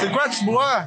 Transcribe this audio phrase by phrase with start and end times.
[0.00, 0.86] C'est quoi tu bois?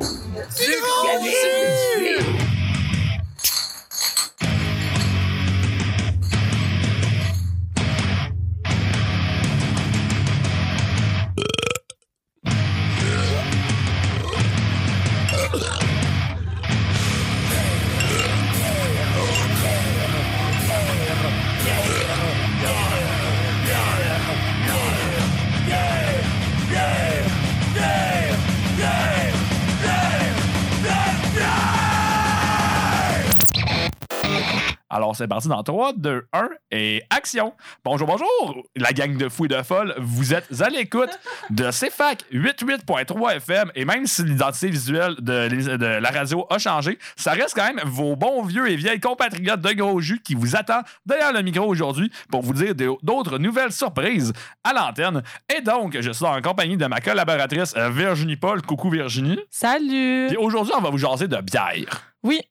[35.13, 37.53] Alors, c'est parti dans 3, 2, 1 et action.
[37.85, 39.93] Bonjour, bonjour, la gang de fous et de folles.
[39.99, 41.11] Vous êtes à l'écoute
[41.51, 47.33] de CFAC 88.3 FM et même si l'identité visuelle de, la radio a changé, ça
[47.33, 50.85] reste quand même vos bons vieux et vieilles compatriotes de gros jus qui vous attendent
[51.05, 52.73] derrière le micro aujourd'hui pour vous dire
[53.03, 55.21] d'autres nouvelles surprises à l'antenne.
[55.55, 58.63] Et donc, je suis en compagnie de ma collaboratrice euh, Virginie Paul.
[58.63, 59.37] Coucou Virginie.
[59.51, 60.31] Salut!
[60.31, 62.01] Et aujourd'hui, on va vous jaser de bière.
[62.23, 62.41] Oui,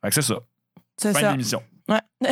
[0.00, 0.36] Fait que c'est ça.
[0.96, 1.30] c'est Fin ça.
[1.32, 1.60] l'émission.
[1.88, 2.00] Ouais.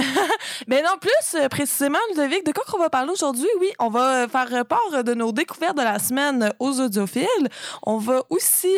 [0.68, 3.48] Mais non, plus euh, précisément, Ludovic, de quoi qu'on va parler aujourd'hui?
[3.60, 7.48] Oui, on va euh, faire part de nos découvertes de la semaine euh, aux audiophiles.
[7.82, 8.76] On va aussi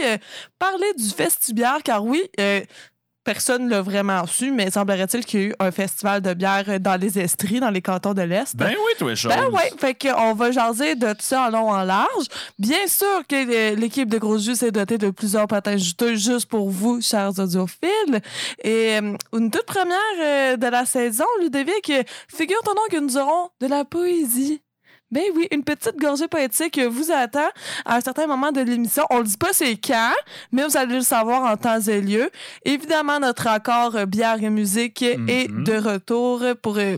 [0.59, 2.31] parler du festibière, car oui,
[3.29, 6.81] personne ne l'a vraiment su, mais semblerait-il qu'il y a eu un festival de bière
[6.81, 8.57] dans les Estries, dans les cantons de l'Est.
[8.57, 9.13] Ben oui, toi.
[9.29, 12.25] Ben ouais, fait qu'on va jaser de tout ça en long en large.
[12.59, 16.71] Bien sûr que l'équipe de Gros Jus s'est dotée de plusieurs patins juteux juste pour
[16.71, 18.23] vous, chers audiophiles.
[18.65, 21.93] Et euh, une toute première euh, de la saison, Ludovic,
[22.35, 24.63] figure-toi donc que nous aurons de la poésie.
[25.11, 27.49] Ben oui, une petite gorgée poétique vous attend
[27.87, 29.05] à un certain moment de l'émission.
[29.11, 30.13] On le dit pas c'est quand,
[30.53, 32.31] mais vous allez le savoir en temps et lieu.
[32.65, 35.65] Évidemment, notre accord euh, bière et musique est Mhm.
[35.65, 36.97] de retour pour euh,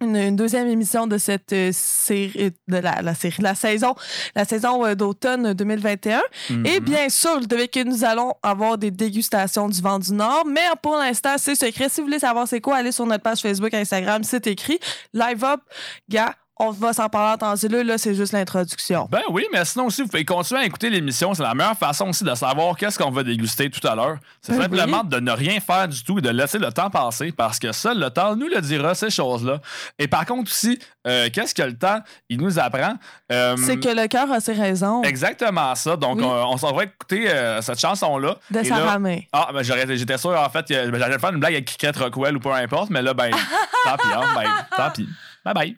[0.00, 3.94] une, une deuxième émission de cette euh, série de la, la série la saison
[4.36, 6.66] la saison d'automne 2021 Mhm.
[6.66, 10.60] et bien sûr Ludovic, que nous allons avoir des dégustations du vent du nord mais
[10.82, 13.72] pour l'instant c'est secret si vous voulez savoir c'est quoi allez sur notre page Facebook
[13.74, 14.80] Instagram c'est écrit
[15.12, 15.60] live up
[16.08, 19.44] gars on va s'en parler en temps et lieu là c'est juste l'introduction Ben oui,
[19.52, 21.34] mais sinon aussi, vous pouvez continuer à écouter l'émission.
[21.34, 24.16] C'est la meilleure façon aussi de savoir qu'est-ce qu'on va déguster tout à l'heure.
[24.40, 27.32] C'est Ben simplement de ne rien faire du tout et de laisser le temps passer
[27.32, 29.60] parce que seul le temps nous le dira, ces choses-là.
[29.98, 32.94] Et par contre aussi, euh, qu'est-ce que le temps, il nous apprend?
[33.32, 35.96] Euh, c'est que le cœur a ses raisons Exactement ça.
[35.96, 36.24] Donc, Oui.
[36.24, 38.36] on, on s'en va écouter euh, cette chanson-là.
[38.50, 41.40] de là- Sarah May Ah, ben j'aurais- j'étais sûr, en fait, ben, j'allais faire une
[41.40, 43.30] blague avec Cricket Rockwell ou peu importe, mais là, ben,
[43.84, 45.08] tant pis, hein, ben, tant pis.
[45.44, 45.76] Bye bye.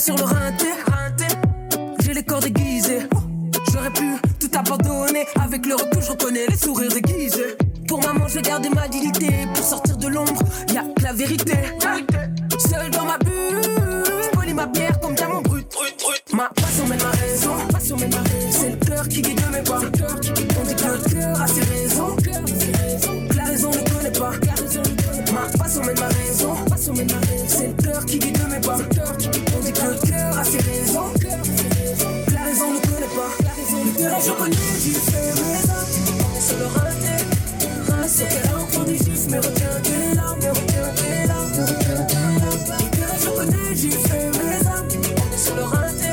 [0.00, 0.66] Sur le rinté,
[2.02, 3.00] j'ai les corps déguisés.
[3.70, 5.26] J'aurais pu tout abandonner.
[5.38, 7.56] Avec le recul, je reconnais les sourires déguisés.
[7.86, 9.28] Pour maman, je vais garder ma dignité.
[9.54, 11.52] Pour sortir de l'ombre, y a que la vérité.
[12.58, 13.60] Seul dans ma bulle,
[14.48, 15.66] je ma bière comme diamant brut.
[16.32, 17.54] Ma passion mène ma raison.
[18.50, 19.80] C'est le cœur qui guide mes pas.
[19.80, 22.16] On dit que le cœur a ses raisons.
[23.36, 24.32] La raison ne connaît pas.
[25.32, 25.58] Ma.
[25.58, 26.56] Passion mène ma raison.
[27.46, 28.49] C'est le cœur qui guide mes
[34.30, 35.98] Je connais, j'y fais mes actes.
[36.36, 37.16] On sur le raté.
[38.54, 38.98] Enfant des
[39.28, 39.40] mais
[43.74, 44.30] j'y mes.
[45.16, 46.12] On sur le raté.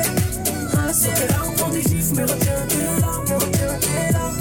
[1.40, 3.76] Enfant des juifs, mais retiens tes larmes, mais retiens
[4.12, 4.36] larmes.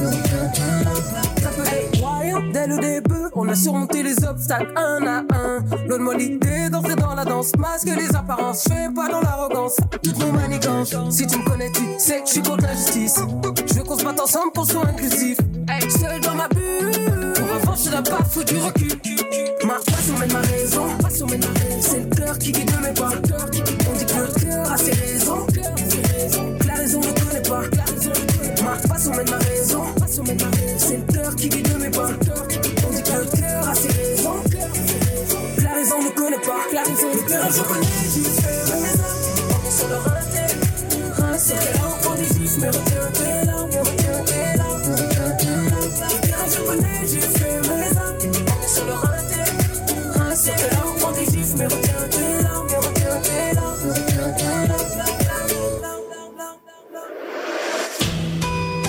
[2.52, 5.88] Dès le début, on a surmonté les obstacles un à un.
[5.88, 7.52] Donne-moi l'idée d'entrer dans la danse.
[7.58, 9.78] Masque les apparences, je fais pas dans l'arrogance.
[10.04, 10.96] Toutes nos manigances.
[11.12, 13.20] Si tu me connais, tu sais que je suis contre l'injustice.
[13.68, 15.38] Je veux qu'on se batte ensemble pour soit inclusif.
[15.90, 17.34] Seul dans ma bulle.
[17.34, 18.92] Pour avancer là pas, faut du recul.
[19.66, 20.88] Ma passion mène ma raison.
[21.80, 23.10] C'est le cœur qui guide mes pas.
[23.10, 25.48] On dit que le cœur a ses raisons.
[26.68, 27.62] La raison ne connaît pas.
[28.64, 29.47] Ma passion mène ma raison.
[37.00, 37.86] Je connais,
[38.82, 39.44] mes actes.
[39.70, 40.02] On.
[40.06, 40.56] Raté,
[41.40, 42.26] quel enfant des
[47.08, 48.26] je fais mes actes.
[48.26, 49.02] On est sur larmes.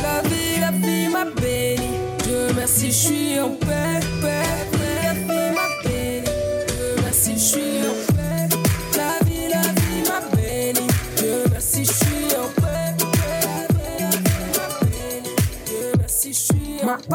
[0.02, 0.22] La
[0.60, 0.70] la
[1.10, 1.24] m'a.
[2.24, 3.87] Dieu merci, je suis en paix,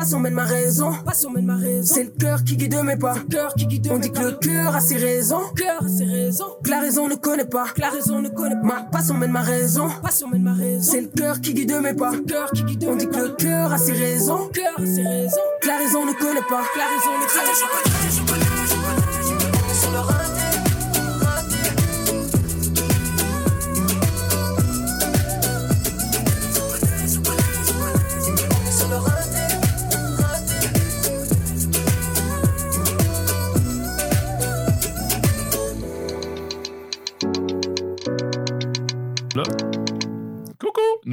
[0.03, 0.91] Ma passion mène ma raison.
[1.05, 1.95] Passion mène ma raison.
[1.95, 3.15] C'est le cœur qui guide mes pas.
[3.31, 5.39] Cœur qui guide On dit que le cœur a ses raisons.
[5.55, 6.57] Cœur a ses raisons.
[6.61, 7.67] Que la raison ne connaît pas.
[7.73, 8.67] Que la raison ne connaît pas.
[8.67, 9.87] Ma passion mène ma raison.
[10.01, 10.91] Passion mène ma raison.
[10.91, 12.11] C'est le cœur qui guide mes pas.
[12.27, 14.49] Cœur qui guide On dit que le cœur a ses raisons.
[14.49, 15.37] Cœur a ses raisons.
[15.61, 16.63] Que la raison ne connaît pas.
[16.73, 18.42] Que la raison ne connaît pas.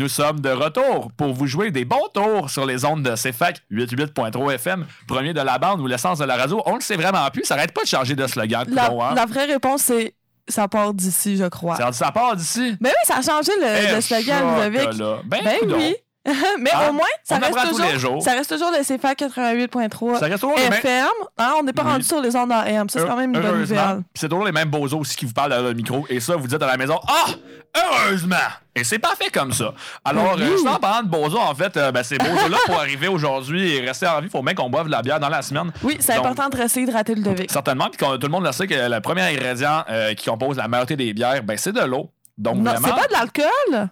[0.01, 3.61] Nous sommes de retour pour vous jouer des bons tours sur les ondes de CFAC
[3.71, 6.63] 88.3 FM, premier de la bande ou l'essence de la radio.
[6.65, 8.65] On le sait vraiment plus, ça arrête pas de changer de slogan.
[8.71, 9.13] La, coudonc, hein?
[9.15, 10.15] la vraie réponse, c'est
[10.49, 11.77] ça part d'ici, je crois.
[11.77, 12.79] Ça, ça part d'ici?
[12.81, 14.99] Mais oui, ça a changé le, le Eh, slogan, Ludovic.
[15.27, 15.95] Ben, Ben oui.
[16.61, 16.89] Mais Hein?
[16.91, 20.65] au moins, ça reste, toujours, ça reste toujours le CFA 88.3 Ça reste toujours les
[20.65, 20.73] mêmes.
[20.75, 21.07] FM.
[21.39, 21.93] Hein, on n'est pas Oui.
[21.93, 22.89] rendu sur les ondes AM.
[22.91, 24.03] Ça, c'est quand même une bonne nouvelle.
[24.15, 26.05] C'est toujours les mêmes bozos aussi qui vous parlent dans le micro.
[26.11, 27.31] Et ça, vous dites à la maison Ah,
[27.75, 28.37] heureusement!
[28.77, 29.73] Et c'est pas fait comme ça.
[30.05, 30.43] Alors, Oui.
[30.43, 33.75] euh, je t'en parlant de bozos, en fait, euh, ben, ces bozos-là, pour arriver aujourd'hui
[33.77, 35.73] et rester en vie, il faut bien qu'on boive de la bière dans la semaine.
[35.83, 37.51] Oui, c'est important de rester hydraté, Ludovic.
[37.51, 40.69] Certainement, puis tout le monde le sait que le premier ingrédient euh, qui compose la
[40.69, 42.11] majorité des bières, ben, c'est de l'eau.
[42.39, 42.89] Donc, Non, vraiment.
[42.89, 43.89] c'est pas de l'alcool?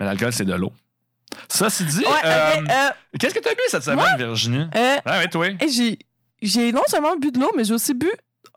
[0.00, 0.72] Mais l'alcool, c'est de l'eau.
[1.48, 1.98] Ça, c'est dit.
[1.98, 4.66] Ouais, euh, ok, euh, Qu'est-ce que t'as bu cette semaine, Virginie?
[4.74, 5.46] euh, Ah, ouais, toi.
[5.68, 5.98] j'ai,
[6.42, 8.10] j'ai non seulement bu de l'eau, mais j'ai aussi bu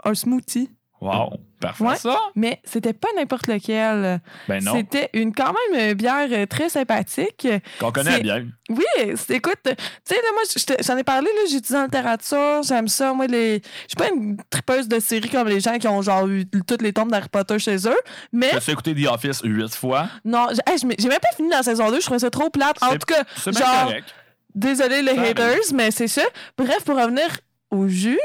[0.04, 0.70] un smoothie.
[1.00, 1.96] Wow, parfait Ouais.
[1.96, 2.18] ça?
[2.36, 4.20] Mais c'était pas n'importe lequel.
[4.48, 7.48] Ben non, C'était une quand même euh, bière euh, très sympathique.
[7.80, 8.46] qu'on connaît bien.
[8.70, 8.84] Oui,
[9.30, 13.14] écoute, tu sais, moi, j'en ai parlé, là, j'étudie en littérature, j'aime ça.
[13.14, 13.62] Moi, les...
[13.84, 16.82] je suis pas une tripeuse de séries comme les gens qui ont, genre, eu toutes
[16.82, 18.00] les tombes d'Harry Potter chez eux.
[18.34, 20.08] Mais, suis écouté The Office huit fois?
[20.26, 22.82] non, j'ai hey, même pas fini la saison 2, je trouvais ça trop plate.
[22.82, 24.14] En tout cas, genre, correct.
[24.56, 26.24] désolé les haters, mais c'est ça.
[26.58, 27.26] Bref, pour revenir
[27.72, 28.20] au jus,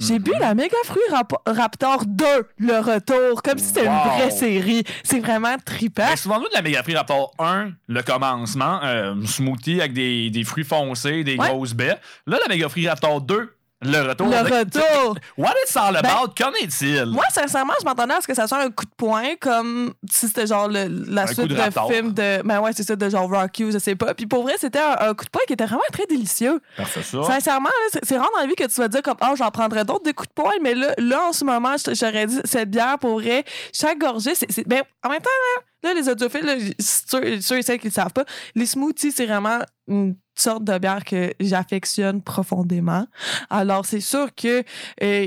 [0.00, 2.24] j'ai bu la Mega Fruit Rap- Raptor 2,
[2.58, 3.92] le retour, comme si c'était Wow.
[3.92, 4.84] une vraie série.
[5.04, 6.16] C'est vraiment trippant.
[6.16, 10.44] Souvent, nous, de la Mega Free Raptor 1, le commencement, euh, smoothie avec des, des
[10.44, 11.48] fruits foncés, des Ouais.
[11.48, 11.96] grosses baies.
[12.26, 14.28] Là, la Mega Free Raptor 2, le retour.
[14.28, 15.16] Le retour.
[15.36, 16.32] What it's all Ben, about?
[16.36, 17.06] Qu'en est-il?
[17.06, 20.26] Moi, sincèrement, je m'attendais à ce que ça soit un coup de poing, comme si
[20.28, 21.56] c'était genre le- la Un suite de
[21.92, 22.42] film de.
[22.42, 24.14] Ben ouais, c'est ça, de genre Rocky ou je sais pas.
[24.14, 26.60] Puis pour vrai, c'était un, un coup de poing qui était vraiment très délicieux.
[26.76, 27.22] Parfait ça.
[27.24, 27.70] Sincèrement,
[28.02, 30.12] c'est- rare dans la vie que tu vas dire comme, ah, j'en prendrais d'autres des
[30.12, 33.44] coups de poing, mais là, là en ce moment, j'aurais dit, cette bière, pour vrai,
[33.72, 34.50] chaque gorgée, c'est.
[34.50, 37.88] c'est- Ben, en même temps, là, là, les audiophiles, là, ceux, ceux et celles qui
[37.88, 38.24] ne savent pas,
[38.54, 39.58] les smoothies, c'est vraiment
[39.88, 43.06] une sorte de bière que j'affectionne profondément.
[43.50, 44.62] Alors, c'est sûr que.
[45.02, 45.26] euh,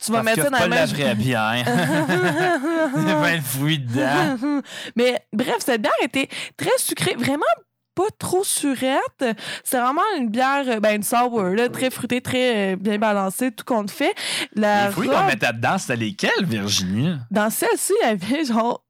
[0.00, 0.78] tu vas Parce mettre ça dans c'est la pas même.
[0.78, 1.64] la vraie bière.
[2.96, 4.60] Il y a plein de fruits dedans.
[4.94, 7.44] Mais bref, cette bière était très sucrée, vraiment
[7.96, 9.24] pas trop surette.
[9.64, 13.50] C'est vraiment une bière, euh, ben une sour, là, très fruitée, très euh, bien balancée,
[13.50, 14.14] tout compte fait.
[14.54, 17.16] La Les fruits robe- qu'on mettait dedans, c'était lesquels, Virginie?
[17.32, 18.84] dans celle-ci, il y avait genre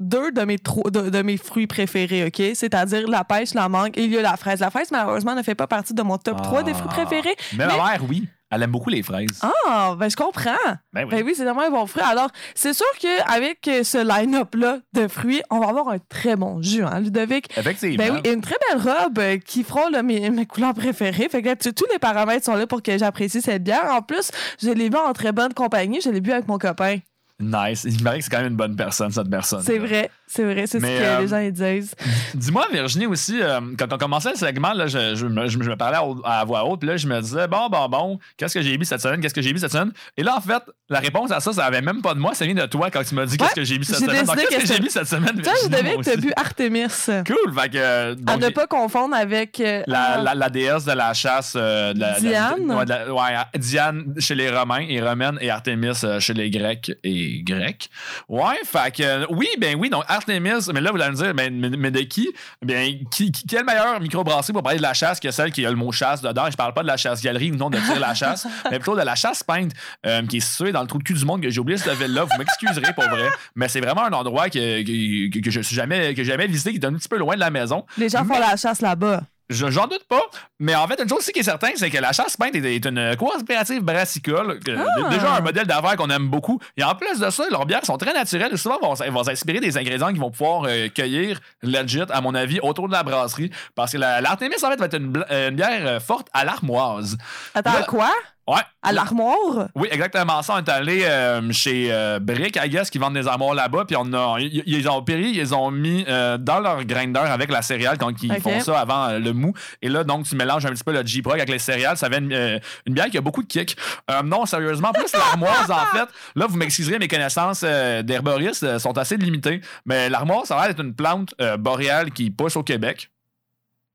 [0.00, 2.42] deux de mes, tro- de, de mes fruits préférés, OK?
[2.54, 4.60] C'est-à-dire la pêche, la mangue et il y a la fraise.
[4.60, 7.04] La fraise, malheureusement, ne fait pas partie de mon top 3 des fruits Ah.
[7.04, 7.36] préférés.
[7.56, 8.28] Mais, ma mère, oui.
[8.50, 9.40] Elle aime beaucoup les fraises.
[9.66, 10.50] Ah, ben je comprends.
[10.92, 11.10] Ben oui.
[11.10, 12.02] Ben oui, c'est vraiment un bon fruit.
[12.04, 16.84] Alors, c'est sûr qu'avec ce line-up-là de fruits, on va avoir un très bon jus,
[16.84, 17.48] hein, Ludovic?
[17.58, 17.96] Effectivement.
[17.96, 21.28] Ben oui, et une très belle robe euh, qui frôle mes, mes couleurs préférées.
[21.28, 23.90] Fait que là, tous les paramètres sont là pour que j'apprécie cette bière.
[23.92, 24.30] En plus,
[24.62, 26.00] je l'ai bu en très bonne compagnie.
[26.00, 26.98] Je l'ai bu avec mon copain.
[27.40, 27.82] Nice.
[27.84, 29.60] Il me paraît que c'est quand même une bonne personne, cette personne.
[29.62, 31.92] C'est vrai, c'est vrai, c'est ce que euh, les gens ils disent.
[32.32, 35.74] Dis-moi, Virginie, aussi, euh, quand on commençait le segment, là, je, je me, je me
[35.76, 38.78] parlais à, voix haute, puis là, je me disais, bon, bon, bon, qu'est-ce que j'ai
[38.78, 39.90] bu cette semaine, qu'est-ce que j'ai bu cette semaine?
[40.16, 42.44] Et là, en fait, la réponse à ça, ça avait même pas de moi, ça
[42.44, 44.24] vient de toi quand tu m'as dit qu'est-ce que j'ai bu cette semaine.
[44.24, 46.20] Donc, qu'est-ce que que j'ai bu cette semaine, Toi, je devais que tu as aussi?
[46.22, 46.86] bu Artemis.
[47.26, 48.14] Cool, fait que.
[48.14, 49.58] donc, à ne pas confondre avec.
[49.58, 51.54] euh, la, la, la déesse de la chasse.
[51.54, 52.70] de la, de la- Diane?
[52.70, 56.48] ouais, de la- ouais, Diane chez les Romains et Romaine et Artémis euh, chez les
[56.48, 57.88] Grecs et Grecs.
[58.28, 59.02] Ouais, fait que.
[59.02, 61.90] euh, oui, ben oui, donc Artémis, mais là, vous allez me dire, ben, mais, mais
[61.90, 62.28] de qui?
[62.62, 65.70] Ben, qui, qui- quel meilleur microbrasserie pour parler de la chasse que celle qui a
[65.70, 66.46] le mot chasse dedans?
[66.50, 69.02] Je parle pas de la chasse-galerie ou non de tirer la chasse, mais plutôt de
[69.02, 69.72] la chasse peinte
[70.06, 71.96] euh, qui est située dans le trou de cul du monde que j'ai oublié cette
[71.98, 72.24] ville-là.
[72.24, 76.14] Vous m'excuserez pour vrai, mais c'est vraiment un endroit que, que, que je suis jamais,
[76.14, 77.84] que j'ai jamais visité, qui est un petit peu loin de la maison.
[77.98, 79.22] les gens font la chasse là-bas.
[79.50, 80.22] Je- J'en doute pas.
[80.58, 82.76] Mais en fait, une chose aussi qui est certaine, c'est que la chasse peinte est,
[82.76, 84.58] est une coopérative brassicole.
[84.60, 85.08] que- Ah.
[85.10, 86.58] Déjà un modèle d'affaires qu'on aime beaucoup.
[86.76, 88.52] Et en plus de ça, leurs bières sont très naturelles.
[88.54, 92.34] Et souvent, vont, vont s'inspirer des ingrédients qu'ils vont pouvoir euh, cueillir legit, à mon
[92.34, 93.50] avis, autour de la brasserie.
[93.74, 97.16] Parce que la- l'Artemis, en fait, va être une, euh, bière euh, forte à l'armoise.
[97.54, 98.10] Attends, Là- quoi?
[98.46, 98.60] Ouais.
[98.82, 99.68] À l'armoire?
[99.74, 100.54] Oui, exactement ça.
[100.54, 103.86] On est allé euh, chez euh, Brick, I guess, qui vendent des armoires là-bas.
[103.86, 107.50] Puis on a, ils, ils ont péri, ils ont mis euh, dans leur grinder avec
[107.50, 109.54] la céréale quand ils font ça avant le mou.
[109.80, 111.96] Et là, donc, tu mélanges un petit peu le J-Prog avec les céréales.
[111.96, 113.76] Ça fait une, une bière qui a beaucoup de kick.
[114.24, 116.08] Non, sérieusement, plus l'armoise, en fait.
[116.36, 119.62] Là, vous m'excuserez, mes connaissances d'herboristes sont assez limitées.
[119.86, 123.08] Mais l'armoire, ça a l'air d'être une plante boréale qui pousse au Québec.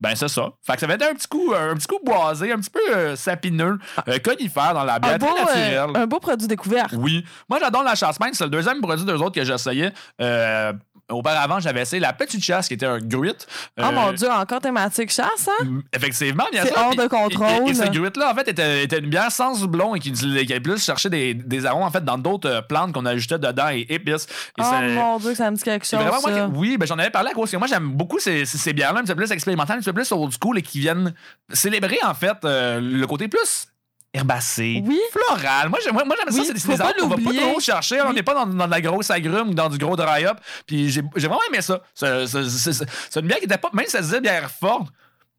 [0.01, 0.49] Ben, c'est ça.
[0.65, 2.79] Fait que ça va être un petit coup, un petit coup boisé, un petit peu
[2.95, 3.77] euh, sapineux,
[4.07, 6.01] euh, conifère dans la Un bière, beau, très euh, naturel.
[6.03, 6.87] un beau produit découvert.
[6.93, 7.25] Oui.
[7.49, 8.33] Moi, j'adore la chasse-pinte.
[8.35, 9.91] C'est le deuxième produit d'eux autres que j'essayais.
[11.11, 13.33] Euh, auparavant, j'avais essayé la petite chasse qui était un gruit.
[13.77, 15.63] Oh Euh, mon Dieu, encore thématique chasse, hein?
[15.65, 16.77] Mm, Effectivement, bien C'est sûr.
[16.77, 17.67] hors Puis- de contrôle.
[17.67, 20.51] Et, et ce gruit-là, en fait, était, était une bière sans doublon et qui, qui
[20.51, 23.69] avait plus cherché des, des arômes, en fait, dans d'autres euh, plantes qu'on ajoutait dedans
[23.71, 24.25] et épices.
[24.57, 26.05] Et Oh c'est- mon Dieu, ça me dit quelque c'est chose.
[26.05, 26.45] vraiment moi ça.
[26.45, 28.73] qui- oui, ben j'en avais parlé à cause que moi j'aime beaucoup ces, ces, ces
[28.73, 31.13] bières-là, un petit peu plus expérimentales, un petit peu plus old school et qui viennent
[31.51, 33.67] célébrer en fait euh, le côté plus
[34.13, 34.99] herbacé, Oui.
[35.11, 35.69] floral.
[35.69, 38.01] Moi j'aime moi, j'aime ça, Oui, c'est des, des arômes qu'on va pas trop chercher.
[38.01, 40.37] On n'est pas dans, dans de la grosse agrume ou dans du gros dry-up.
[40.65, 41.81] Puis j'ai vraiment aimé ça.
[41.93, 44.87] C'est une bière qui était pas, même si ça disait bière forte.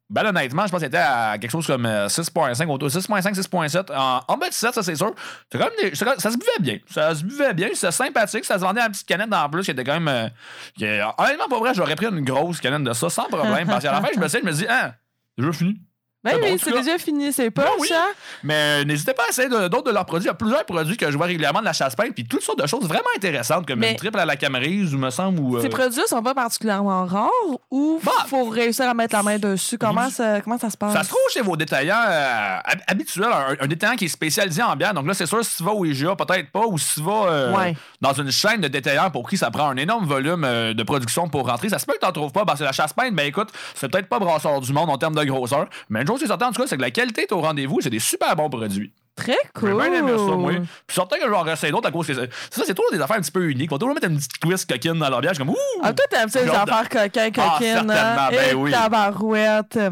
[0.08, 3.94] Ben honnêtement, je pense que c'était à quelque chose comme euh, 6.5, autour 6.5, 6.7.
[3.94, 5.14] En, en bas de 7, ça c'est sûr.
[5.52, 6.78] C'est quand même des- ça se buvait bien.
[6.92, 8.44] Ça se buvait bien, c'était sympathique.
[8.44, 10.08] Ça se vendait à une petite canette en plus qui était quand même.
[10.08, 10.28] euh,
[10.76, 13.68] qui- honnêtement, pas vrai, j'aurais pris une grosse canette de ça sans problème.
[13.68, 14.94] parce qu'à la fin, je me suis je me dis, ah,
[15.38, 15.80] c'est déjà fini.
[16.22, 17.88] Ben oui, c'est déjà fini, c'est pas Ben oui.
[17.88, 18.04] ça?
[18.42, 20.24] Mais n'hésitez pas à essayer d'autres de leurs produits.
[20.26, 22.60] Il y a plusieurs produits que je vois régulièrement de la chasse puis toutes sortes
[22.60, 25.40] de choses vraiment intéressantes, comme Mais- une triple à la camerise, ou me semble.
[25.40, 27.30] Ou, euh, Ces produits sont pas particulièrement rares
[27.70, 28.12] ou Bah.
[28.26, 29.78] faut réussir à mettre la main dessus?
[29.78, 30.92] Comment ça, comment ça se passe?
[30.92, 34.62] Ça se trouve chez vos détaillants euh, hab- habituels, un, un détaillant qui est spécialisé
[34.62, 34.92] en bière.
[34.92, 37.26] Donc là, c'est sûr, si tu vas au IGA, peut-être pas, ou si tu vas
[37.30, 37.74] euh, Ouais.
[38.02, 41.28] dans une chaîne de détaillants pour qui ça prend un énorme volume euh, de production
[41.30, 42.44] pour rentrer, ça se peut que tu n'en trouves pas.
[42.44, 45.24] Parce que la chasse ben écoute, c'est peut-être pas brasseur du monde en termes de
[45.24, 45.66] grosseur.
[45.88, 47.80] Mais chose qui est certaine, en tout cas, c'est que la qualité est au rendez-vous.
[47.80, 48.92] C'est des super bons produits.
[49.16, 49.74] Très J'ai cool.
[49.76, 50.52] bien aimé ça, moi.
[50.86, 53.16] Puis certain que j'en essayer d'autres à cause que c'est ça, c'est toujours des affaires
[53.16, 53.64] un petit peu uniques.
[53.66, 55.36] Ils vont toujours mettre une petite twist coquine dans leur bière.
[55.36, 55.56] Comme, ouh!
[55.82, 58.28] Ah, toi, t'aimes ça, les J'ai affaires Ah, coquines, certainement, hein?
[58.30, 58.70] ben Et oui.
[58.70, 59.74] tabarouette.
[59.74, 59.90] Fait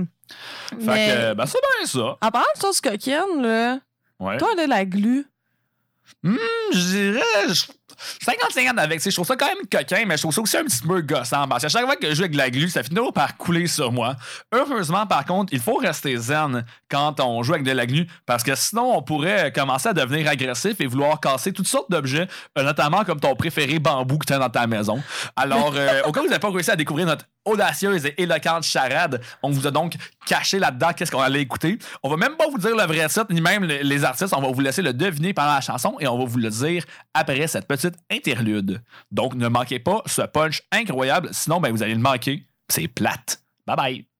[0.78, 2.16] Mais, que, ben, c'est bien ça.
[2.20, 3.78] en parlant de sauce coquine, là,
[4.20, 4.36] Ouais.
[4.38, 5.26] toi, là, la glu,
[6.24, 7.54] Je dirais.
[8.20, 10.64] Je- 50-50 avec, je trouve ça quand même coquin, mais je trouve ça aussi un
[10.64, 11.46] petit peu gossant.
[11.48, 13.66] Parce que chaque fois que je joue avec de la glu, ça finit par couler
[13.66, 14.16] sur moi.
[14.52, 18.42] Heureusement, par contre, il faut rester zen quand on joue avec de la glu, parce
[18.42, 22.26] que sinon, on pourrait commencer à devenir agressif et vouloir casser toutes sortes d'objets,
[22.58, 25.02] euh, notamment comme ton préféré bambou que tu as dans ta maison.
[25.36, 28.64] Alors, euh, au cas où vous n'avez pas réussi à découvrir notre audacieuse et éloquente
[28.64, 29.94] charade, on vous a donc
[30.26, 31.78] caché là-dedans qu'est-ce qu'on allait écouter?
[32.02, 34.34] On va même pas vous dire le vrai titre, ni même les artistes.
[34.36, 36.84] On va vous laisser le deviner pendant la chanson et on va vous le dire
[37.14, 38.82] après cette petite interlude.
[39.10, 42.44] Donc, ne manquez pas ce punch incroyable, sinon, ben, vous allez le manquer.
[42.68, 43.40] C'est plate.
[43.66, 44.17] Bye bye.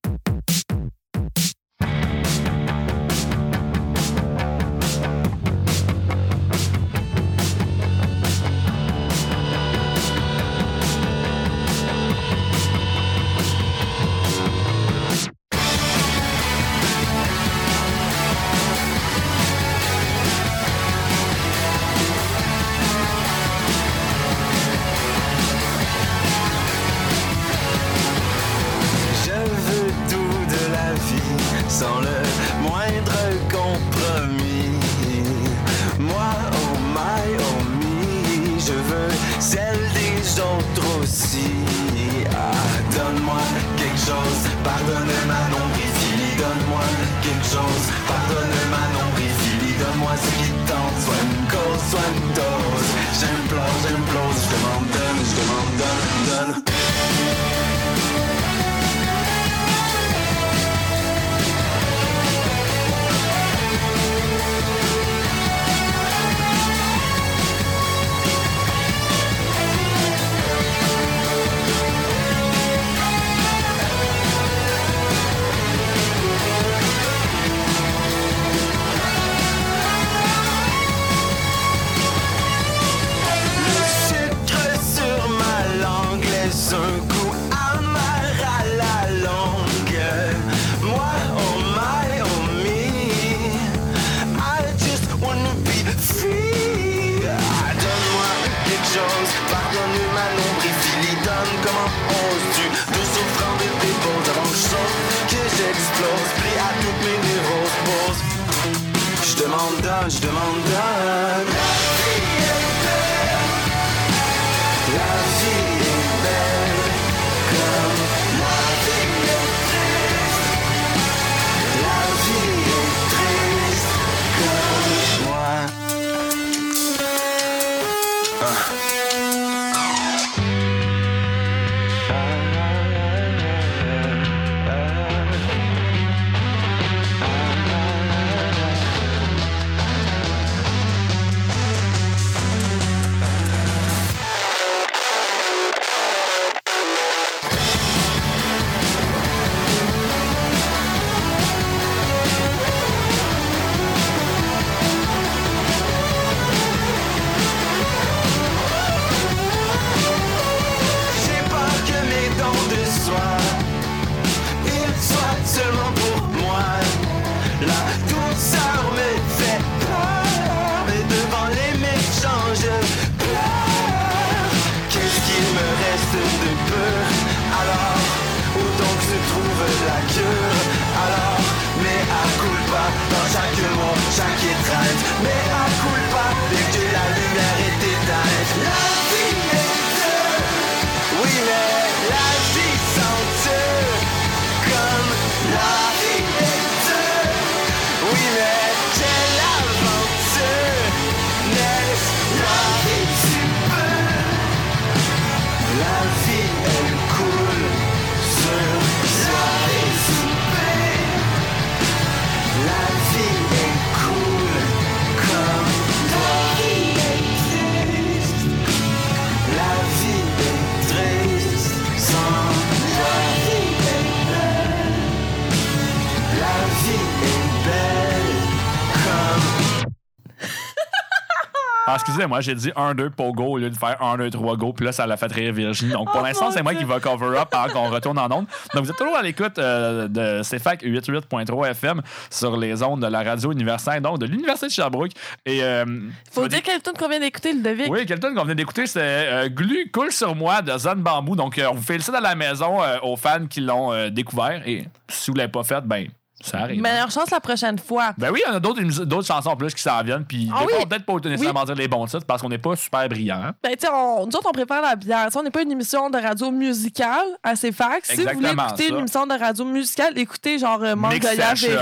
[232.19, 235.15] Excusez-moi, j'ai dit 1-2 Pogo au lieu de faire 1-2-3 Go, puis là, ça l'a
[235.15, 235.93] fait rire Virginie.
[235.93, 238.45] Donc, pour Oh, l'instant, c'est moi qui va cover up avant qu'on retourne en ondes.
[238.73, 243.07] Donc, vous êtes toujours à l'écoute euh, de CFAC 88.3 FM sur les ondes de
[243.07, 245.11] la radio universitaire, donc de l'Université de Sherbrooke.
[245.45, 245.85] Et, euh,
[246.29, 247.89] Faut dire quel tune qu'on vient d'écouter, le Devic.
[247.89, 251.37] oui, quelqu'un qu'on venait d'écouter, c'est euh, Glu coule sur moi de Zone Bambou.
[251.37, 254.61] Donc, euh, on vous félicite à la maison aux fans qui l'ont découvert.
[254.67, 256.07] Et si vous ne l'avez pas fait, ben,
[256.41, 256.81] ça arrive.
[256.81, 258.13] Meilleure chance la prochaine fois.
[258.17, 260.25] Ben oui, il y en a d'autres d'autres chansons en plus qui s'en viennent.
[260.25, 260.85] Puis, Ah des oui.
[260.87, 263.41] peut-être pas nécessairement dire les bons titres parce qu'on n'est pas super brillant.
[263.43, 263.51] hein.
[263.63, 265.25] Ben, tu sais, on- nous autres, on prépare la bière.
[265.27, 268.05] Tu sais, on n'est pas une émission de radio musicale à CFAC.
[268.05, 268.89] Si vous voulez écouter ça.
[268.93, 271.77] une émission de radio musicale, écoutez genre euh, Mix Mangoyage et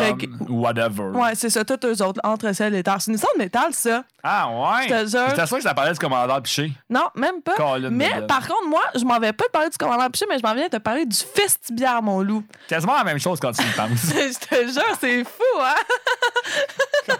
[0.50, 1.10] whatever.
[1.14, 2.98] Ouais, c'est ça, tous eux autres, entre ciel et terre.
[3.00, 4.04] C'est une émission de métal, ça.
[4.24, 4.84] Ah ouais?
[4.84, 6.72] J'étais sûr que ça parlait du commandant Piché?
[6.90, 7.54] Non, même pas.
[7.56, 10.38] Colin mais par contre, moi, je m'en vais pas te parler du commandant Piché, mais
[10.38, 12.44] je m'en viens te parler du festibière, mon loup.
[12.68, 14.12] Quasiment la même chose quand tu y penses.
[14.50, 15.76] Te jure, c'est fou, hein?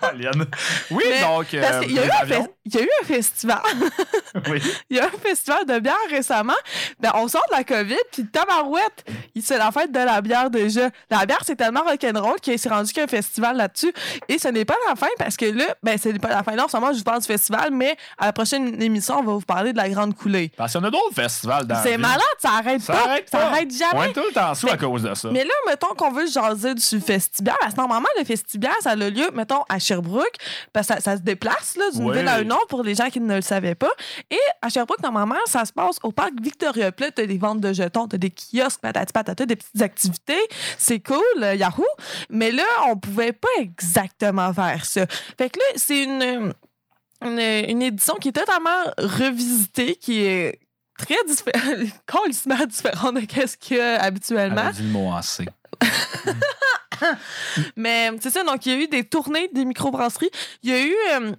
[0.92, 1.54] Oui, Mais- donc.
[1.54, 3.62] euh, Parce y, a eu un il y a eu un festival.
[4.50, 4.62] Oui.
[4.90, 6.54] Il y a eu un festival de bière récemment.
[7.00, 10.50] Ben, on sort de la COVID, puis tabarouette, il- c'est la fête de la bière
[10.50, 10.90] déjà.
[11.10, 13.92] La bière, c'est tellement rock'n'roll qu'il s'est rendu qu'un festival là-dessus.
[14.28, 16.56] Et ce n'est pas la fin, parce que là, ben, ce n'est pas la fin.
[16.56, 19.24] Là, en ce moment, je vous parle du festival, mais à la prochaine émission, on
[19.24, 20.52] va vous parler de la Grande Coulée.
[20.56, 23.00] Parce qu'il y en a d'autres festivals dans C'est malade, ça arrête Ça pas.
[23.10, 23.46] arrête ça pas.
[23.48, 24.10] arrête On jamais.
[24.10, 25.30] est tout le temps sous à cause de ça.
[25.32, 27.17] Mais là, mettons qu'on veut jaser du festival.
[27.60, 30.36] Parce que normalement, le festival, ça a lieu, mettons, à Sherbrooke.
[30.74, 32.18] Parce que ça, ça se déplace là, d'une Oui.
[32.18, 33.92] ville à une autre pour les gens qui ne le savaient pas.
[34.32, 36.92] Et à Sherbrooke, normalement, ça se passe au parc Victoria.
[36.92, 40.40] Puis là, t'as des ventes de jetons, t'as des kiosques, patati patata, des petites activités.
[40.78, 41.86] C'est cool, euh, Yahoo!
[42.30, 45.06] Mais là, on pouvait pas exactement faire ça.
[45.38, 46.54] Fait que là, c'est une,
[47.24, 50.60] une, une édition qui est totalement revisitée, qui est
[50.98, 54.62] très différente, complètement différente de ce qu'il y a habituellement.
[54.62, 55.46] Elle a dit le mot en C.
[57.76, 60.32] Mais c'est ça, donc il y a eu des tournées des microbrasseries.
[60.64, 61.32] Il y a eu euh,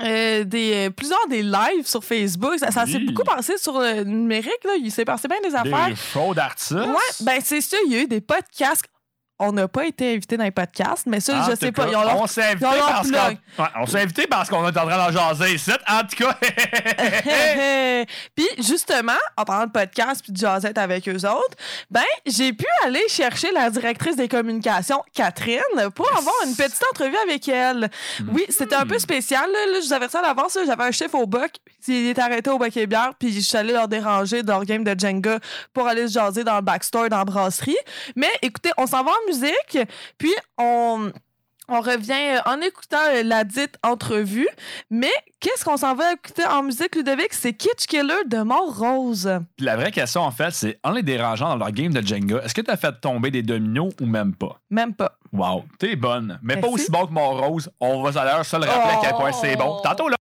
[0.00, 2.58] euh, des, plusieurs des lives sur Facebook.
[2.58, 4.64] Ça, ça s'est beaucoup passé sur le numérique.
[4.64, 4.74] Là.
[4.78, 5.88] Il s'est passé bien des affaires.
[5.88, 6.72] Des shows d'artistes.
[6.72, 7.76] Ouais, ben c'est ça.
[7.86, 8.84] Il y a eu des podcasts.
[9.40, 11.86] On n'a pas été invités dans les podcasts, mais ça, En je tout sais pas.
[11.88, 13.16] Ils ont leur- on s'est invité parce qu'on
[13.62, 15.70] ouais, on s'est invité parce qu'on est en train d'en jaser ici.
[15.88, 16.36] En tout cas,
[18.34, 21.56] puis justement, en parlant de podcast puis de jazzette avec eux autres,
[21.90, 25.60] ben j'ai pu aller chercher la directrice des communications, Catherine,
[25.94, 27.88] pour avoir une petite entrevue avec elle.
[28.32, 29.44] Oui, c'était un peu spécial.
[29.50, 31.50] Là, Là, je vous avertis à l'avance, là, j'avais un chiffre au boc.
[31.86, 34.64] Il est arrêté au boc et bière, puis je suis allée leur déranger de leur
[34.64, 35.38] game de Jenga
[35.72, 37.76] pour aller se jaser dans le backstore, dans la brasserie.
[38.16, 39.78] Mais écoutez, on s'en va en musique,
[40.18, 41.12] puis on...
[41.70, 44.48] On revient en écoutant la dite entrevue,
[44.88, 47.34] mais qu'est-ce qu'on s'en va écouter en musique, Ludovic?
[47.34, 49.30] C'est Kitsch Killer de Mort-Rose.
[49.54, 52.38] Puis la vraie question, en fait, c'est en les dérangeant dans leur game de Jenga,
[52.42, 54.58] est-ce que tu as fait tomber des dominos ou même pas?
[54.70, 55.18] Même pas.
[55.30, 56.38] Wow, t'es bonne.
[56.42, 57.70] Mais pas aussi bon que mon rose.
[57.80, 59.76] On va d'ailleurs se le rappeler à quel point c'est bon.
[59.76, 59.82] Oh.
[59.84, 60.16] Tantôt, là.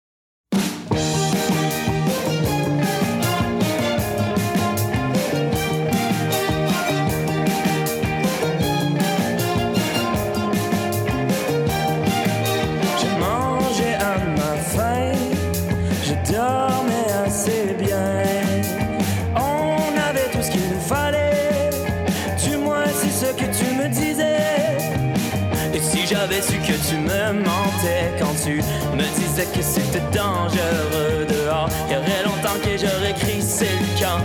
[29.37, 34.23] Disais que c'était dangereux dehors, il y aurait longtemps que j'aurais crissé le camp,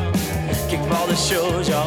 [0.70, 1.86] quelque part de chaud, genre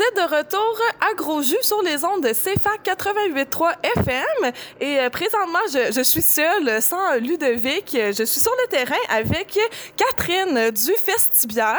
[0.00, 4.52] vous êtes de retour à Gros Jus sur les ondes de CFAC 88.3 FM.
[4.80, 7.90] Et euh, présentement, je, je suis seule, sans Ludovic.
[7.92, 9.58] Je suis sur le terrain avec
[9.96, 11.78] Catherine du Festibière.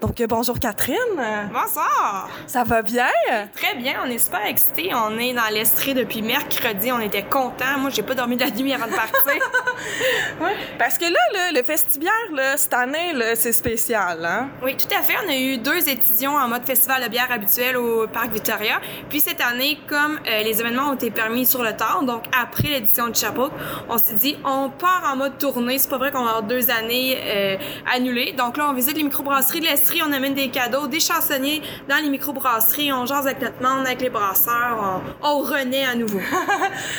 [0.00, 0.96] Donc, euh, bonjour Catherine.
[1.52, 2.30] Bonsoir!
[2.46, 3.10] Ça va bien?
[3.54, 4.90] Très bien, on est super excités.
[4.94, 6.90] On est dans l'Estrie depuis mercredi.
[6.90, 7.78] On était contents.
[7.78, 9.12] Moi, j'ai pas dormi de la nuit avant de partir.
[10.78, 14.48] Parce que là, là, le Festibière, là, cette année, c'est spécial, hein?
[14.62, 15.14] oui, tout à fait.
[15.24, 18.80] On a eu deux éditions en mode festival de bière habituel au Parc Victoria.
[19.08, 22.68] Puis cette année, comme euh, les événements ont été permis sur le tard, donc après
[22.68, 23.52] l'édition de Sherbrooke,
[23.88, 25.78] on s'est dit, on part en mode tournée.
[25.78, 27.56] C'est pas vrai qu'on va avoir deux années euh,
[27.92, 28.32] annulées.
[28.32, 30.00] Donc là, on visite les microbrasseries de l'Estrie.
[30.06, 32.92] On amène des cadeaux, des chansonniers dans les microbrasseries.
[32.92, 35.02] On jase avec notre monde, avec les brasseurs.
[35.22, 36.20] On, on renaît à nouveau.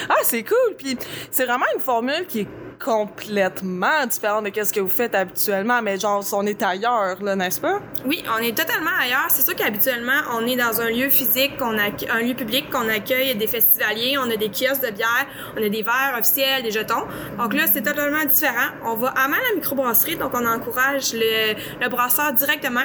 [0.09, 0.75] Ah, c'est cool.
[0.77, 0.97] Puis
[1.31, 2.47] c'est vraiment une formule qui est
[2.79, 7.59] complètement différente de ce que vous faites habituellement, mais genre, on est ailleurs, là, n'est-ce
[7.59, 7.79] pas?
[8.05, 9.27] Oui, on est totalement ailleurs.
[9.29, 13.35] C'est sûr qu'habituellement, on est dans un lieu physique, qu'on un lieu public, qu'on accueille
[13.35, 17.05] des festivaliers, on a des kiosques de bière, on a des verres officiels, des jetons.
[17.37, 18.71] Donc là, c'est totalement différent.
[18.85, 22.81] On va à la microbrasserie, donc on encourage le, le brasseur directement.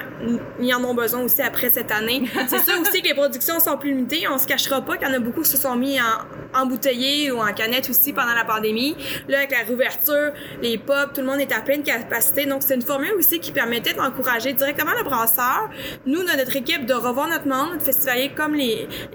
[0.61, 2.29] Ils en ont besoin aussi après cette année.
[2.49, 4.27] C'est sûr aussi que les productions sont plus limitées.
[4.29, 5.99] On se cachera pas qu'il y en a beaucoup qui se sont mis
[6.55, 8.97] en, bouteillée ou en canette aussi pendant la pandémie.
[9.29, 9.65] Là, avec la
[10.63, 12.47] les pubs, tout le monde est à pleine capacité.
[12.47, 15.71] Donc, c'est une formule aussi qui permettait d'encourager directement le brasseur,
[16.07, 18.57] nous, notre équipe, de revoir notre monde, notre festivalier comme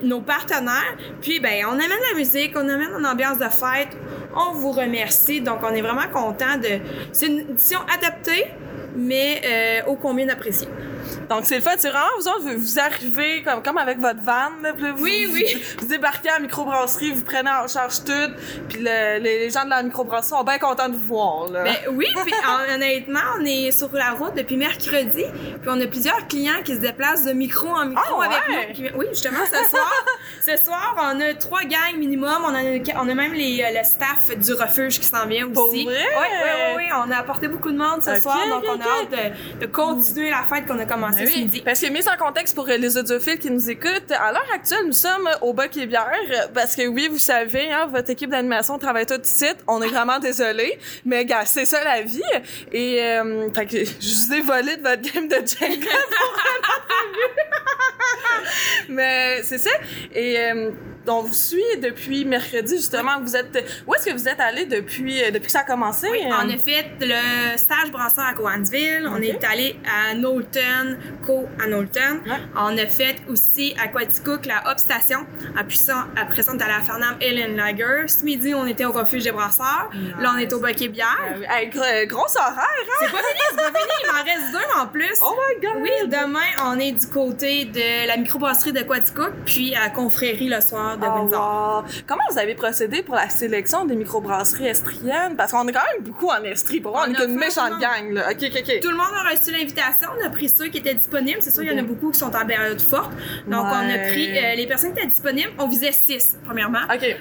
[0.03, 0.97] nos partenaires.
[1.21, 3.97] Puis, ben, on amène la musique, on amène une ambiance de fête.
[4.35, 5.41] On vous remercie.
[5.41, 6.79] Donc, on est vraiment content de.
[7.11, 8.45] C'est une édition adaptée,
[8.95, 10.67] mais euh, ô combien d'appréciée.
[11.29, 14.49] Donc, c'est le fait, c'est vraiment, vous autres, vous, arrivez comme, comme avec votre van,
[14.61, 15.43] là, puis là, vous, Oui, oui.
[15.79, 18.11] Vous, débarquez à la microbrasserie, vous prenez en charge tout,
[18.69, 21.63] puis le- les, les gens de la microbrasserie sont bien contents de vous voir, là.
[21.63, 25.23] Ben oui, puis hon- honnêtement, on est sur la route depuis mercredi,
[25.61, 28.67] puis on a plusieurs clients qui se déplacent de micro en micro Ah, avec ouais?
[28.67, 28.73] nous.
[28.73, 29.91] Puis, oui, justement, ce soir,
[30.45, 32.43] ce soir, on a trois gangs minimum.
[32.45, 32.61] On a,
[33.03, 35.53] on a même les, euh, le staff du refuge qui s'en vient aussi.
[35.53, 35.83] Pour vrai?
[35.85, 36.83] Oui, oui, oui, oui.
[37.05, 40.29] On a apporté beaucoup de monde ce soir, donc on a hâte de, de continuer
[40.29, 41.61] la fête qu'on a commencé Ben ce oui, midi.
[41.61, 44.85] Parce que mise en contexte pour euh, les audiophiles qui nous écoutent, à l'heure actuelle,
[44.85, 48.29] nous sommes au Bac et Bière, euh, parce que oui, vous savez, hein, votre équipe
[48.29, 49.45] d'animation travaille tout ici.
[49.67, 52.21] On est vraiment désolé, mais gars, c'est ça la vie.
[52.71, 56.39] Et euh, fait que je vous ai volé de votre game de Jenga pour.
[58.89, 59.71] Mais c'est ça.
[60.13, 60.71] Et euh,
[61.07, 63.19] on vous suit depuis mercredi justement.
[63.21, 66.07] Vous êtes où est-ce que vous êtes allé depuis euh, depuis que ça a commencé?
[66.09, 66.35] Oui, euh?
[66.43, 69.09] on a fait le stage brasseur à Cowansville.
[69.11, 72.21] On est allé à Knowlton, Co à Knowlton.
[72.25, 72.37] Ouais.
[72.55, 75.25] On a fait aussi à Quaticook la Hop Station.
[75.57, 78.07] Après ça, après ça, on est allé à Fernand Ellen Lager.
[78.07, 79.89] Ce midi, on était au refuge des brasseurs.
[80.19, 81.37] Là, on est au Bucket Bière.
[81.49, 82.95] Hey, gros, grosse horaire, hein?
[82.99, 83.93] C'est pas fini, c'est pas fini.
[84.03, 85.17] Il m'en reste deux en plus.
[85.21, 85.81] Oh my god!
[85.81, 90.61] Oui, demain, on est du côté de la microbrasserie de Quaticook, puis à Confrérie le
[90.61, 91.83] soir de Oh, Windsor.
[91.85, 91.91] wow.
[92.07, 95.35] Comment vous avez procédé pour la sélection des microbrasseries estriennes?
[95.35, 96.79] Parce qu'on est quand même beaucoup en Estrie.
[96.81, 98.29] Pour moi, on, On est une méchante gang, là.
[98.31, 98.79] OK, OK, OK.
[98.81, 100.09] Tout le monde a reçu l'invitation.
[100.21, 101.39] On a pris ceux qui étaient disponibles.
[101.41, 103.11] C'est sûr, il y en a beaucoup qui sont en période forte.
[103.47, 105.51] Donc, on a pris euh, les personnes qui étaient disponibles.
[105.59, 106.79] On visait 6, premièrement.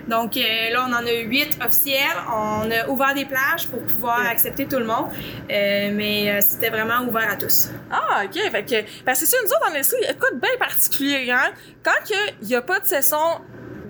[0.08, 0.40] Donc, euh,
[0.72, 1.98] là, on en a 8 officiels.
[2.28, 5.06] On a ouvert des plages pour pouvoir accepter tout le monde.
[5.50, 7.68] Euh, mais c'était vraiment ouvert à tous.
[7.90, 8.35] Ah, OK.
[8.50, 10.37] Fait que, parce que c'est nous autres, en Estrie, il y a de quoi de
[10.38, 11.52] bien particulier, hein?
[11.85, 11.92] Quand
[12.40, 13.40] il n'y a pas de saison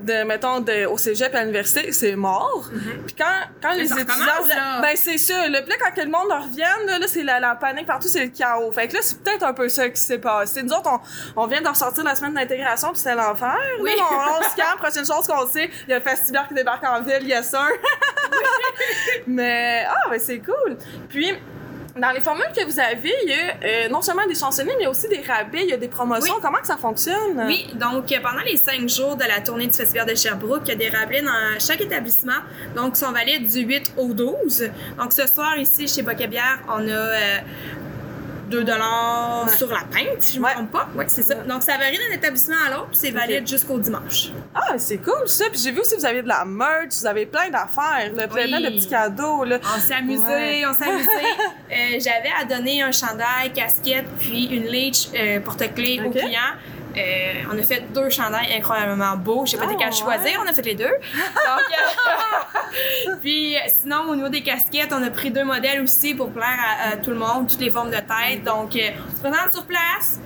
[0.03, 2.69] de, mettons, de, au cégep à l'université, c'est mort.
[3.07, 3.25] Puis quand,
[3.63, 4.47] quand les étudiants...
[4.49, 4.81] là.
[4.81, 5.47] Ben, c'est ça.
[5.49, 8.09] Le là, quand que le monde leur revient, là, là, c'est la, la panique partout,
[8.09, 8.71] c'est le chaos.
[8.73, 10.63] Fait que là, c'est peut-être un peu ça qui s'est passé.
[10.63, 10.91] Nous autres,
[11.37, 13.59] on, on vient de ressortir la semaine d'intégration, puis c'est l'enfer.
[13.81, 13.91] Oui.
[13.97, 14.79] Là, on, on se calme.
[14.79, 17.69] Prochaine chose qu'on sait, il y a le festival qui débarque en ville, yes sir.
[19.27, 20.77] Mais, ah, ben, c'est cool.
[21.09, 21.33] Puis,
[21.97, 24.87] dans les formules que vous avez, il y a euh, non seulement des chansonniers, mais
[24.87, 26.35] aussi des rabais, il y a des promotions.
[26.35, 26.41] Oui.
[26.43, 27.45] Comment que ça fonctionne?
[27.47, 30.69] Oui, donc euh, pendant les cinq jours de la tournée du Festival de Sherbrooke, il
[30.69, 32.41] y a des rabais dans chaque établissement,
[32.75, 34.71] donc ils sont valides du 8 au 12.
[34.99, 37.39] Donc ce soir, ici, chez Bocabière, on a euh,
[38.53, 39.57] 2 dollars Ouais.
[39.57, 40.51] sur la pinte, si je ne Ouais.
[40.51, 40.89] me trompe pas.
[40.95, 41.35] Oui, c'est ça.
[41.37, 44.29] Donc ça varie d'un établissement à l'autre, puis c'est valide jusqu'au dimanche.
[44.55, 45.47] Ah, c'est cool ça.
[45.51, 48.29] Puis j'ai vu aussi que vous avez de la merch, vous avez plein d'affaires, là,
[48.29, 48.49] plein, Oui.
[48.49, 49.45] plein de petits cadeaux.
[49.45, 49.59] Là.
[49.77, 50.63] On s'est amusé, Ouais.
[50.69, 51.09] on s'est amusé.
[51.73, 56.53] Euh, J'avais à donner un chandail, casquette, puis une leech euh, porte-clés aux clients.
[56.97, 59.45] Euh, on a fait deux chandails incroyablement beaux.
[59.47, 60.85] J'ai pas été qu'à choisir, on a fait les deux.
[60.85, 61.67] Donc,
[63.09, 66.31] euh, puis euh, sinon, au niveau des casquettes, on a pris deux modèles aussi pour
[66.31, 68.45] plaire à, à tout le monde, toutes les formes de tête.
[68.45, 70.21] Donc, euh, on se présente sur place,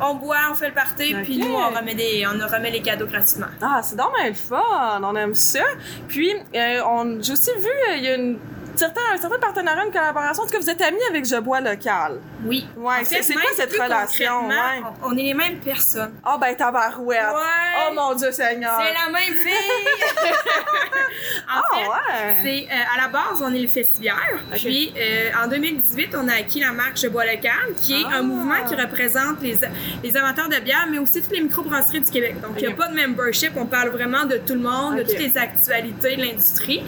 [0.00, 3.06] on boit, on fait le party, puis nous, on remet, des, on remet les cadeaux
[3.06, 3.48] gratuitement.
[3.60, 5.64] Ah, c'est le fun, on aime ça.
[6.08, 8.38] Puis, euh, j'ai aussi vu, il y a une
[8.78, 10.44] certain, un certain partenariat, une collaboration.
[10.44, 12.20] Tout cas, vous êtes amis avec Je Bois Local.
[12.44, 12.66] Oui.
[12.76, 14.54] Ouais, c'est- quoi cette relation, ouais?
[15.02, 16.12] On, on est les mêmes personnes.
[16.26, 17.18] Oh, ben, tabarouette.
[17.20, 17.88] Ouais.
[17.90, 18.78] Oh, mon Dieu Seigneur.
[18.80, 19.88] C'est la même fille!
[21.48, 22.36] en Ah, fait, ouais.
[22.68, 24.38] c'est euh, à la base, on est le festivière.
[24.52, 28.18] Puis euh, en 2018, on a acquis la marque Je bois local, qui est Ah.
[28.18, 29.58] un mouvement qui représente les,
[30.02, 32.40] les amateurs de bière, mais aussi toutes les microbrasseries du Québec.
[32.40, 35.02] Donc, il n'y a pas de membership, on parle vraiment de tout le monde, de
[35.02, 36.82] toutes les actualités de l'industrie.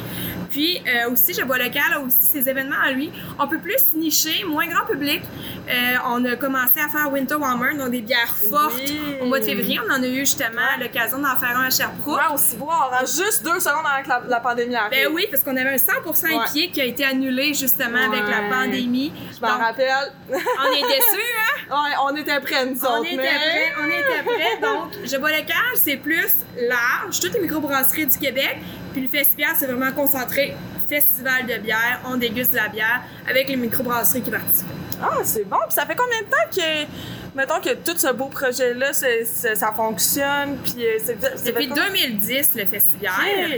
[0.50, 3.10] Puis euh, aussi, Je bois local a aussi ses événements à lui.
[3.38, 5.22] On peut plus nicher, moins grand public.
[5.68, 5.72] Euh,
[6.06, 8.74] on a commencé à faire Winter Warmer, donc des bières fortes.
[8.76, 8.98] Oui.
[9.20, 12.18] Au mois de février, on en a eu justement l'occasion d'en faire un à Sherbrooke.
[12.18, 12.90] Ouais, aussi boire.
[12.94, 14.90] hein, Juste deux secondes avant que la, la pandémie arrive.
[15.06, 16.36] Ben oui, parce qu'on avait un 100% Ouais.
[16.48, 19.12] épier qui a été annulé justement avec la pandémie.
[19.34, 20.12] Je m'en rappelle.
[20.30, 21.46] On est déçus, hein?
[21.70, 23.06] Ouais, on était prêts, nous On autres.
[23.06, 24.58] était mais- prêts, on était prêts.
[24.60, 26.26] Donc, Je bois local, c'est plus
[26.68, 28.58] large, toutes les microbrasseries du Québec.
[28.92, 30.54] Puis le festival, c'est vraiment concentré
[30.90, 32.00] festival de bière.
[32.04, 34.66] On déguste la bière avec les microbrasseries qui participent.
[35.00, 35.56] Ah, c'est bon.
[35.66, 36.86] Puis ça fait combien de temps que,
[37.34, 41.18] mettons que tout ce beau projet-là, ça fonctionne, puis euh, c'est...
[41.46, 43.10] Depuis fait- 2010, le festival.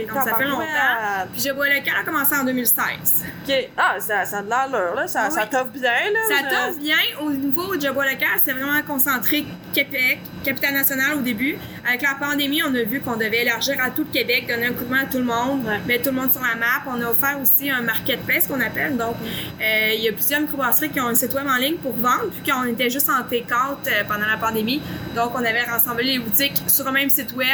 [0.03, 1.27] Ok, donc, ça fait longtemps.
[1.33, 3.23] Puis Je bois local a commencé en 2016.
[3.47, 3.53] OK.
[3.77, 5.07] Ah, ça, ça a de l'allure, là.
[5.07, 5.35] Ça, Oui.
[5.35, 6.19] ça t'offre bien, là.
[6.29, 11.15] Ça Je- t'offre bien au niveau du bois local, c'est vraiment concentré Québec, capitale nationale
[11.17, 11.57] au début.
[11.87, 14.73] Avec la pandémie, on a vu qu'on devait élargir à tout le Québec, donner un
[14.73, 15.79] coup de main à tout le monde, Ouais.
[15.87, 16.65] mettre tout le monde sur la map.
[16.87, 18.95] On a offert aussi un marketplace qu'on appelle.
[18.97, 19.15] Donc,
[19.61, 22.29] euh, il y a plusieurs microbrasseries qui ont un site web en ligne pour vendre,
[22.41, 24.81] puis qu'on était juste en take-out euh, pendant la pandémie.
[25.15, 27.47] Donc, on avait rassemblé les boutiques sur un même site web.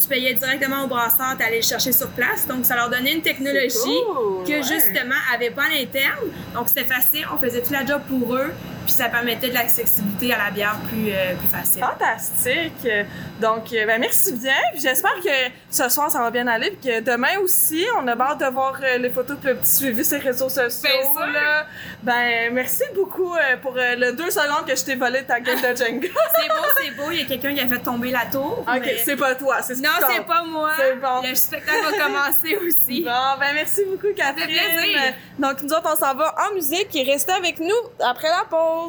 [0.00, 2.46] Tu payais directement au brasseur, tu allais le chercher sur place.
[2.46, 4.62] Donc, ça leur donnait une technologie cool, que ouais.
[4.62, 6.28] justement avait pas à l'interne.
[6.54, 7.26] Donc, c'était facile.
[7.32, 8.52] On faisait tout la job pour eux.
[8.84, 11.82] Puis, ça permettait de l'accessibilité à la bière plus, euh, plus facile.
[11.82, 12.88] Fantastique.
[13.40, 14.54] Donc, euh, ben, merci bien.
[14.72, 16.70] Puis j'espère que ce soir, ça va bien aller.
[16.70, 19.72] Puis que demain aussi, on a hâte de voir euh, les photos que le petit
[19.74, 20.88] suivi sur les réseaux sociaux.
[21.32, 21.66] Là.
[22.02, 26.08] Ben, merci beaucoup pour le deux secondes que je t'ai volé ta game de Jenga.
[26.34, 27.10] C'est beau, c'est beau.
[27.10, 28.60] Il y a quelqu'un qui a fait tomber la tour.
[28.66, 30.70] ok, mais- c'est pas toi, c'est ce Non, c'est pas moi.
[30.76, 31.22] C'est bon.
[31.28, 33.02] Le spectacle va commencer aussi.
[33.12, 34.46] Bon, ben merci beaucoup, Catherine.
[34.46, 35.14] plaisir.
[35.38, 38.71] Donc, nous autres, on s'en va en musique et restez avec nous après la pause.
[38.72, 38.88] Bon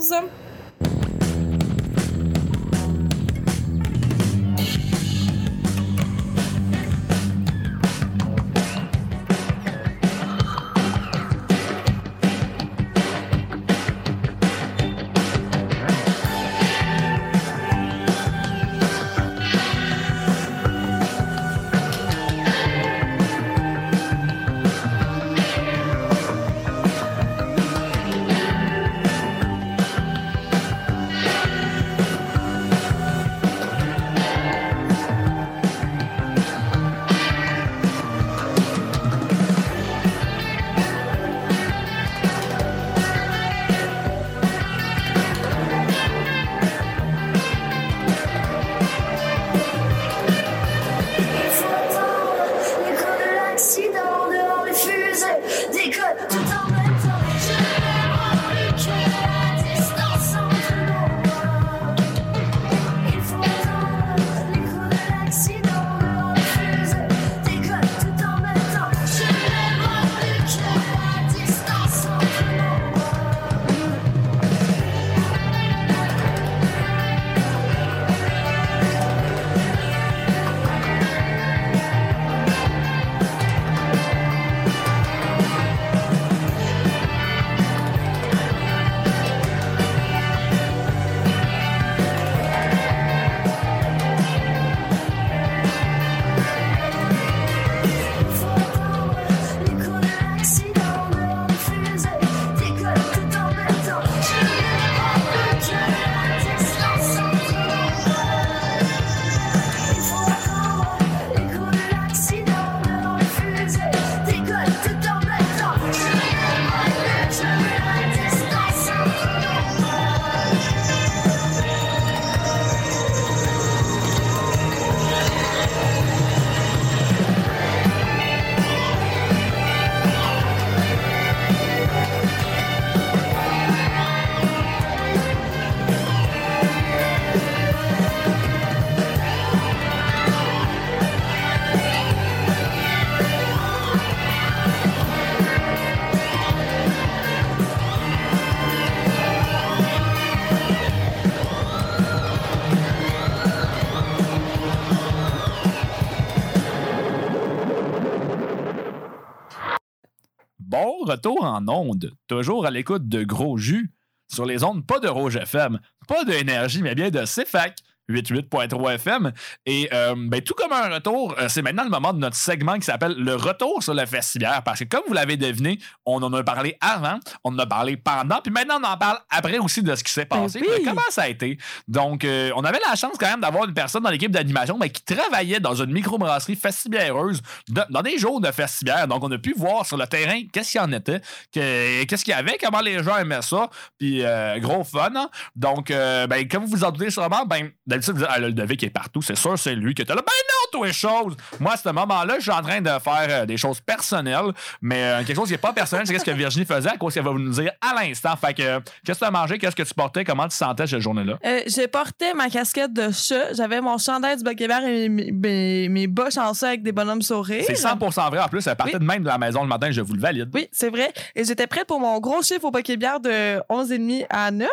[161.30, 163.92] en onde, toujours à l'écoute de Gros Jus,
[164.28, 167.80] sur les ondes pas de Rouge FM, pas d'énergie, mais bien de CFAC.
[168.10, 169.32] 88.3 FM.
[169.66, 172.76] Et euh, ben, tout comme un retour, euh, c'est maintenant le moment de notre segment
[172.76, 174.62] qui s'appelle le retour sur le festival.
[174.66, 177.98] Parce que comme vous l'avez deviné, on en a parlé avant, on en a parlé
[177.98, 180.60] pendant, puis maintenant on en parle après aussi de ce qui s'est passé.
[180.60, 180.74] Ben oui.
[180.78, 181.58] Puis Comment ça a été?
[181.88, 184.90] Donc, euh, on avait la chance quand même d'avoir une personne dans l'équipe d'animation mais
[184.90, 189.08] qui travaillait dans une microbrasserie festivièreuse de- dans des jours de festivière.
[189.08, 191.22] Donc, on a pu voir sur le terrain qu'est-ce qu'il y en était,
[191.54, 193.70] que- qu'est-ce qu'il y avait, comment les gens aimaient ça.
[193.98, 195.12] Puis, euh, gros fun.
[195.16, 195.30] hein.
[195.56, 198.54] Donc, ben, comme vous vous en doutez sûrement, ben, d'habitude, vous dites, ah, là, le
[198.54, 200.22] Devic est partout, c'est sûr, c'est lui qui était là.
[200.22, 201.36] Ben non, toi, les choses.
[201.60, 204.52] Moi, à ce moment-là, je suis en train de faire euh, des choses personnelles,
[204.82, 207.14] mais euh, quelque chose qui n'est pas personnel, c'est ce que Virginie faisait, à cause
[207.14, 208.36] qu'elle va vous nous dire à l'instant.
[208.36, 210.88] Fait que, euh, qu'est-ce que tu as mangé, qu'est-ce que tu portais, comment tu sentais
[210.88, 211.38] cette journée-là?
[211.46, 215.90] Euh, j'ai porté ma casquette de chat, j'avais mon chandail du Buckeberg et mes, mes,
[215.90, 217.64] mes bas chanceux avec des bonhommes sourires.
[217.68, 218.40] C'est 100% vrai.
[218.40, 219.00] En plus, elle partait Oui.
[219.00, 220.50] de même de la maison le matin, je vous le valide.
[220.54, 221.12] Oui, c'est vrai.
[221.36, 224.70] Et j'étais prête pour mon gros chiffre au Pokébière de 11,5 à 9.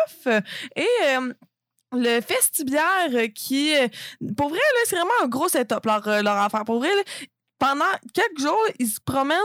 [0.76, 1.32] Et euh,
[1.92, 3.72] le festibière euh, qui...
[4.36, 6.64] Pour vrai, là, c'est vraiment un gros setup, leur, euh, leur affaire.
[6.64, 7.02] Pour vrai, là,
[7.58, 9.36] pendant quelques jours, ils se promènent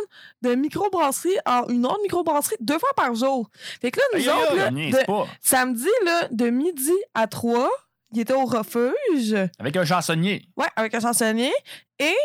[0.42, 3.50] de microbrasserie en une autre microbrasserie deux fois par jour.
[3.82, 7.70] Fait que là, nous autres, là, de- samedi, là, de midi à 3,
[8.14, 9.36] ils étaient au refuge.
[9.60, 10.48] Avec un chansonnier.
[10.56, 11.52] Ouais, avec un chansonnier.
[12.00, 12.16] Et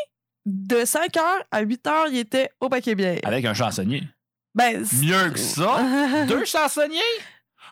[0.47, 3.19] de 5h à 8h, il était au paquet bière.
[3.25, 4.05] Avec un chansonnier.
[4.55, 5.81] Ben, Mieux que ça.
[6.29, 7.01] Deux chansonniers?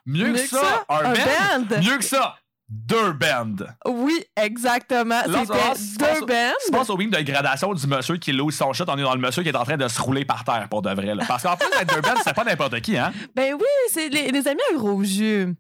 [0.09, 1.77] Mieux, que, ça, un, band?
[1.83, 2.37] Mieux que ça,
[2.68, 3.64] deux bands.
[3.87, 5.20] Oui, exactement.
[5.24, 5.45] C'était deux
[6.20, 6.24] Je
[6.70, 6.78] bands.
[6.78, 8.85] pense au beam de gradation du monsieur qui lose son shot.
[8.89, 10.82] On est dans le monsieur qui est en train de se rouler par terre pour
[10.82, 11.14] de vrai.
[11.14, 11.24] là.
[11.28, 13.12] Parce qu'en plus, être deux bands, c'est pas n'importe qui, hein?
[13.35, 15.55] Ben oui, c'est les, les amis à gros jus.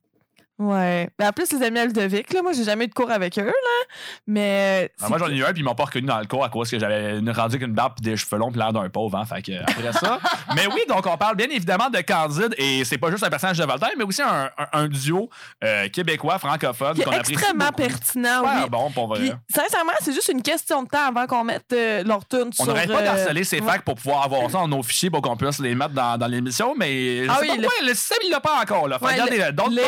[0.58, 1.08] Ouais.
[1.18, 3.38] Ben en plus, les amis à Ludovic, là, moi, j'ai jamais eu de cours avec
[3.38, 3.86] eux, là.
[4.26, 4.90] Mais.
[5.00, 6.48] Ah, moi, j'en ai eu un, puis ils m'ont pas reconnu dans le cours à
[6.48, 9.16] cause que j'avais une rendu avec une barbe des cheveux longs, puis l'air d'un pauvre,
[9.18, 9.24] hein.
[9.24, 10.18] Fait que, après ça.
[10.56, 13.58] mais oui, donc, on parle bien évidemment de Candide, et c'est pas juste un personnage
[13.58, 15.30] de Voltaire, mais aussi un, un- un duo
[15.64, 17.32] euh, québécois, francophone, qu'on apprécie.
[17.34, 18.68] extrêmement pertinent, Super oui.
[18.70, 19.32] bon, pour vrai.
[19.54, 22.66] Sincèrement, c'est juste une question de temps avant qu'on mette euh, leur tune On sur...
[22.66, 25.36] n'arrête pas euh, d'harceler ces facs pour pouvoir avoir ça dans nos fichiers pour qu'on
[25.36, 27.94] puisse les mettre dans, dans l'émission, mais je Ah sais oui, pas le- pourquoi le
[27.94, 28.88] système il l'a pas encore.
[28.88, 28.98] Là.
[28.98, 29.86] Fait Ouais, regardez, le- Léa,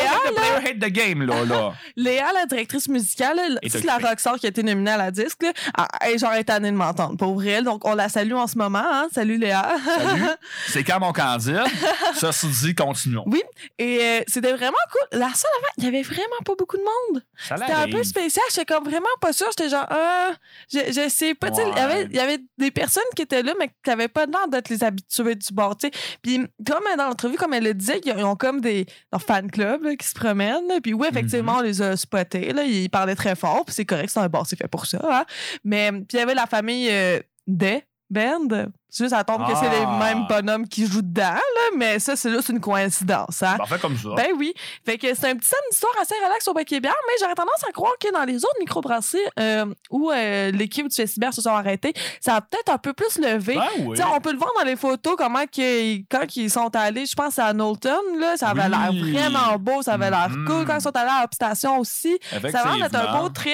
[0.61, 1.23] hate the game.
[1.25, 1.73] Là, là.
[1.95, 5.43] Léa, la directrice musicale, Est c'est la rockstar qui a été nominée à la disque,
[5.43, 7.61] là, ah, elle est genre étonnée de m'entendre, pour vrai.
[7.61, 8.83] Donc, on la salue en ce moment.
[8.83, 9.07] Hein?
[9.13, 9.75] Salut Léa.
[9.85, 10.23] Salut,
[10.67, 11.61] c'est quand mon candide.
[12.15, 13.23] Ceci dit, continuons.
[13.27, 13.41] Oui,
[13.77, 15.19] et euh, c'était vraiment cool.
[15.19, 17.23] La salle avant, il y avait vraiment pas beaucoup de monde.
[17.37, 18.43] Ça C'était un peu spécial.
[18.53, 19.47] J'étais comme vraiment pas sûre.
[19.57, 20.31] J'étais genre, ah,
[20.71, 21.47] je, je sais pas.
[21.49, 24.25] Il y avait- il y avait des personnes qui étaient là, mais qui n'avaient pas
[24.25, 25.75] l'air d'être les habitués du bord.
[26.21, 26.37] Puis,
[26.67, 29.95] comme dans l'entrevue, comme elle le disait, ils ont comme des leur fan club là,
[29.95, 30.50] qui se promènent.
[30.83, 32.53] Puis, oui, effectivement, on les a spotés.
[32.53, 32.63] Là.
[32.63, 33.65] Ils parlaient très fort.
[33.65, 34.99] Puis, c'est correct, c'est un bar, c'est fait pour ça.
[35.03, 35.25] hein.
[35.63, 38.47] Mais, puis, il y avait la famille euh, des Band.
[38.93, 39.99] C'est juste, ça tombe que c'est les Ah.
[40.03, 43.41] mêmes bonhommes qui jouent dedans, là, mais ça, c'est juste une coïncidence.
[43.41, 43.55] Hein?
[43.57, 44.09] Ben, fait comme ça.
[44.17, 44.53] Ben oui.
[44.85, 47.63] Fait que c'est un petit samedi soir assez relax au Bac Bière, mais j'aurais tendance
[47.67, 51.51] à croire que dans les autres microbrasseries euh, où euh, l'équipe du Festibert se sont
[51.55, 53.55] arrêtés, ça a peut-être un peu plus levé.
[53.55, 53.95] Ben oui.
[53.97, 55.39] Tu sais, on peut le voir dans les photos, comment
[56.09, 59.11] quand ils sont allés, je pense à Knowlton, là, ça avait Oui.
[59.13, 60.45] l'air vraiment beau, ça avait l'air Mhm.
[60.45, 60.65] cool.
[60.65, 63.53] Quand ils sont allés à Upstation aussi, ça avait l'air d'être un beau trip.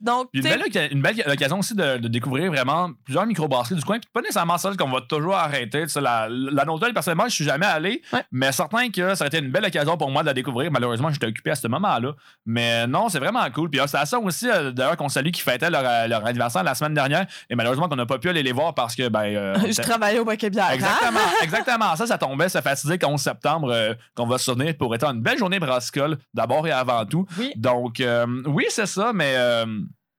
[0.00, 3.76] Donc, tu une sais, belle, une belle occasion aussi de, de découvrir vraiment plusieurs microbrasseries
[3.76, 3.98] du coin.
[3.98, 5.82] Puis pas nécessairement qu'on va toujours arrêter.
[5.82, 8.02] Tu sais, la, la personnellement, je suis jamais allé.
[8.12, 8.24] Ouais.
[8.32, 10.70] Mais certain que ça aurait été une belle occasion pour moi de la découvrir.
[10.70, 12.12] Malheureusement, j'étais occupé à ce moment-là.
[12.44, 13.70] Mais non, c'est vraiment cool.
[13.70, 16.94] Puis Station aussi, euh, d'ailleurs, qu'on salue, qui fêtait leur, euh, leur anniversaire la semaine
[16.94, 17.26] dernière.
[17.48, 19.24] Et malheureusement, qu'on n'a pas pu aller les voir parce que, ben.
[19.24, 20.64] euh, je travaillais au Bière.
[20.68, 20.74] hein?
[20.74, 21.96] Exactement, exactement.
[21.96, 25.20] Ça, ça tombait, ça fatidique 11 septembre euh, qu'on va se souvenir pour être une
[25.20, 27.26] belle journée brassicole, d'abord et avant tout.
[27.38, 27.52] Oui.
[27.56, 29.34] Donc, euh, oui, c'est ça, mais,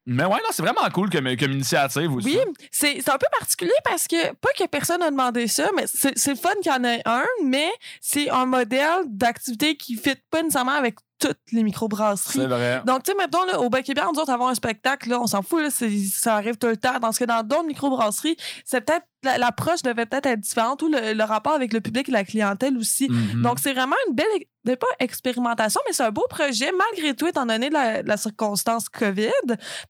[0.10, 2.30] mais ouais, non, c'est vraiment cool comme, comme initiative aussi.
[2.30, 2.40] Oui,
[2.72, 6.32] c'est un peu particulier parce que, pas que personne n'a demandé ça, mais c'est c'est
[6.32, 10.16] le fun qu'il y en ait un, mais c'est un modèle d'activité qui ne fit
[10.32, 12.40] pas nécessairement avec toutes les microbrasseries.
[12.40, 12.82] C'est vrai.
[12.86, 15.28] Donc, tu sais, mettons, là, au Bec Bière, nous autres, avoir un spectacle, là, on
[15.28, 17.00] s'en fout, là, ça arrive tout le temps.
[17.00, 20.90] Dans ce que dans d'autres microbrasseries, c'est peut-être, la- l'approche devait peut-être être différente ou
[20.90, 23.10] le, le rapport avec le public et la clientèle aussi.
[23.10, 23.42] Mhm.
[23.42, 24.26] Donc, c'est vraiment une belle,
[24.76, 29.32] pas expérimentation, mais c'est un beau projet, malgré tout, étant donné la, la circonstance COVID.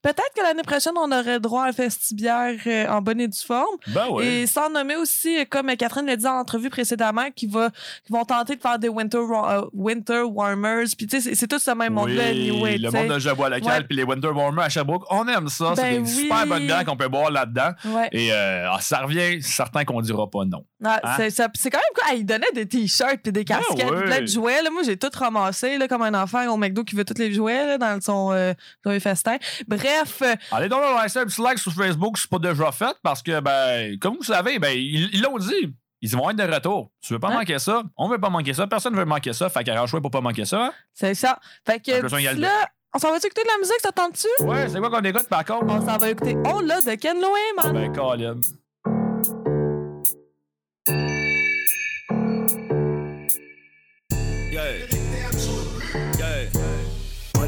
[0.03, 3.37] Peut-être que l'année prochaine, on aurait droit à un festibière euh, en bonne et due
[3.43, 3.75] forme.
[3.87, 4.25] ben ouais.
[4.43, 7.71] Et sans nommer aussi, euh, comme Catherine l'a dit dans l'entrevue précédemment, qui, va,
[8.05, 10.85] qui vont tenter de faire des winter, euh, winter warmers.
[10.95, 13.83] Puis, tu c'est- tout ce même monde-là, oui, anyway, le monde de Jabois local Ouais.
[13.87, 15.73] puis les Winter Warmer à Sherbrooke, on aime ça.
[15.75, 16.23] c'est Ben des oui.
[16.23, 17.71] super bonnes bières qu'on peut boire là-dedans.
[17.85, 18.09] Ouais.
[18.11, 20.65] Et euh, ah, ça revient, certain qu'on dira pas non.
[20.83, 21.27] Ah, Hein?
[21.29, 22.03] c'est, quand même quoi.
[22.09, 23.97] Ah, ils donnaient des t-shirts puis des casquettes, ouais.
[23.97, 24.61] puis plein de jouets.
[24.61, 24.69] Là.
[24.69, 27.65] Moi, j'ai tout ramassé là, comme un enfant au McDo qui veut tous les jouets
[27.65, 28.53] là, dans son euh,
[28.83, 29.37] joyeux festin.
[29.67, 32.71] Bref, euh, Allez donc leur laisser un petit like sur Facebook si c'est pas déjà
[32.71, 35.73] fait parce que, ben, comme vous savez, ben, ils l'ont dit.
[36.01, 36.91] Ils vont être de retour.
[37.01, 37.83] Tu veux pas manquer ça?
[37.97, 38.67] On veut pas manquer ça.
[38.67, 39.49] Personne veut manquer ça.
[39.49, 40.65] Fait qu'arrange-toi pour pas manquer ça.
[40.65, 40.73] hein?
[40.93, 41.39] C'est ça.
[41.65, 41.91] Fait que
[42.39, 44.27] là, on s'en va écouter de la musique, ça tente-tu?
[44.45, 45.65] Ouais, c'est quoi qu'on écoute par contre?
[45.67, 47.73] On s'en va écouter On l'a de Ken Loeman.
[47.73, 48.39] Ben, Colin.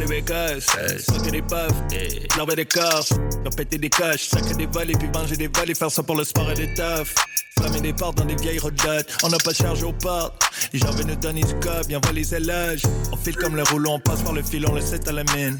[0.09, 0.65] Bécosses,
[1.05, 5.07] smoker des puffs, laver des coffres, faire péter des coches, sacrer des vols et puis
[5.09, 7.13] manger des vols et faire ça pour le sport et des teufs.
[7.59, 10.41] Flammer des portes dans des vieilles roulottes, on n'a pas de charge aux portes.
[10.73, 12.81] Les gens veulent nous donner du cop, bien voit les éloges.
[13.11, 15.23] On file comme le rouleau, on passe par le fil, on le set à la
[15.35, 15.59] mine.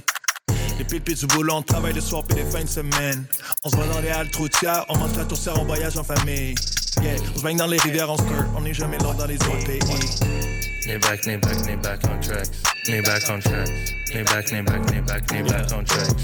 [0.79, 3.25] Les pipis du boulot, on travaille le soir puis les fins de semaine.
[3.63, 6.55] On se voit dans les halles troutières, on monte la tourcière, on voyage en famille.
[7.03, 9.35] Yeah, on se baigne dans les rivières, on skirt, on n'est jamais loin dans les
[9.35, 10.58] autres pays.
[10.89, 12.49] Knee back, knee back, knee back on tracks.
[12.87, 13.69] Knee back on tracks.
[14.11, 16.15] Knee back, knee back, knee back, knee back on tracks.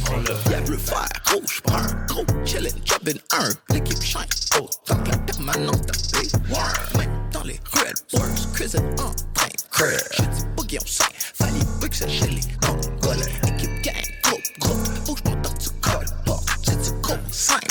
[0.49, 4.25] Y'a le fer, rouge, brun, gros challenge, job in un, l'équipe shine,
[4.59, 9.49] oh, tant que la permanence tapée, war, même dans les ruelles, works, cuisine en train,
[9.69, 13.93] crash, j'ai du boogie on sein, fallait buxer chez les Congolais, équipe gang,
[14.23, 17.67] groupe, groupe, bouge mon temps, tu colles pas, c'est du gros, simple,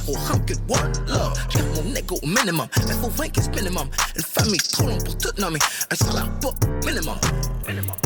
[0.00, 3.88] pas, zéro rancune, one love, j'ai mon ego au minimum, mais faut vaincre ce minimum,
[4.16, 5.58] une famille trop longue pour tout nommer,
[5.90, 6.52] un salaire pas
[6.84, 7.16] minimum,
[7.66, 7.96] minimum.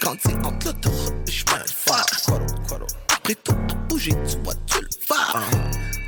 [0.00, 2.06] Grandi entre l'autoroute et chemin de fer.
[3.10, 5.40] Après tout, pour bouger, tu vois, tu le vas.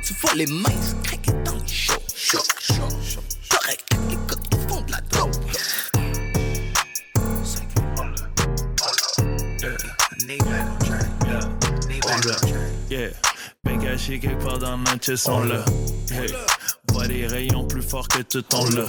[0.05, 0.69] Tu vois les mains
[1.03, 1.93] craquer dans les shows.
[2.15, 3.21] Show, show, show.
[3.49, 5.35] Correct, écoute, ils font de la dope.
[12.89, 13.11] Yeah,
[13.63, 15.63] ben caché quelque part dans notre chest, on l'a.
[16.11, 16.33] Hey,
[16.91, 18.85] vois des rayons plus forts que tout on l'a.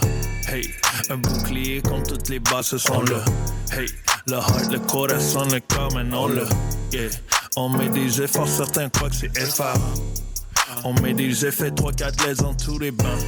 [0.49, 0.69] Hey,
[1.11, 3.25] un bouclier contre toutes les basses sont là.
[3.73, 3.87] Hey,
[4.27, 6.45] le heart, le corazon, le corps, maintenant on l'a.
[6.93, 7.11] Yeah,
[7.57, 9.79] on met des efforts, certains croient que c'est FR.
[10.85, 13.19] On met des effets 3-4 les dans tous les bains.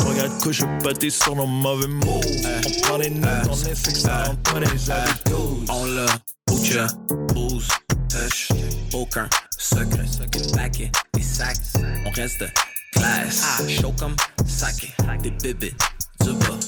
[0.00, 2.20] Regarde que je bâtis sur nos mauvais mots.
[2.66, 5.70] On prend les notes, on essaie que ça rentre pas dans les habitudes.
[5.70, 6.06] On l'a,
[6.50, 6.88] Oucha,
[7.32, 7.68] booze,
[8.10, 8.48] touch,
[8.92, 10.06] aucun secret.
[10.52, 11.56] Paquet, des sacs,
[12.04, 12.44] on reste
[12.92, 13.62] classe.
[13.68, 14.92] Chaud comme saké,
[15.22, 15.74] des bébés,
[16.20, 16.58] du bas,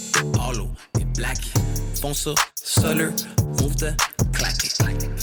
[0.41, 1.53] hollow, des blacks.
[2.01, 3.13] Font ça, seul,
[3.61, 3.93] move de
[4.33, 4.69] claquer.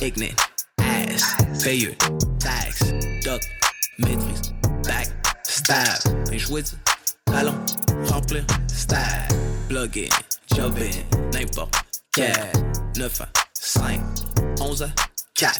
[0.01, 0.37] Ignite,
[0.79, 1.95] ass, payeux,
[2.39, 2.83] tax,
[3.23, 3.41] duck,
[3.99, 4.53] maîtrise,
[4.83, 5.09] back,
[5.43, 5.99] stab.
[6.29, 6.71] Mais jouer du
[7.31, 7.55] ballon,
[8.07, 8.99] remplir, stab,
[9.69, 11.75] plug in, job in, n'importe
[12.11, 12.51] quel.
[12.97, 14.01] 9 à 5,
[14.59, 14.89] 11 à
[15.35, 15.59] 4.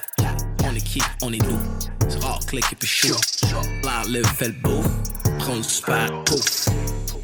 [0.65, 1.59] On est qui, on est nous.
[2.07, 3.17] C'est rare, click et puis shoot.
[3.83, 4.83] L'enlève fait le beau.
[5.39, 6.67] Prends le super pouf.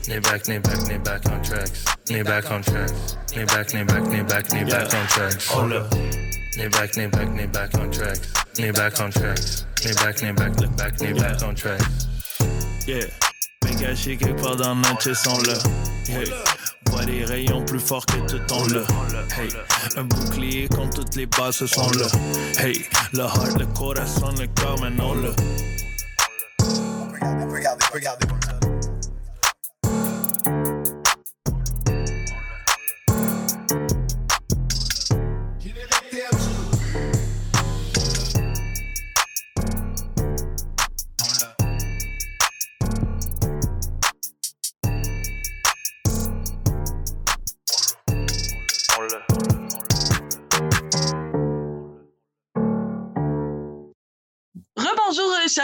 [0.08, 1.84] Knee back, knee back, knee back on tracks.
[2.10, 3.18] Knee back on tracks.
[3.34, 5.52] Knee back, knee back, knee back, knee back on tracks.
[5.56, 5.84] On l'a.
[6.56, 8.32] Knee back, knee back, knee back on tracks.
[8.58, 9.66] Knee back on tracks.
[9.84, 12.08] Knee back, knee back, knee back, knee back on tracks.
[12.88, 13.24] Yeah.
[13.80, 16.19] Caché quelque part dans notre on l'a.
[16.19, 16.32] Hey.
[16.88, 18.82] Vois des rayons plus forts que tout on l'a.
[19.38, 19.49] Hey.
[19.97, 22.07] Un bouclier contre toutes les basses sont là.
[22.57, 22.86] Hey.
[23.13, 25.32] Le heart, le corazon, le corps, maintenant l'a.
[27.19, 28.45] Rebonjour, euh,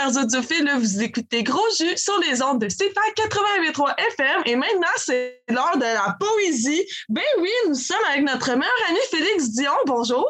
[0.02, 0.70] chers audiophiles.
[0.78, 4.42] Vous écoutez Gros Jus sur les ondes de CFAC 88.3 FM.
[4.46, 6.84] Et maintenant, c'est l'heure de la poésie.
[7.08, 9.70] Ben oui, nous sommes avec notre meilleur ami Félix Dion.
[9.86, 10.26] Bonjour.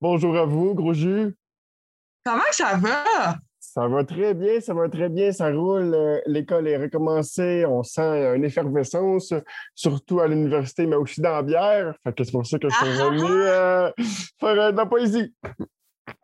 [0.00, 1.34] Bonjour à vous, gros jus.
[2.24, 3.36] Comment ça va?
[3.60, 5.94] Ça va très bien, ça va très bien, ça roule.
[5.94, 9.32] Euh, L'école est recommencée, on sent une effervescence,
[9.74, 11.94] surtout à l'université, mais aussi dans la bière.
[12.02, 13.08] Fait que c'est pour ça que je suis Ah!
[13.10, 13.90] venu euh,
[14.40, 15.32] faire euh, de la poésie.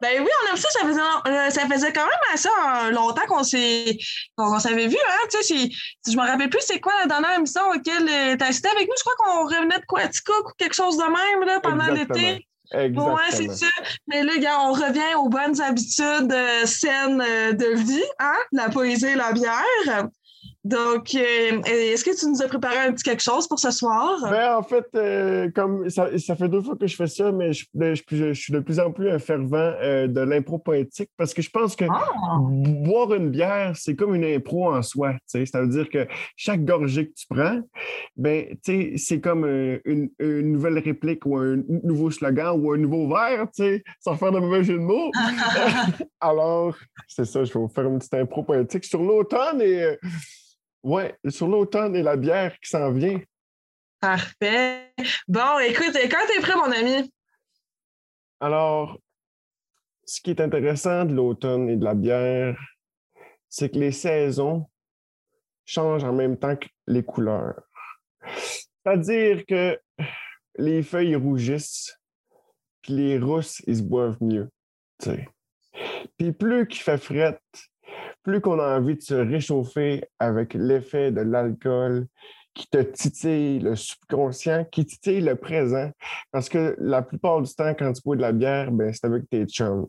[0.00, 0.68] Ben oui, on aime ça.
[0.70, 3.98] Ça faisait, euh, ça faisait quand même assez euh, longtemps qu'on s'est
[4.36, 4.96] qu'on, s'avait vu.
[4.96, 5.28] Hein?
[5.30, 5.68] Tu sais,
[6.06, 8.94] je me rappelle plus, c'est quoi la dernière émission auquel tu as assisté avec nous?
[8.96, 12.46] Je crois qu'on revenait de Quaticook ou quelque chose de même là, pendant l'été.
[12.72, 13.14] Exactement.
[13.14, 13.66] Ouais, c'est ça.
[14.08, 18.36] Mais là, gars, on revient aux bonnes habitudes euh, saines euh, de vie, hein?
[18.52, 20.08] La poésie et la bière.
[20.64, 24.18] Donc, euh, est-ce que tu nous as préparé un petit quelque chose pour ce soir?
[24.30, 27.52] Ben, en fait, euh, comme ça, ça fait deux fois que je fais ça, mais
[27.52, 31.10] je, je- je- je suis de plus en plus un fervent euh, de l'impro poétique
[31.18, 32.04] parce que je pense que Ah!
[32.40, 35.12] boire une bière, c'est comme une impro en soi.
[35.12, 35.46] tu sais.
[35.46, 36.06] Ça veut dire que
[36.36, 37.60] chaque gorgée que tu prends,
[38.16, 39.44] ben, c'est comme
[39.84, 44.16] une, une nouvelle réplique ou un nouveau slogan ou un nouveau verre, tu sais, sans
[44.16, 45.10] faire de mauvais jeu de mots.
[46.20, 46.74] Alors,
[47.06, 49.98] c'est ça, je vais vous faire une petite impro poétique sur l'automne et
[50.84, 53.18] Ouais, sur l'automne et la bière qui s'en vient.
[54.00, 54.92] Parfait.
[55.26, 57.10] Bon, écoute, quand t'es prêt, mon ami?
[58.38, 59.00] Alors,
[60.04, 62.60] ce qui est intéressant de l'automne et de la bière,
[63.48, 64.68] c'est que les saisons
[65.64, 67.62] changent en même temps que les couleurs.
[68.36, 69.80] C'est-à-dire que
[70.56, 71.98] les feuilles rougissent,
[72.82, 74.50] puis les rousses, ils se boivent mieux.
[76.18, 77.40] Puis plus qu'il fait fret,
[78.22, 82.06] plus qu'on a envie de se réchauffer avec l'effet de l'alcool
[82.54, 85.90] qui te titille le subconscient, qui titille le présent.
[86.30, 89.28] Parce que la plupart du temps, quand tu bois de la bière, ben, c'est avec
[89.28, 89.86] tes chums.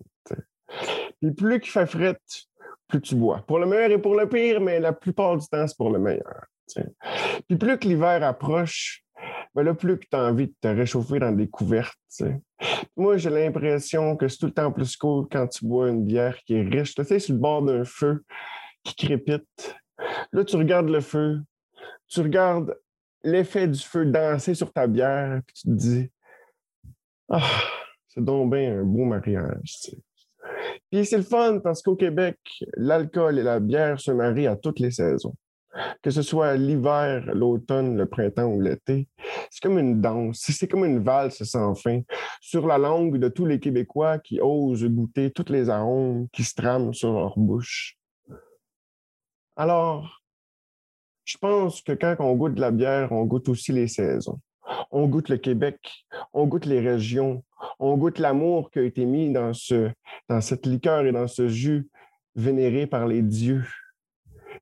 [1.21, 2.17] Puis plus qu'il fait fret,
[2.87, 3.43] plus tu bois.
[3.47, 5.99] Pour le meilleur et pour le pire, mais la plupart du temps, c'est pour le
[5.99, 6.45] meilleur.
[7.47, 9.04] Puis plus que l'hiver approche,
[9.53, 11.97] ben là, plus que tu as envie de te réchauffer dans des couvertes.
[12.97, 16.37] Moi, j'ai l'impression que c'est tout le temps plus cool quand tu bois une bière
[16.45, 16.95] qui est riche.
[16.95, 18.23] Tu sais, sur le bord d'un feu
[18.83, 19.75] qui crépite.
[20.31, 21.41] Là, tu regardes le feu,
[22.07, 22.77] tu regardes
[23.23, 26.11] l'effet du feu danser sur ta bière, puis tu te dis
[27.29, 27.49] Ah,
[28.07, 29.79] c'est donc bien un beau mariage.
[30.91, 32.37] Puis c'est le fun parce qu'au Québec,
[32.75, 35.35] l'alcool et la bière se marient à toutes les saisons.
[36.01, 39.07] Que ce soit l'hiver, l'automne, le printemps ou l'été,
[39.49, 42.01] c'est comme une danse, c'est comme une valse sans fin
[42.39, 46.55] sur la langue de tous les Québécois qui osent goûter tous les arômes qui se
[46.55, 47.97] trament sur leur bouche.
[49.57, 50.21] Alors,
[51.25, 54.39] je pense que quand on goûte de la bière, on goûte aussi les saisons.
[54.91, 57.43] On goûte le Québec, on goûte les régions,
[57.79, 59.91] on goûte l'amour qui a été mis dans, ce,
[60.29, 61.87] dans cette liqueur et dans ce jus
[62.35, 63.65] vénéré par les dieux.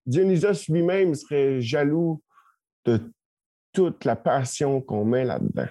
[0.05, 2.21] Dionysos lui-même serait jaloux
[2.85, 2.99] de
[3.71, 5.69] toute la passion qu'on met là-dedans.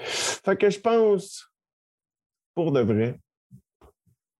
[0.00, 1.50] Fait que je pense,
[2.54, 3.20] pour de vrai,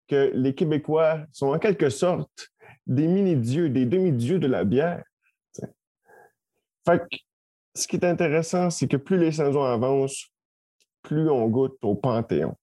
[0.09, 2.51] que les Québécois sont en quelque sorte
[2.86, 5.05] des mini-dieux, des demi-dieux de la bière.
[6.86, 7.16] Fait que
[7.74, 10.28] ce qui est intéressant, c'est que plus les saisons avancent,
[11.03, 12.57] plus on goûte au Panthéon.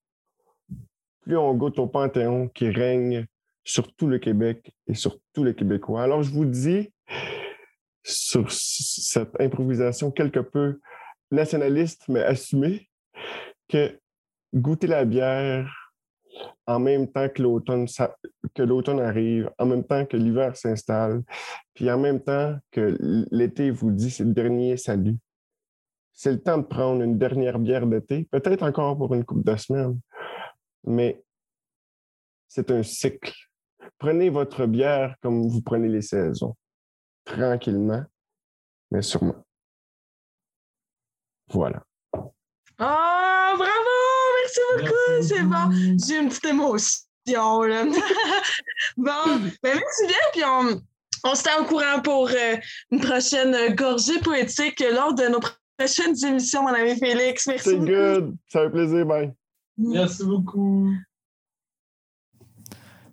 [1.21, 3.25] Plus on goûte au Panthéon qui règne
[3.63, 6.03] sur tout le Québec et sur tous les Québécois.
[6.03, 6.91] Alors, je vous dis,
[8.03, 10.79] sur cette improvisation quelque peu
[11.31, 12.89] nationaliste, mais assumée,
[13.69, 13.99] que
[14.53, 15.93] goûter la bière
[16.65, 17.41] en même temps que
[18.63, 21.23] l'automne arrive, en même temps que l'hiver s'installe,
[21.73, 22.97] puis en même temps que
[23.31, 25.17] l'été vous dit c'est le dernier salut.
[26.13, 29.55] C'est le temps de prendre une dernière bière d'été, peut-être encore pour une couple de
[29.55, 29.99] semaines,
[30.83, 31.23] mais
[32.47, 33.33] c'est un cycle.
[33.97, 36.55] Prenez votre bière comme vous prenez les saisons,
[37.25, 38.03] tranquillement,
[38.89, 39.45] mais sûrement.
[41.49, 41.83] Voilà.
[42.13, 43.91] Oh, bravo!
[44.39, 45.21] Merci beaucoup!
[45.21, 45.97] C'est bon.
[46.03, 47.85] J'ai une petite émotion, là.
[48.97, 50.81] bon, ben merci bien, puis on,
[51.23, 52.57] on se tient au courant pour euh,
[52.91, 55.39] une prochaine gorgée poétique lors de nos
[55.77, 57.47] prochaines émissions, mon ami Félix.
[57.47, 58.35] Merci C'est good.
[58.47, 59.31] Ça fait plaisir, bye.
[59.77, 60.91] Merci beaucoup.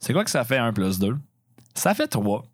[0.01, 1.17] C'est quoi que ça fait 1 plus 2?
[1.75, 2.45] Ça fait 3.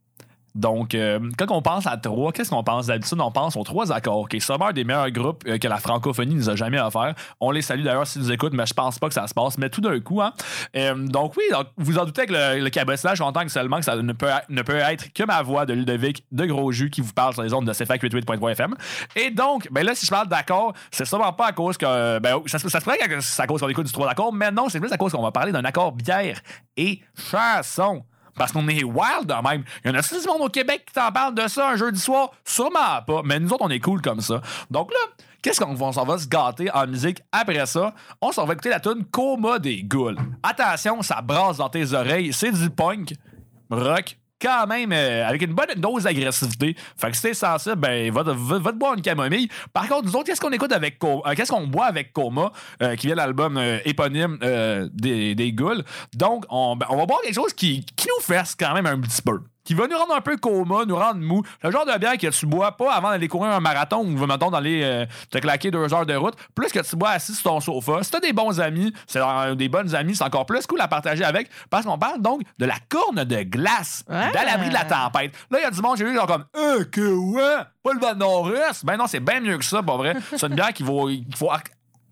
[0.54, 2.86] Donc, euh, quand on pense à 3, qu'est-ce qu'on pense?
[2.86, 3.20] D'habitude?
[3.20, 6.34] On pense aux trois accords, qui sont un des meilleurs groupes euh, que la francophonie
[6.34, 7.14] nous a jamais offert.
[7.40, 9.58] On les salue d'ailleurs s'ils nous écoutent, mais je pense pas que ça se passe.
[9.58, 10.32] Mais tout d'un coup, hein.
[10.76, 13.84] Euh, donc, oui, donc, vous en doutez que le, le cabotinage, j'entends que seulement que
[13.84, 17.00] ça ne peut, ne peut être que ma voix de Ludovic de Gros Jus qui
[17.00, 18.74] vous parle sur les ondes de CFAC 88.3
[19.16, 22.18] Et donc, ben là, si je parle d'accords, c'est sûrement pas à cause que.
[22.20, 24.50] Ben, ça, ça se pourrait que c'est à cause qu'on écoute du 3 d'accords, mais
[24.52, 26.38] non, c'est plus à cause qu'on va parler d'un accord bière
[26.76, 27.00] et
[27.30, 28.04] chanson.
[28.36, 29.64] Parce qu'on est wild de même.
[29.84, 32.00] Il y en a six monde au Québec qui t'en parle de ça un jeudi
[32.00, 32.30] soir?
[32.44, 33.22] Sûrement pas.
[33.24, 34.40] Mais nous autres, on est cool comme ça.
[34.70, 37.94] Donc là, qu'est-ce qu'on va, va se gâter en musique après ça?
[38.20, 40.18] On s'en va écouter la tune Coma des Goules.
[40.42, 42.32] Attention, ça brasse dans tes oreilles.
[42.32, 43.14] C'est du punk,
[43.70, 46.76] rock, quand même euh, avec une bonne dose d'agressivité.
[46.96, 49.48] Fait que si t'es sensible, ben, va, te- boire une camomille.
[49.72, 52.96] Par contre, nous autres, qu'est-ce qu'on écoute avec euh, Qu'est-ce qu'on boit avec Coma, euh,
[52.96, 54.38] qui vient de l'album euh, éponyme
[54.92, 55.82] des, des Goules.
[56.14, 59.00] Donc, on, ben, on va boire quelque chose qui, qui nous fasse quand même un
[59.00, 59.40] petit peu.
[59.64, 61.42] Qui va nous rendre un peu coma, nous rendre mou.
[61.62, 64.50] Le genre de bière que tu bois pas avant d'aller courir un marathon ou, mettons,
[64.50, 66.34] d'aller euh, te claquer deux heures de route.
[66.54, 68.02] Plus que tu bois assis sur ton sofa.
[68.02, 70.88] Si t'as des bons amis, c'est euh, des bonnes amies, c'est encore plus cool à
[70.88, 71.48] partager avec.
[71.70, 74.32] Parce qu'on parle donc de la corne de glace, Ouais.
[74.34, 75.32] l'abri de la tempête.
[75.50, 78.00] Là, il y a du monde, j'ai vu, genre comme, euh, que ouais, pas le
[78.00, 78.84] Val Nord-Est.
[78.84, 80.14] Ben non, c'est bien mieux que ça, pas vrai.
[80.36, 81.50] C'est une bière qu'il faut, qu'il faut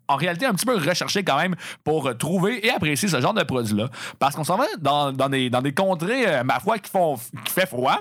[0.09, 3.34] en réalité un petit peu rechercher quand même pour euh, trouver et apprécier ce genre
[3.34, 3.88] de produit-là.
[4.18, 7.16] Parce qu'on s'en va dans, dans des, dans des contrées, euh, ma foi, qui, font,
[7.44, 7.98] qui fait froid.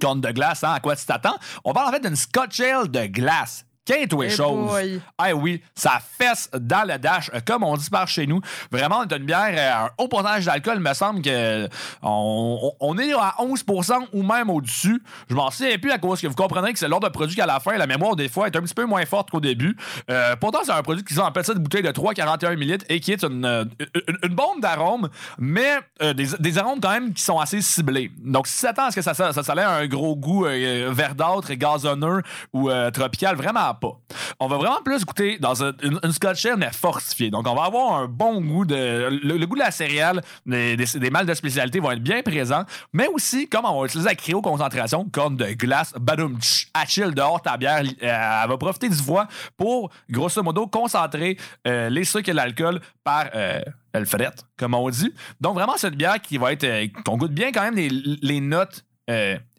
[0.00, 1.36] De glace, hein, à quoi tu t'attends?
[1.64, 3.66] On parle en fait d'une Scotch Ale de glace.
[3.88, 5.00] Quinte Eh chose.
[5.16, 8.40] Ah oui, ça fesse dans le dash, euh, comme on dit par chez nous.
[8.70, 10.74] Vraiment, on une bière euh, un haut pourcentage d'alcool.
[10.76, 11.68] Il me semble que
[12.02, 15.02] on, on- est à 11% ou même au-dessus.
[15.30, 17.46] Je m'en souviens plus à cause que vous comprenez que c'est l'ordre de produit qu'à
[17.46, 19.76] la fin, la mémoire, des fois, est un petit peu moins forte qu'au début.
[20.10, 23.12] Euh, pourtant, c'est un produit qui s'appelle ça de bouteille de 3,41 ml et qui
[23.12, 23.64] est une, euh,
[24.08, 25.08] une, une bombe d'arômes,
[25.38, 28.10] mais euh, des, des arômes quand même qui sont assez ciblés.
[28.18, 30.46] Donc, si tu t'attends à ce que ça, ça, ça, ça ait un gros goût
[30.46, 32.22] euh, verdâtre, gazonneux
[32.52, 33.98] ou euh, tropical, vraiment pas.
[34.40, 37.30] On va vraiment plus goûter dans un- une, une Scotch mais fortifiée.
[37.30, 39.08] Donc, on va avoir un bon goût de.
[39.22, 42.64] Le, goût de la céréale, des, des, des mâles de spécialité vont être bien présents,
[42.92, 47.12] mais aussi, comme on va utiliser la cryo-concentration, comme de glace, badum, tch, à chill
[47.14, 49.26] dehors, ta bière, euh, elle va profiter du foie
[49.56, 53.26] pour, grosso modo, concentrer euh, les sucres et l'alcool par.
[53.34, 53.60] Euh,
[53.94, 55.12] le fret, comme on dit.
[55.40, 56.62] Donc, vraiment, cette bière qui va être.
[56.64, 58.84] euh, qu'on goûte bien quand même les, les notes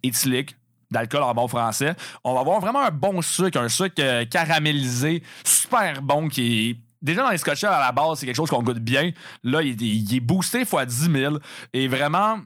[0.04, 0.56] éthyliques,
[0.92, 1.96] d'alcool en bon français.
[2.24, 6.78] On va avoir vraiment un bon sucre, un sucre euh, caramélisé, super bon qui est.
[7.02, 9.12] Déjà dans les scotch à la base, c'est quelque chose qu'on goûte bien.
[9.44, 9.82] Là, il,
[10.16, 11.38] est- boosté x 10 000.
[11.72, 12.40] Et vraiment,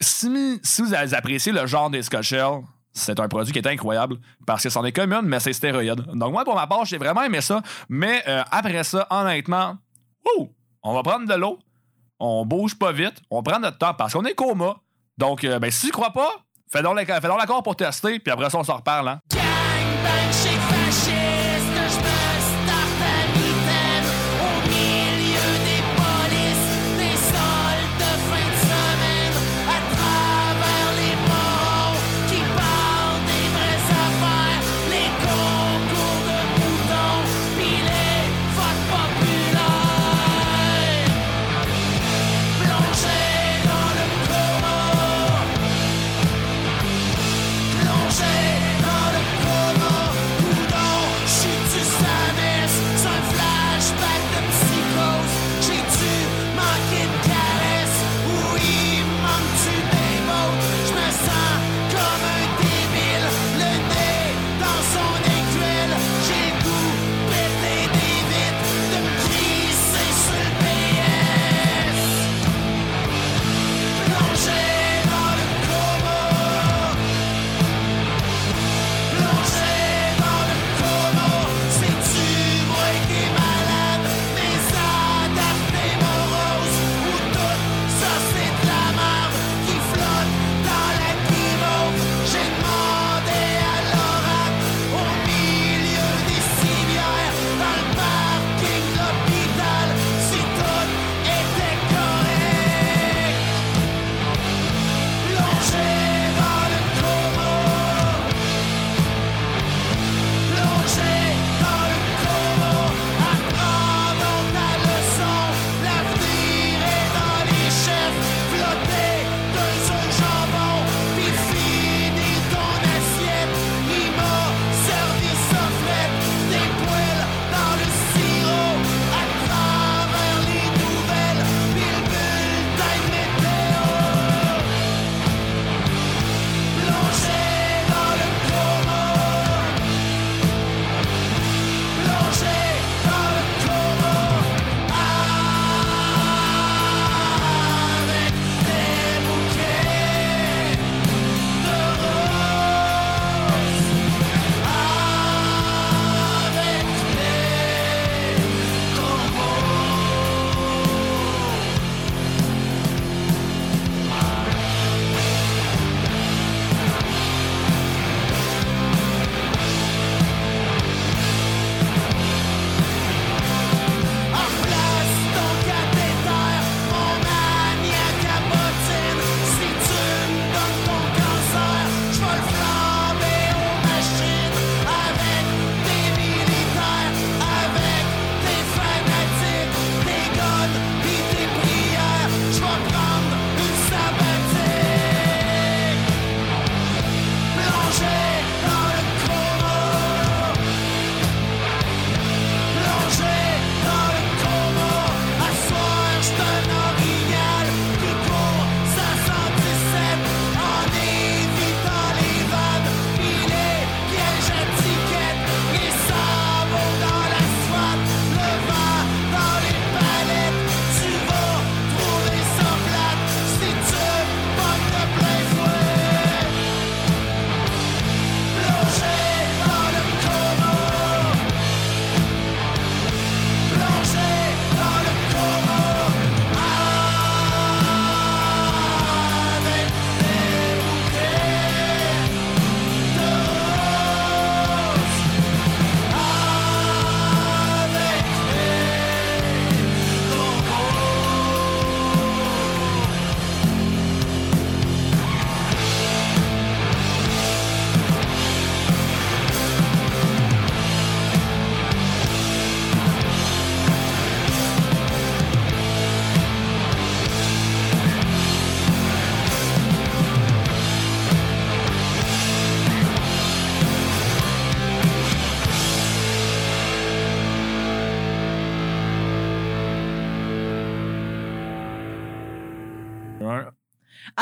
[0.00, 2.32] si, si vous appréciez le genre des scotch
[2.92, 4.16] c'est un produit qui est incroyable
[4.46, 6.00] parce que c'en est commune, mais c'est stéroïde.
[6.14, 7.62] Donc, moi, pour ma part, j'ai vraiment aimé ça.
[7.88, 9.76] Mais euh, après ça, honnêtement,
[10.24, 10.48] wouh,
[10.82, 11.58] on va prendre de l'eau,
[12.18, 14.76] on bouge pas vite, on prend notre temps parce qu'on est coma.
[15.18, 16.30] Donc, euh, ben, si tu crois pas,
[16.72, 16.96] fais donc
[17.38, 19.08] l'accord pour tester, puis après ça, on s'en reparle.
[19.08, 19.69] Hein?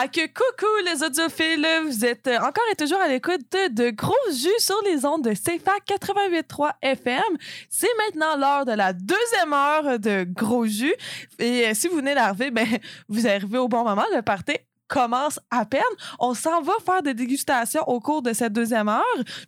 [0.01, 4.15] À que coucou les audiophiles, vous êtes encore et toujours à l'écoute de, de Gros
[4.31, 7.21] Jus sur les ondes de CFA 88.3 FM.
[7.69, 10.95] C'est maintenant l'heure de la deuxième heure de Gros Jus.
[11.41, 12.65] Et euh, si vous venez d'arriver, ben,
[13.09, 14.05] vous arrivez au bon moment.
[14.15, 14.53] Le party
[14.87, 15.83] commence à peine.
[16.21, 19.03] On s'en va faire des dégustations au cours de cette deuxième heure.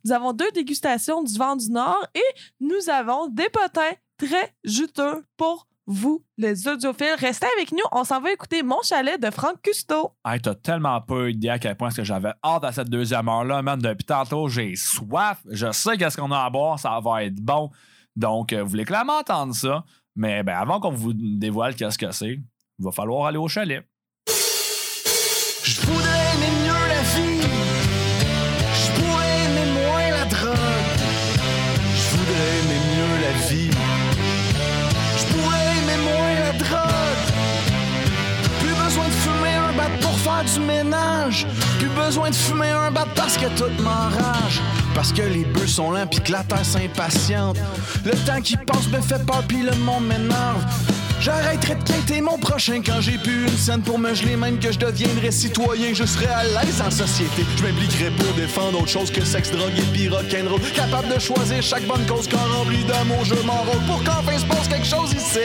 [0.04, 5.24] Nous avons deux dégustations du vent du Nord et nous avons des potins très juteux
[5.36, 7.16] pour vous, les audiophiles.
[7.18, 7.82] Restez avec nous.
[7.90, 10.12] On s'en va écouter Mon chalet de Franck Custo.
[10.24, 13.28] Hey, t'as tellement pas idée à quel point est-ce que j'avais hâte à cette deuxième
[13.28, 13.78] heure-là, man.
[13.78, 15.42] Depuis tantôt, j'ai soif.
[15.50, 17.70] Je sais qu'est-ce qu'on a à boire, ça va être bon.
[18.14, 19.84] Donc, euh, vous voulez clairement entendre ça.
[20.14, 23.84] Mais ben, avant qu'on vous dévoile qu'est-ce que c'est, il va falloir aller au chalet.
[40.44, 41.46] Du ménage.
[41.78, 44.60] Plus besoin de fumer un bat parce que tout m'enrage.
[44.94, 47.58] Parce que les bœufs sont lents pis que la terre s'impatiente.
[48.04, 50.64] Le temps qui passe me fait peur pis le monde m'énerve.
[51.20, 54.72] J'arrêterai de quitter mon prochain quand j'ai plus une scène pour me geler, même que
[54.72, 57.44] je deviendrai citoyen, je serai à l'aise en société.
[57.58, 60.60] Je m'impliquerai pour défendre autre chose que sexe, drogue et pis rock'n'roll.
[60.74, 64.68] Capable de choisir chaque bonne cause quand rempli d'amour, je m'enrôle pour qu'enfin se passe
[64.68, 65.40] quelque chose ici.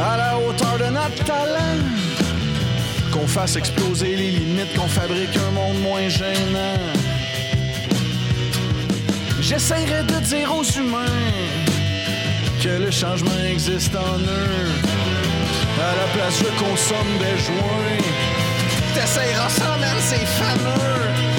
[0.00, 2.03] À la hauteur de notre talent.
[3.14, 6.80] Qu'on fasse exploser les limites, qu'on fabrique un monde moins gênant.
[9.40, 11.22] J'essaierai de dire aux humains
[12.60, 14.68] que le changement existe en eux.
[15.78, 18.02] À la place, je consomme des joints.
[18.94, 21.33] T'essayeras ça, même, c'est fameux.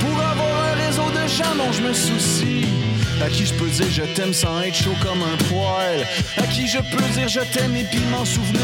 [0.00, 2.66] Pour avoir un réseau de gens dont je me soucie.
[3.24, 6.06] À qui je peux dire je t'aime sans être chaud comme un poil.
[6.36, 8.62] À qui je peux dire je t'aime et puis m'en souvenir.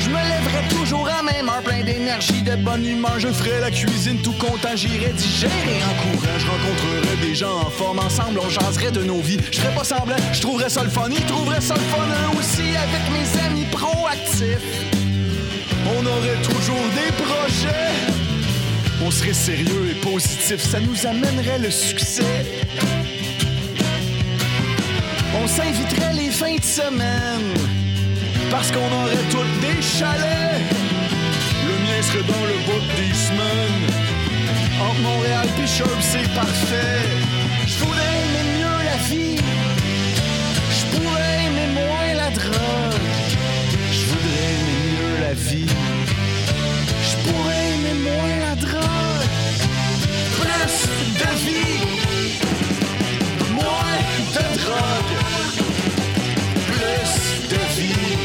[0.00, 3.18] Je me lèverai toujours à même heure, plein d'énergie, de bonne humeur.
[3.18, 6.38] Je ferai la cuisine tout content, j'irai digérer en courant.
[6.38, 9.38] Je rencontrerai des gens en forme, ensemble on jaserait de nos vies.
[9.50, 12.38] Je ferai pas semblant, je trouverais ça le fun, ils trouveraient ça le fun eux
[12.38, 14.96] aussi avec mes amis proactifs.
[15.98, 18.15] On aurait toujours des projets.
[19.04, 22.46] On serait sérieux et positif, ça nous amènerait le succès.
[25.42, 27.54] On s'inviterait les fins de semaine
[28.50, 30.62] parce qu'on aurait toutes des chalets.
[31.68, 33.86] Le mien serait dans le bout des semaines.
[34.80, 35.66] Entre Montréal et
[36.00, 37.02] c'est parfait.
[37.66, 39.36] Je voudrais aimer mieux la vie.
[40.78, 43.00] Je pourrais aimer moins la drogue.
[43.92, 45.66] Je voudrais aimer mieux la vie.
[47.08, 47.55] Je pourrais
[48.02, 49.26] moins la drogue.
[50.38, 50.76] Plus
[51.20, 51.82] de vie.
[53.52, 54.00] Moins
[54.36, 55.14] de drogue.
[56.66, 57.12] Plus
[57.52, 58.16] de vie.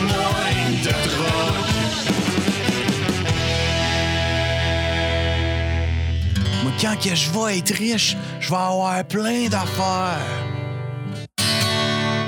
[0.00, 1.70] Moins de drogue.
[6.62, 10.18] Moi, quand que je vais être riche, je vais avoir plein d'affaires.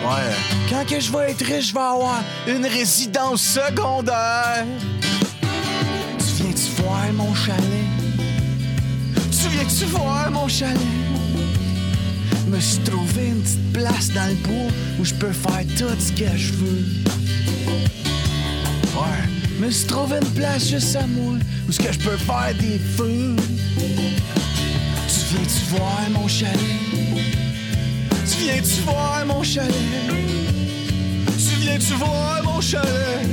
[0.09, 0.35] Ouais.
[0.71, 4.65] Quand que je vais être riche, je vais avoir une résidence secondaire.
[9.77, 10.77] Tu voir mon chalet?
[12.49, 16.11] Me suis trouvé une petite place dans le bois où je peux faire tout ce
[16.11, 16.85] que je veux.
[18.97, 19.29] Ouais,
[19.61, 21.35] me suis trouvé une place juste à moi
[21.69, 23.37] où ce que je peux faire des feux.
[25.07, 26.59] Tu viens-tu voir mon chalet?
[28.27, 29.75] Tu viens-tu voir mon chalet?
[31.27, 33.29] Tu viens-tu voir mon chalet?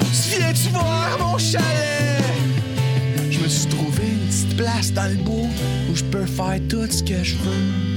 [0.00, 2.22] Tu viens-tu voir mon chalet?
[3.30, 3.95] Je me suis trouvé
[4.56, 5.48] place dans le bois
[5.90, 7.95] où je peux faire tout ce que je veux.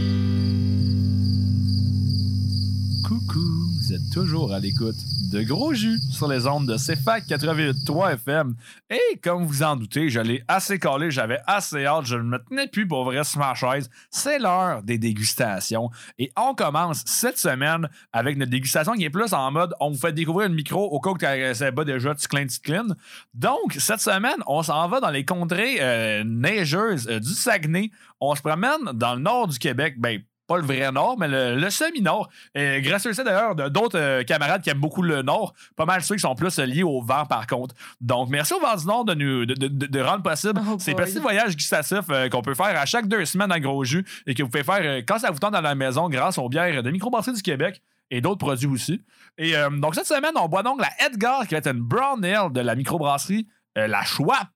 [4.09, 4.95] Toujours à l'écoute
[5.31, 8.55] de Gros Jus sur les ondes de CFAC 88.3 FM.
[8.89, 12.39] Et comme vous en doutez, je l'ai assez collé, j'avais assez hâte, je ne me
[12.39, 13.89] tenais plus pour vrai sur ma chaise.
[14.09, 15.89] C'est l'heure des dégustations.
[16.17, 19.99] Et on commence cette semaine avec notre dégustation qui est plus en mode on vous
[19.99, 22.87] fait découvrir le micro au cas où tu sais pas déjà tu clin, tu clin.
[23.33, 27.91] Donc, cette semaine, on s'en va dans les contrées euh, neigeuses euh, du Saguenay.
[28.19, 29.95] On se promène dans le nord du Québec.
[29.99, 32.27] Ben, pas le vrai nord, mais le, le semi-nord.
[32.55, 36.01] Et grâce à ça, d'ailleurs, d'autres euh, camarades qui aiment beaucoup le nord, pas mal
[36.03, 37.75] ceux qui sont plus liés au vent, par contre.
[38.01, 40.75] Donc, merci au vent du nord de, nous, de, de- de- de rendre possible Oh
[40.79, 44.03] ces petits voyages gustatifs euh, qu'on peut faire à chaque deux semaines à Gros Jus
[44.27, 46.49] et que vous pouvez faire euh, quand ça vous tente dans la maison grâce aux
[46.49, 49.01] bières de Microbrasserie du Québec et d'autres produits aussi.
[49.37, 52.25] Et euh, donc, cette semaine, on boit donc la Edgar, qui va être une brown
[52.25, 54.47] ale de la microbrasserie La Schwab,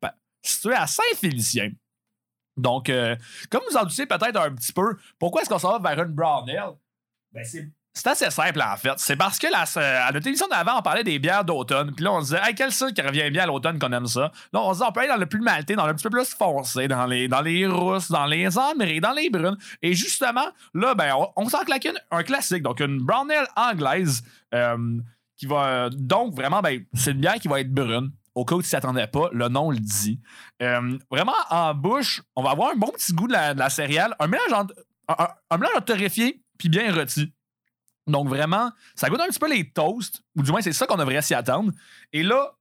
[0.42, 1.70] située à Saint-Félicien.
[2.58, 3.16] Donc, euh,
[3.50, 6.14] comme vous en doutez peut-être un petit peu, pourquoi est-ce qu'on s'en va vers une
[6.14, 6.74] brown ale?
[7.32, 7.44] Ben,
[7.96, 8.94] c'est assez simple, en fait.
[8.98, 9.66] C'est parce que la,
[10.08, 11.94] à notre émission d'avant, on parlait des bières d'automne.
[11.94, 14.08] Puis là, on se disait, hey, quel sucre qui revient bien à l'automne qu'on aime
[14.08, 14.32] ça?
[14.52, 16.10] Là, on se dit, on peut aller dans le plus maltais, dans le petit peu
[16.10, 19.58] plus foncé, dans les, dans les rousses, dans les ambrées, dans les brunes.
[19.84, 22.64] Et justement, là, ben, on, on s'en claque un classique.
[22.64, 24.24] Donc, une brown ale anglaise
[24.56, 24.98] euh,
[25.38, 25.90] qui va.
[25.92, 28.12] Donc, vraiment, ben, c'est une bière qui va être brune.
[28.36, 30.20] Au cas où tu t'y attendais pas, le nom le dit.
[30.62, 33.70] Euh, vraiment, en bouche, on va avoir un bon petit goût de la, de la
[33.70, 34.16] céréale.
[34.20, 34.74] Un mélange entre,
[35.08, 37.32] un, un- un mélange torréfié puis bien rôti.
[38.08, 40.98] Donc vraiment, ça goûte un petit peu les toasts, ou du moins c'est ça qu'on
[40.98, 41.72] devrait s'y attendre.
[42.12, 42.52] Et là,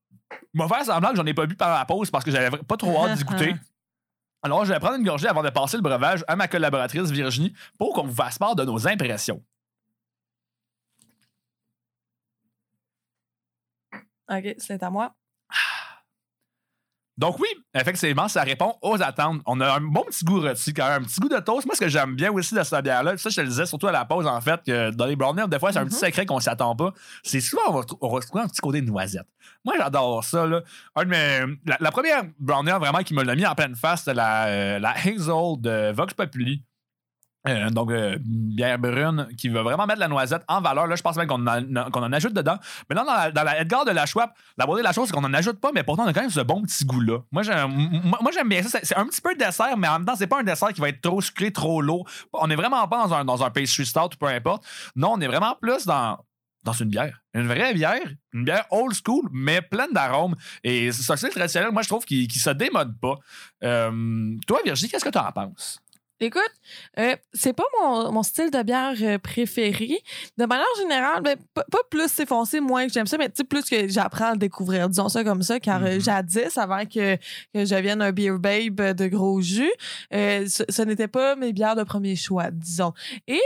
[0.54, 2.56] je vais faire semblant que j'en ai pas bu pendant la pause parce que j'avais
[2.58, 3.54] pas trop hâte d'y goûter.
[4.44, 7.54] Alors, je vais prendre une gorgée avant de passer le breuvage à ma collaboratrice Virginie
[7.78, 9.42] pour qu'on vous fasse part de nos impressions.
[14.28, 15.14] OK, c'est à moi.
[17.22, 19.40] Donc oui, effectivement, ça répond aux attentes.
[19.46, 21.64] On a un bon petit goût rôti, quand même, un petit goût de toast.
[21.66, 23.86] Moi, ce que j'aime bien aussi de cette bière-là, ça, je te le disais surtout
[23.86, 26.26] à la pause, en fait, que dans les brownies, des fois, c'est un petit secret
[26.26, 26.92] qu'on s'y attend pas.
[27.22, 29.26] C'est souvent, on va, trou- on va trouver un petit côté noisette.
[29.64, 30.46] Moi, j'adore ça.
[30.46, 30.62] Là.
[30.96, 34.00] Un de mes- la, la première brownie, vraiment, qui me l'a mis en pleine face,
[34.00, 36.62] c'était la, euh, la Hazel de Vox Populi.
[37.48, 40.86] Euh, donc, euh, bière brune qui va vraiment mettre la noisette en valeur.
[40.86, 42.56] Là, je pense même qu'on en, ajoute dedans.
[42.88, 45.22] Mais là, dans la, Edgar de la Schwab, la beauté de la chose, c'est qu'on
[45.22, 47.18] n'en ajoute pas, mais pourtant, on a quand même ce bon petit goût-là.
[47.32, 48.68] Moi, j'aime, bien ça.
[48.70, 50.72] C'est- C'est un petit peu de dessert, mais en même temps, c'est pas un dessert
[50.72, 52.06] qui va être trop sucré, trop lourd.
[52.32, 54.64] On est vraiment pas dans un, dans un pastry stout ou peu importe.
[54.94, 56.18] Non, on est vraiment plus dans
[56.64, 57.20] dans une bière.
[57.34, 60.36] Une vraie bière, une bière old school, mais pleine d'arômes.
[60.62, 63.16] Et c'est un style traditionnel, moi, je trouve, qui, qui se démode pas.
[63.64, 65.80] Euh, toi, Virginie, qu'est-ce que tu en penses?
[66.22, 66.42] Écoute,
[66.98, 70.00] euh, c'est pas mon, mon style de bière euh, préféré.
[70.38, 73.88] De manière générale, ben, pas, plus c'est foncé, moins que j'aime ça, mais plus que
[73.88, 74.88] j'apprends à le découvrir.
[74.88, 76.00] Disons ça comme ça, car euh, Mhm.
[76.00, 79.72] jadis, avant que, que je devienne un beer babe de gros jus,
[80.14, 82.92] euh, ce, ce n'était pas mes bières de premier choix, disons.
[83.26, 83.40] Et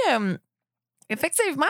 [1.08, 1.64] effectivement,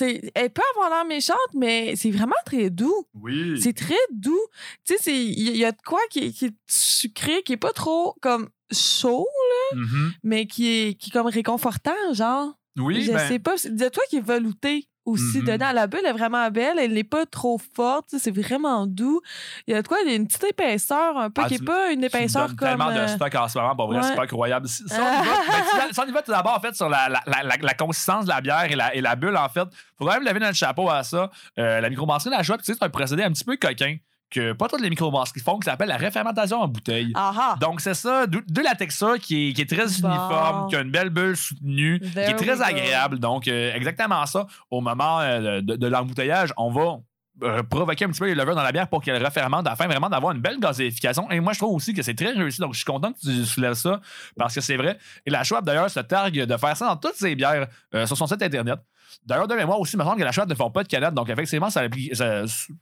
[0.00, 3.06] elle peut avoir l'air méchante, mais c'est vraiment très doux.
[3.14, 3.60] Oui.
[3.62, 4.38] C'est très doux.
[4.84, 7.72] Tu sais, il y, a de quoi qui, est- qui est sucré, qui est pas
[7.72, 9.26] trop comme chaud,
[9.74, 10.12] Mhm.
[10.22, 12.52] mais qui est, qui est comme réconfortant, genre.
[12.78, 13.56] Oui, Je ben, sais pas.
[13.56, 15.44] c'est- Dis-toi qu'il est velouté aussi Mhm.
[15.46, 15.72] dedans.
[15.72, 16.78] La bulle est vraiment belle.
[16.78, 18.08] Elle n'est pas trop forte.
[18.10, 19.20] tu C'est vraiment doux.
[19.66, 19.96] Il y a de quoi?
[20.04, 22.06] Il y a une petite épaisseur un peu Ah, qui tu- est pas une tu
[22.06, 22.68] épaisseur donnes comme.
[22.68, 24.02] tellement de euh, stock en ce moment, pour vrai, ouais.
[24.02, 24.68] c'est pas incroyable.
[24.68, 25.00] Si, si on y va,
[25.86, 27.22] ben, si- on y va tout d'abord, en fait, sur la, la,
[27.60, 29.66] la, consistance de la bière et la, et la bulle, en fait,
[29.98, 31.30] faut quand même lever notre chapeau à ça.
[31.58, 33.96] Euh, la microbrasserie de la joie, tu sais, c'est un procédé un petit peu coquin
[34.30, 37.12] que pas toutes les microbrasseries font, qui s'appelle la réfermentation en bouteille.
[37.14, 37.56] Ah ah.
[37.60, 40.08] Donc, c'est ça, de, de la texture qui est, qui est très Bon.
[40.08, 43.18] uniforme, qui a une belle bulle soutenue, qui est très agréable.
[43.20, 44.46] Donc, euh, exactement ça.
[44.70, 46.98] Au moment euh, de, de l'embouteillage, on va
[47.42, 50.08] euh, provoquer un petit peu les levures dans la bière pour qu'elle refermente afin vraiment
[50.08, 51.30] d'avoir une belle gazéification.
[51.30, 52.60] Et moi, je trouve aussi que c'est très réussi.
[52.60, 54.00] Donc, je suis content que tu soulèves ça
[54.36, 54.98] parce que c'est vrai.
[55.24, 58.16] Et la Schwab, d'ailleurs, se targue de faire ça dans toutes ses bières euh, sur
[58.16, 58.78] son site Internet.
[59.24, 61.14] D'ailleurs, de mémoire aussi, il me semble que la Schwab ne font pas de canettes.
[61.14, 62.72] Donc, effectivement, ça, ça- ce-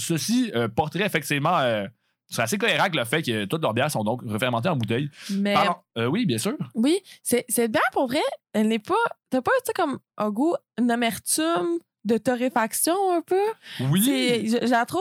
[0.00, 1.58] ceci euh, porterait effectivement.
[1.58, 1.86] euh,
[2.28, 5.08] c'est assez cohérent avec le fait que toutes leurs bières sont donc refermentées en bouteille.
[5.30, 5.76] Mais Pardon.
[5.96, 6.56] Euh, oui, bien sûr.
[6.74, 8.20] oui, c'est cette bière, pour vrai,
[8.52, 8.94] elle n'est pas.
[9.30, 13.38] T'as pas, tu sais, comme un goût, une amertume de torréfaction un peu?
[13.90, 14.02] Oui.
[14.48, 15.00] Je, je la trouve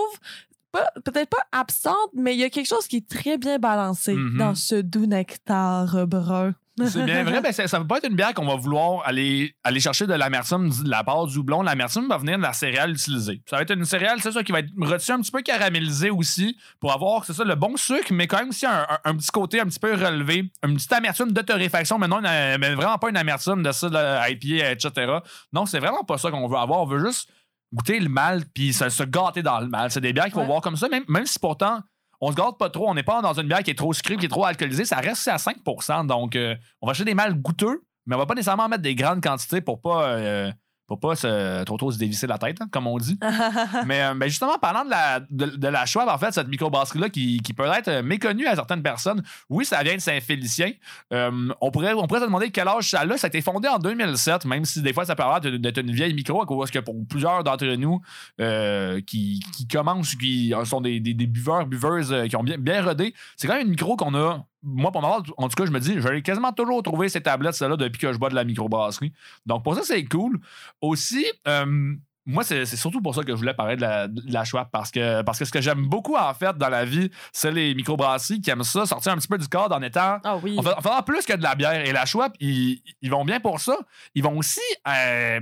[0.72, 4.14] pas- peut-être pas absente, mais il y a quelque chose qui est très bien balancé
[4.14, 4.38] Mhm.
[4.38, 6.54] dans ce doux nectar brun.
[6.88, 7.40] C'est bien vrai.
[7.42, 10.14] Ben, ça, ça peut pas être une bière qu'on va vouloir aller, aller chercher de
[10.14, 11.62] l'amertume de la part du houblon.
[11.62, 13.42] L'amertume va venir de la céréale utilisée.
[13.50, 16.10] Ça va être une céréale, c'est ça, qui va être rôtie un petit peu caramélisée
[16.10, 19.16] aussi pour avoir, c'est ça, le bon sucre, mais quand même aussi un, un- un
[19.16, 20.52] petit côté un petit peu relevé.
[20.66, 23.88] Une petite amertume de torréfaction, mais non, une- mais vraiment pas une amertume de ça,
[23.90, 25.20] de IPA, etc.
[25.54, 26.82] Non, c'est vraiment pas ça qu'on veut avoir.
[26.82, 27.30] On veut juste
[27.74, 29.92] goûter le mal puis se, se gâter dans le mal.
[29.92, 30.46] C'est des bières qu'il faut Ouais.
[30.46, 31.80] voir comme ça, même, même si pourtant
[32.22, 32.90] on se gâte pas trop.
[32.90, 34.86] On n'est pas dans une bière qui est trop sucrée, qui est trop alcoolisée.
[34.86, 38.26] Ça reste à 5% Donc, euh, on va acheter des mâles goûteux, mais on va
[38.26, 40.52] pas nécessairement mettre des grandes quantités pour pas, euh,
[40.88, 43.20] pour pas se, trop trop se dévisser la tête, hein, comme on dit.
[43.86, 47.10] mais, euh, ben, justement, parlant de la, de, de la Schwab, en fait, cette microbrasserie-là
[47.10, 50.72] qui, qui peut être euh, méconnue à certaines personnes, oui, ça vient de Saint-Félicien.
[51.14, 53.18] Euh, on, pourrait, on pourrait se demander quel âge ça a.
[53.18, 55.92] Ça a été fondé en 2007, même si des fois, ça peut avoir d'être une
[55.92, 58.02] vieille micro, à cause que pour plusieurs d'entre nous
[58.42, 62.58] euh, qui, qui commencent, qui sont des, des, des buveurs, buveuses euh, qui ont bien,
[62.58, 64.46] bien rodé, c'est quand même une micro qu'on a.
[64.68, 67.22] Moi, pour ma part, en tout cas, je me dis, j'allais quasiment toujours trouver ces
[67.22, 69.14] tablettes, celles-là, depuis que je bois de la microbrasserie.
[69.46, 70.40] Donc, pour ça, c'est cool.
[70.82, 71.94] Aussi, euh,
[72.26, 74.90] moi, c'est surtout pour ça que je voulais parler de la, de la Schwab, parce
[74.90, 78.42] que, parce que ce que j'aime beaucoup, en fait, dans la vie, c'est les microbrasseries
[78.42, 80.58] qui aiment ça, sortir un petit peu du cadre en étant Ah oui.
[80.58, 81.86] en fait- en faisant plus que de la bière.
[81.86, 83.78] Et la Schwab, ils, ils vont bien pour ça.
[84.16, 85.40] Ils vont aussi euh,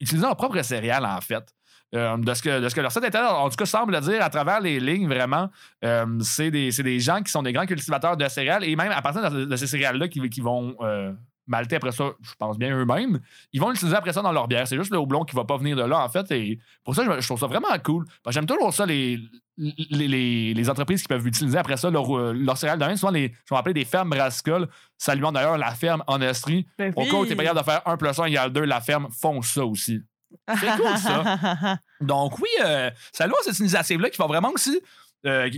[0.00, 1.54] utilisant leur propre céréales, en fait.
[1.94, 4.00] Euh, de, ce que, de ce que leur site internet, en tout cas, semble le
[4.00, 5.50] dire à travers les lignes, vraiment,
[5.84, 9.02] euh, c'est des, des gens qui sont des grands cultivateurs de céréales et même à
[9.02, 11.12] partir de, de ces céréales-là qui, qui vont euh,
[11.48, 13.18] malter après ça, je pense bien eux-mêmes,
[13.52, 14.68] ils vont l'utiliser après ça dans leur bière.
[14.68, 16.30] C'est juste le houblon qui va pas venir de là, en fait.
[16.30, 18.04] Et pour ça, je, je trouve ça vraiment cool.
[18.28, 19.18] J'aime toujours ça, les,
[19.56, 22.96] les, les- les entreprises qui peuvent utiliser après ça leur, leur céréales de même.
[22.96, 26.68] Souvent, les, je vais appeler des fermes brassicoles, saluant d'ailleurs la ferme en Estrie.
[26.78, 28.60] Ben Au cas où tu es pas capable de faire 1 plus 1 égale 2,
[28.64, 30.00] la ferme font ça aussi.
[30.48, 31.78] C'est cool, ça.
[32.00, 34.80] Donc, oui, euh, salut à cette initiative-là qui va vraiment aussi.
[35.26, 35.48] euh,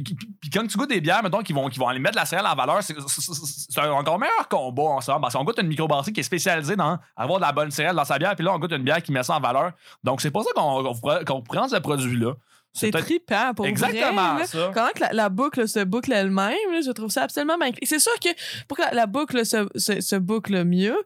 [0.40, 2.50] Puis quand tu goûtes des bières, mettons, qui vont, qui vont aller mettre la céréale
[2.50, 5.20] en valeur, c'est un encore meilleur combat ensemble.
[5.22, 8.04] Parce qu'on goûte une microbrasserie qui est spécialisée dans avoir de la bonne céréale dans
[8.04, 9.72] sa bière, puis là, on goûte une bière qui met ça en valeur.
[10.02, 12.32] Donc, c'est pour ça qu'on prend ce produit-là.
[12.74, 14.70] C'est trippant pour Exactement vrai, ça.
[14.72, 17.86] Comment que la, la boucle se boucle elle-même, je trouve ça absolument magnifique.
[17.86, 18.30] C'est sûr que
[18.66, 20.96] pour que la, la boucle se, se, se boucle mieux,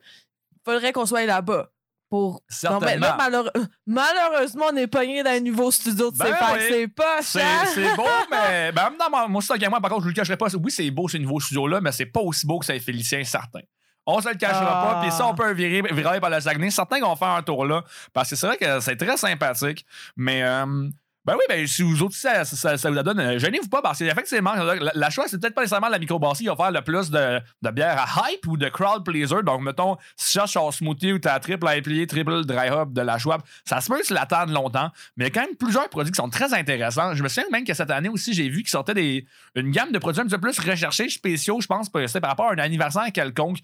[0.53, 1.71] il faudrait qu'on soit là-bas.
[2.17, 2.43] Pour...
[2.65, 3.51] Non, mais là, malheure-
[3.87, 6.61] malheureusement, on est pogné dans un nouveau studio de Ben oui.
[6.69, 7.67] C'est pas cher.
[7.75, 10.47] c'est beau, mais ben, même dans mon, à moi, par contre, je le cacherai pas.
[10.63, 13.61] Oui, c'est beau ce nouveau studio-là, mais c'est pas aussi beau que ça Félicien, certain.
[14.07, 14.95] On se le cachera Ah.
[14.95, 16.71] pas, puis ça, on peut virer, virer par le Saguenay.
[16.71, 19.85] Certains vont faire un tour là, parce que c'est vrai que c'est très sympathique.
[20.17, 20.89] Mais, euh,
[21.27, 23.99] ben oui, ben si vous autres, ça, ça, vous la donne, euh, gênez-vous pas, parce
[23.99, 27.11] qu'effectivement, la, la choix, c'est peut-être pas nécessairement la microbrasserie qui va faire le plus
[27.11, 29.43] de, de bière à hype ou de crowd pleaser.
[29.45, 33.01] Donc, mettons, si tu cherches ton smoothie ou ta triple IPA, triple dry hop de
[33.01, 35.57] la Schwab, ça se peut que tu l'attends longtemps, mais il y a quand même
[35.57, 37.13] plusieurs produits qui sont très intéressants.
[37.17, 39.91] Je me souviens même que cette année aussi, j'ai vu qu'ils sortaient des, une gamme
[39.91, 43.11] de produits un petit peu plus recherchés, spéciaux, je pense, par rapport à un anniversaire
[43.13, 43.59] quelconque.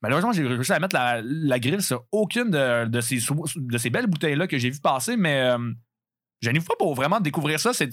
[0.00, 3.18] Malheureusement, j'ai réussi à mettre la, la grille sur aucune de, de ces,
[3.54, 5.58] de ces belles bouteilles-là que j'ai vu passer, mais euh,
[6.42, 7.72] je n'y pas pour vraiment découvrir ça.
[7.72, 7.90] C'est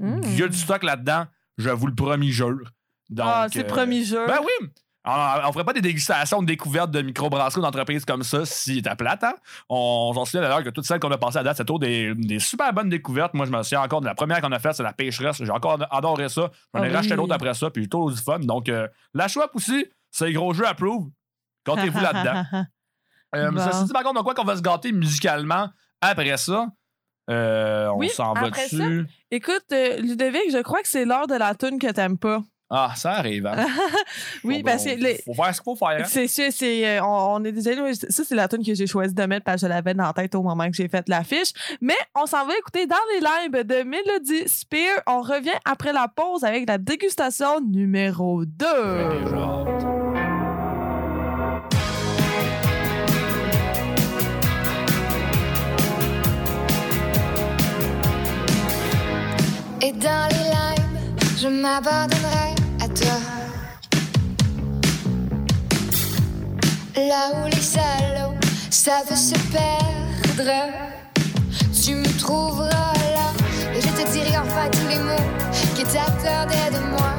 [0.00, 0.20] Mm.
[0.22, 1.24] il y a du stock là-dedans,
[1.56, 2.70] je vous le promis, jure.
[3.10, 4.24] Donc, ah, c'est euh, promis jeu.
[4.28, 4.68] Ben oui!
[5.04, 5.10] On,
[5.48, 9.24] on ferait pas des dégustations de découvertes de microbrasseries d'entreprises comme ça si était plate,
[9.24, 9.34] hein?
[9.68, 12.14] On s'en souvient d'ailleurs que toutes celles qu'on a passées à date, c'est toujours des,
[12.14, 13.34] des super bonnes découvertes.
[13.34, 15.42] Moi, je me souviens encore de la première qu'on a faite, c'est la pêcheresse.
[15.42, 16.50] J'ai encore adoré ça.
[16.74, 17.16] J'en ai Ah racheté oui.
[17.16, 18.38] d'autres après ça, puis j'ai toujours du fun.
[18.38, 21.10] Donc, euh, la Schwab aussi, c'est gros jeu approuve.
[21.66, 22.44] Comptez-vous là-dedans.
[23.34, 23.60] Euh, Bon.
[23.62, 25.68] Ceci dit, par contre, dans quoi qu'on va se gâter musicalement
[26.00, 26.66] après ça?
[27.28, 29.06] Euh, on Oui, s'en va après dessus.
[29.30, 32.42] Écoute, euh, Ludovic, je crois que c'est l'heure de la tune que t'aimes pas.
[32.70, 33.46] Ah, ça arrive.
[33.46, 33.66] Hein?
[34.44, 36.00] Oui, parce que les- Faut faire ce qu'il faut faire.
[36.00, 36.04] hein?
[36.06, 37.94] C'est sûr, c'est, euh, on, on est désolé.
[37.94, 40.12] Ça, c'est la tune que j'ai choisi de mettre parce que je l'avais dans la
[40.12, 41.48] tête au moment que j'ai fait l'affiche.
[41.80, 45.00] Mais on s'en va écouter dans les lives de Melody Spear.
[45.06, 48.66] On revient après la pause avec la dégustation numéro 2.
[59.88, 63.18] Et dans les limes, je m'abandonnerai à toi.
[66.94, 68.34] Là où les salauds
[68.68, 70.50] savent se perdre,
[71.72, 73.32] tu me trouveras là.
[73.74, 75.26] Et je te dirai enfin tous les mots
[75.74, 77.17] qui t'attendaient de moi.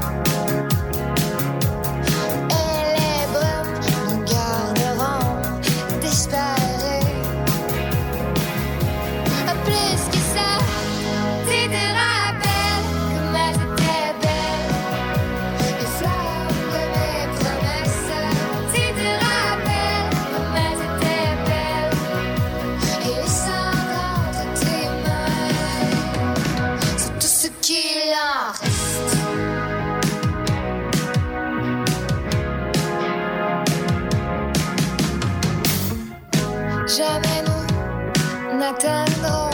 [37.00, 39.50] jamais nous n'atteindrons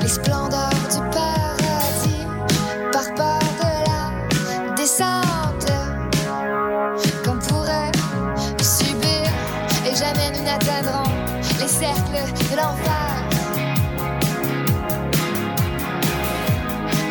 [0.00, 2.24] les splendeurs du paradis
[2.92, 5.70] par peur de la descente
[7.24, 7.92] qu'on pourrait
[8.62, 9.28] subir
[9.86, 11.10] et jamais nous n'atteindrons
[11.60, 13.12] les cercles de l'enfer.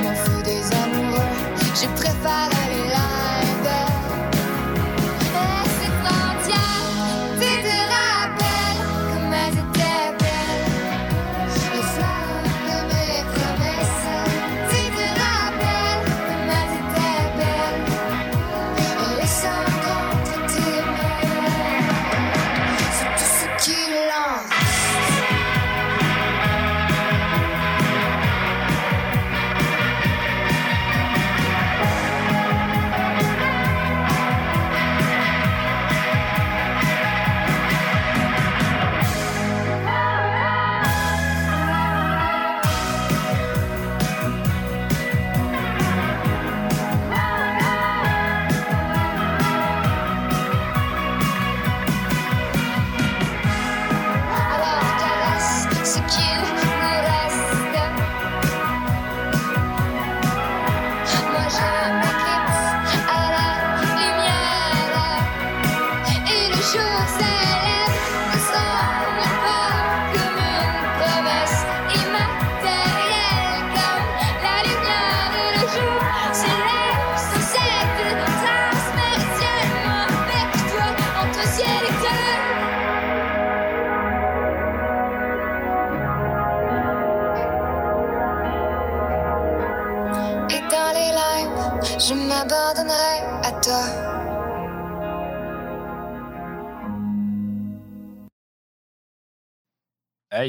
[0.02, 1.36] Mon feu des amoureux,
[1.76, 2.61] je prépare.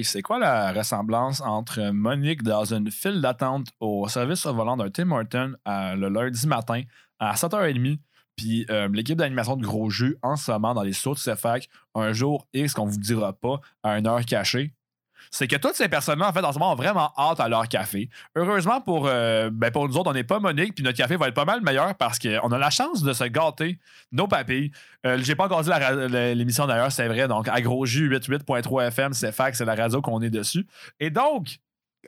[0.04, 4.90] C'est quoi la ressemblance entre Monique dans une file d'attente au service au volant d'un
[4.90, 6.82] Tim Horton à- le lundi matin
[7.18, 7.98] à 7h30,
[8.36, 11.68] puis euh, l'équipe d'animation de Gros Jus en ce moment dans les sauts de CFAC
[11.94, 14.74] un jour X qu'on vous dira pas à une heure cachée?
[15.34, 17.66] C'est que toutes ces personnes-là, en fait, en ce moment, ont vraiment hâte à leur
[17.66, 18.10] café.
[18.36, 21.28] Heureusement pour, euh, ben, pour nous autres, on n'est pas Monique, puis notre café va
[21.28, 23.78] être pas mal meilleur parce qu'on a la chance de se gâter
[24.12, 24.70] nos papilles.
[25.06, 25.70] Euh, J'ai pas encore dit
[26.34, 27.28] l'émission d'ailleurs, c'est vrai.
[27.28, 30.66] Donc, à gros jus 88.3 FM, c'est fac, c'est la radio qu'on est dessus.
[31.00, 31.60] Et donc,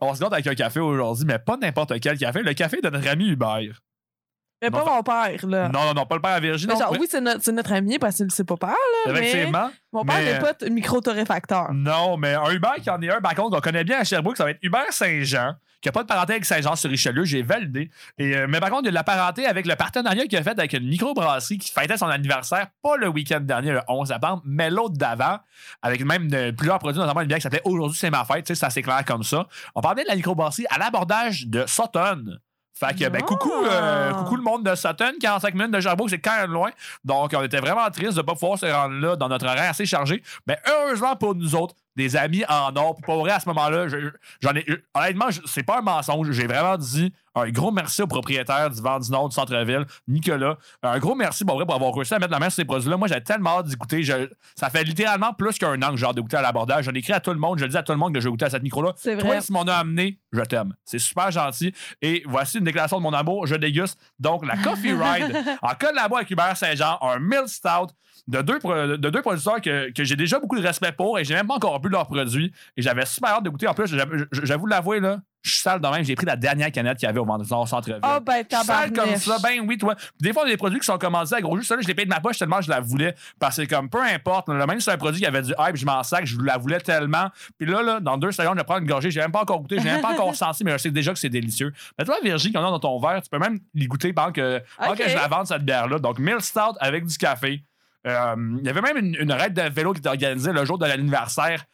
[0.03, 2.43] on se gâte avec un café aujourd'hui, mais pas n'importe quel café.
[2.43, 3.81] Le café de notre ami Hubert.
[4.71, 5.69] Mais pas mon père, là.
[5.69, 6.73] Non, non, non, pas le père à Virginie.
[6.73, 6.87] Mais non.
[6.87, 8.69] genre, oui, c'est notre, ami parce que c'est pas père,
[9.07, 9.13] là.
[9.13, 9.69] Effectivement.
[9.71, 11.73] Mais mon père n'est pas micro-torréfacteur.
[11.73, 14.37] Non, mais un Hubert qui en est un, par contre, qu'on connaît bien à Sherbrooke,
[14.37, 17.91] ça va être Hubert Saint-Jean, qui n'a pas de parenté avec Saint-Jean-sur-Richelieu, j'ai validé.
[18.19, 20.39] Et, euh, mais par contre, il y a de la parenté avec le partenariat qu'il
[20.39, 24.09] a fait avec une microbrasserie qui fêtait son anniversaire, pas le week-end dernier, le 11
[24.09, 25.39] septembre, mais l'autre d'avant,
[25.83, 28.55] avec même de- plusieurs produits, notamment une bière qui s'appelait Aujourd'hui, c'est ma fête, tu
[28.55, 29.47] sais, c'est assez clair comme ça.
[29.75, 32.39] On parlait de la microbrasserie à l'abordage de Sutton.
[32.77, 36.19] Fait que, ben, coucou, euh, coucou le monde de Sutton, 45 minutes de Sherbrooke, c'est
[36.19, 36.71] quand même loin.
[37.05, 39.71] Donc, on était vraiment triste de ne pas pouvoir se rendre là dans notre horaire
[39.71, 40.23] assez chargé.
[40.49, 42.95] Mais heureusement pour nous autres, des amis en or.
[42.97, 44.11] Puis pour vrai, à ce moment-là, je-
[44.43, 44.67] j'en ai.
[44.95, 46.33] Honnêtement, c'est pas un mensonge.
[46.33, 50.57] J'ai vraiment dit un gros merci au propriétaire du Vent du Nord du centre-ville, Nicolas.
[50.83, 52.97] Un gros merci pour vrai pour avoir réussi à mettre la main sur ces produits-là.
[52.97, 54.03] Moi, j'ai tellement hâte d'écouter.
[54.03, 56.85] Je- Ça fait littéralement plus qu'un an que j'ai hâte d'écouter à l'abordage.
[56.85, 57.59] J'en ai écrit à tout le monde.
[57.59, 58.93] Je le dis à tout le monde que j'ai goûté à cette micro-là.
[59.17, 60.75] Toi, si m'en a amené, je t'aime.
[60.85, 61.75] C'est super gentil.
[62.03, 63.47] Et voici une déclaration de mon amour.
[63.47, 67.89] Je déguste donc la Coffee Ride en collabo avec Hubert Saint-Jean, un Mill Stout
[68.29, 71.35] de deux, de deux producteurs que, que j'ai déjà beaucoup de respect pour et j'ai
[71.35, 72.53] même pas encore bu leurs produits.
[72.77, 73.67] Et j'avais super hâte de goûter.
[73.67, 76.03] En plus, j'avoue j'avoue l'avouer, là, je suis sale de même.
[76.03, 78.01] J'ai pris la dernière canette qu'il y avait au Vendeur au centre-ville.
[78.03, 79.95] Ah, ben, Je suis sale comme ça, ben oui, toi.
[80.19, 81.65] Des fois, y a des produits qui sont commandés à gros jus.
[81.65, 83.15] Ça, là, je l'ai payé de ma poche tellement je la voulais.
[83.39, 85.77] Parce que, comme peu importe, là, même si c'est un produit qui avait du hype,
[85.77, 87.29] je m'en sac, je la voulais tellement.
[87.59, 89.11] Puis là, là, dans deux secondes, je prends une gorgée.
[89.11, 91.19] J'ai même pas encore goûté, j'ai même pas encore senti, mais je sais déjà que
[91.19, 91.73] c'est délicieux.
[91.99, 94.63] Mais toi, Virginie, qu'on a dans ton verre, tu peux même l'y goûter pendant que,
[94.79, 95.99] pendant que je la vende, cette bière-là.
[95.99, 97.63] Donc, Mill Stout avec du café.
[98.07, 100.79] Euh, Il y avait même une, une raide de vélo qui était organisée le jour
[100.79, 101.65] de l'anniversaire.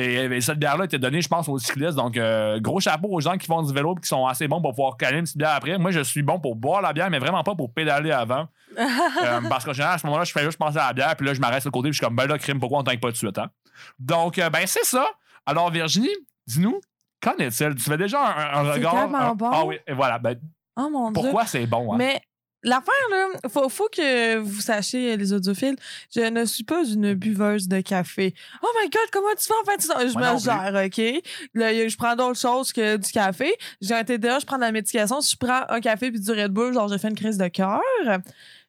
[0.00, 1.96] Et, et cette bière-là était donnée, je pense, aux cyclistes.
[1.96, 4.60] Donc, euh, gros chapeau aux gens qui font du vélo et qui sont assez bons
[4.62, 5.76] pour pouvoir caler une petite bière après.
[5.78, 8.46] Moi, je suis bon pour boire la bière, mais vraiment pas pour pédaler avant.
[8.78, 11.26] Euh, parce qu'en général, à ce moment-là, je fais juste penser à la bière, puis
[11.26, 12.82] là, je m'arrête sur le côté, puis je suis comme, ben là, crime, pourquoi on
[12.84, 13.50] tank pas tout de suite, hein?
[13.98, 15.06] Donc, euh, ben, c'est ça.
[15.46, 16.08] Alors, Virginie,
[16.46, 16.80] dis-nous,
[17.20, 17.74] qu'en est-il?
[17.74, 18.92] Tu fais déjà un, un- un C'est regard.
[18.94, 19.50] tellement un- bon.
[19.52, 20.18] Ah oui, et voilà.
[20.18, 20.38] Ben,
[20.76, 21.20] Oh mon Dieu.
[21.22, 21.96] pourquoi c'est bon, hein?
[21.98, 22.20] Mais
[22.62, 25.76] l'affaire, là, faut, faut que vous sachiez, les audiophiles,
[26.14, 28.34] je ne suis pas une buveuse de café.
[28.62, 30.06] Oh my God, comment tu fais en fait ça?
[30.06, 31.22] Je Moi me gère, OK?
[31.54, 33.54] Là, je prends d'autres choses que du café.
[33.80, 35.20] J'ai un TDA, je prends de la médication.
[35.20, 37.48] Si je prends un café puis du Red Bull, genre, j'ai fait une crise de
[37.48, 37.80] cœur.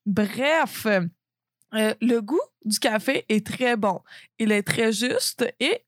[0.06, 4.02] Bref, euh, le goût du café est très bon.
[4.38, 5.84] Il est très juste et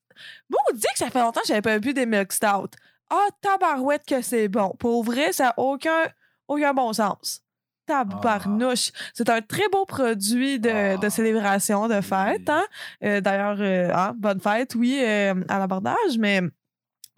[0.49, 2.69] bon, on dit que ça fait longtemps que j'avais pas bu des milk stout.
[3.09, 4.75] Ah, tabarouette que c'est bon.
[4.79, 6.07] Pour vrai, ça n'a aucun,
[6.47, 7.43] aucun bon sens.
[7.85, 8.91] Tabarnouche.
[9.13, 12.49] C'est un très beau produit de, de célébration, de fête.
[12.49, 12.63] Hein?
[13.03, 16.41] Euh, D'ailleurs, euh, hein, bonne fête, oui, euh, à l'abordage, mais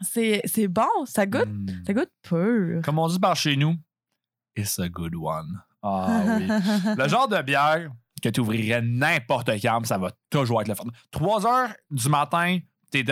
[0.02, 0.88] c'est bon.
[1.06, 1.48] Ça goûte,
[1.85, 2.81] ça goûte pur.
[2.84, 3.76] Comme on dit par chez nous,
[4.56, 5.61] it's a good one.
[5.81, 6.48] Ah oui.
[6.98, 7.90] le genre de bière
[8.22, 10.85] que tu ouvrirais n'importe quand, ça va toujours être le fun.
[11.11, 12.60] 3 heures du matin,
[12.90, 13.03] t'es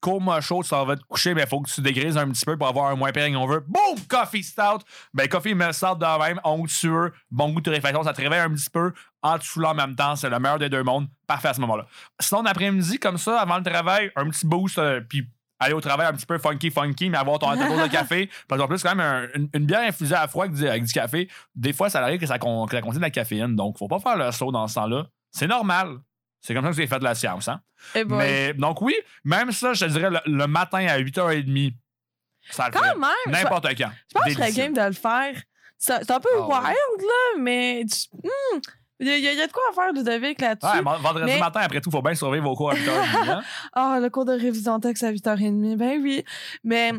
[0.00, 2.56] coma chaud, ça va te coucher, mais il faut que tu dégrises un petit peu
[2.56, 3.60] pour avoir un moins pire on veut.
[3.66, 4.00] Boum!
[4.08, 4.80] Coffee stout!
[5.14, 8.50] Ben, coffee me stout de même, onctueux, bon goût de réflexion, ça te réveille un
[8.50, 11.06] petit peu, en dessous là en même temps, c'est le meilleur des deux mondes.
[11.26, 11.86] Parfait à ce moment-là.
[12.20, 15.28] Sinon, l'après-midi, comme ça, avant le travail, un petit boost, euh, puis
[15.62, 18.30] aller au travail un petit peu funky, funky, mais avoir ton ta dose de café.
[18.48, 19.00] Parce qu'en plus, quand même,
[19.34, 22.02] un- une, une bière infusée à froid avec du, avec du café, des fois, ça
[22.02, 23.54] arrive que ça, con- que ça contient de la caféine.
[23.56, 25.04] Donc, faut pas faire le saut dans ce temps-là.
[25.30, 25.98] C'est normal.
[26.40, 27.48] C'est comme ça que c'est fait de la science.
[27.48, 27.60] Hein?
[27.94, 28.18] Eh boy.
[28.18, 28.94] Mais, donc, oui,
[29.24, 31.74] même ça, je te dirais, le, le matin à 8h30,
[32.50, 32.94] ça le Quand ferait.
[32.96, 33.90] même, je- N'importe quand.
[34.08, 34.62] Je pense que je serais Délicieux.
[34.64, 35.42] game de le faire.
[35.76, 38.60] C'est c'est un peu Ah wild, là, mais tu- hmm,
[39.00, 40.66] il y, a- il y il de quoi à faire, Ludovic, là-dessus.
[40.76, 43.30] Ouais, vendredi Mais- matin, après tout, faut bien surveiller vos cours à 8h30.
[43.30, 43.42] hein?
[43.72, 45.76] Ah, le cours de révision texte à 8h30.
[45.76, 46.24] Ben oui.
[46.64, 46.92] Mais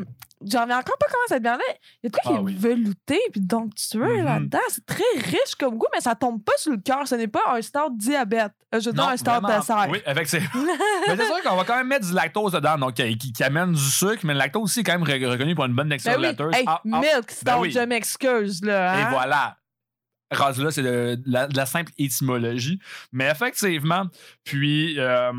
[0.44, 1.62] j'en reviens encore pas comment cette bière-là.
[2.02, 2.56] Il y a de quoi qui Ah est oui.
[2.58, 4.24] velouté puis donctueux Mhm.
[4.24, 4.58] là-dedans.
[4.68, 7.06] C'est très riche comme goût, mais ça tombe pas sur le cœur.
[7.06, 8.52] Ce n'est pas un stout diabète.
[8.74, 9.86] Euh, Je veux dire Non, un stout dessert.
[9.90, 10.40] Oui, avec ses-
[11.06, 13.44] mais c'est sûr qu'on va quand même mettre du lactose dedans, donc qui, qui- qui
[13.44, 15.88] amène du sucre, mais le lactose aussi est quand même re- reconnu pour une bonne
[15.90, 16.56] texture Ben oui.
[16.56, 17.70] Hey, Ah, ah, milk stout, ben oui.
[17.70, 18.98] je m'excuse, là.
[18.98, 19.08] Et hein.
[19.10, 19.56] voilà.
[20.32, 22.78] Là, c'est de, de la simple étymologie.
[23.12, 24.06] Mais effectivement,
[24.44, 25.32] puis euh,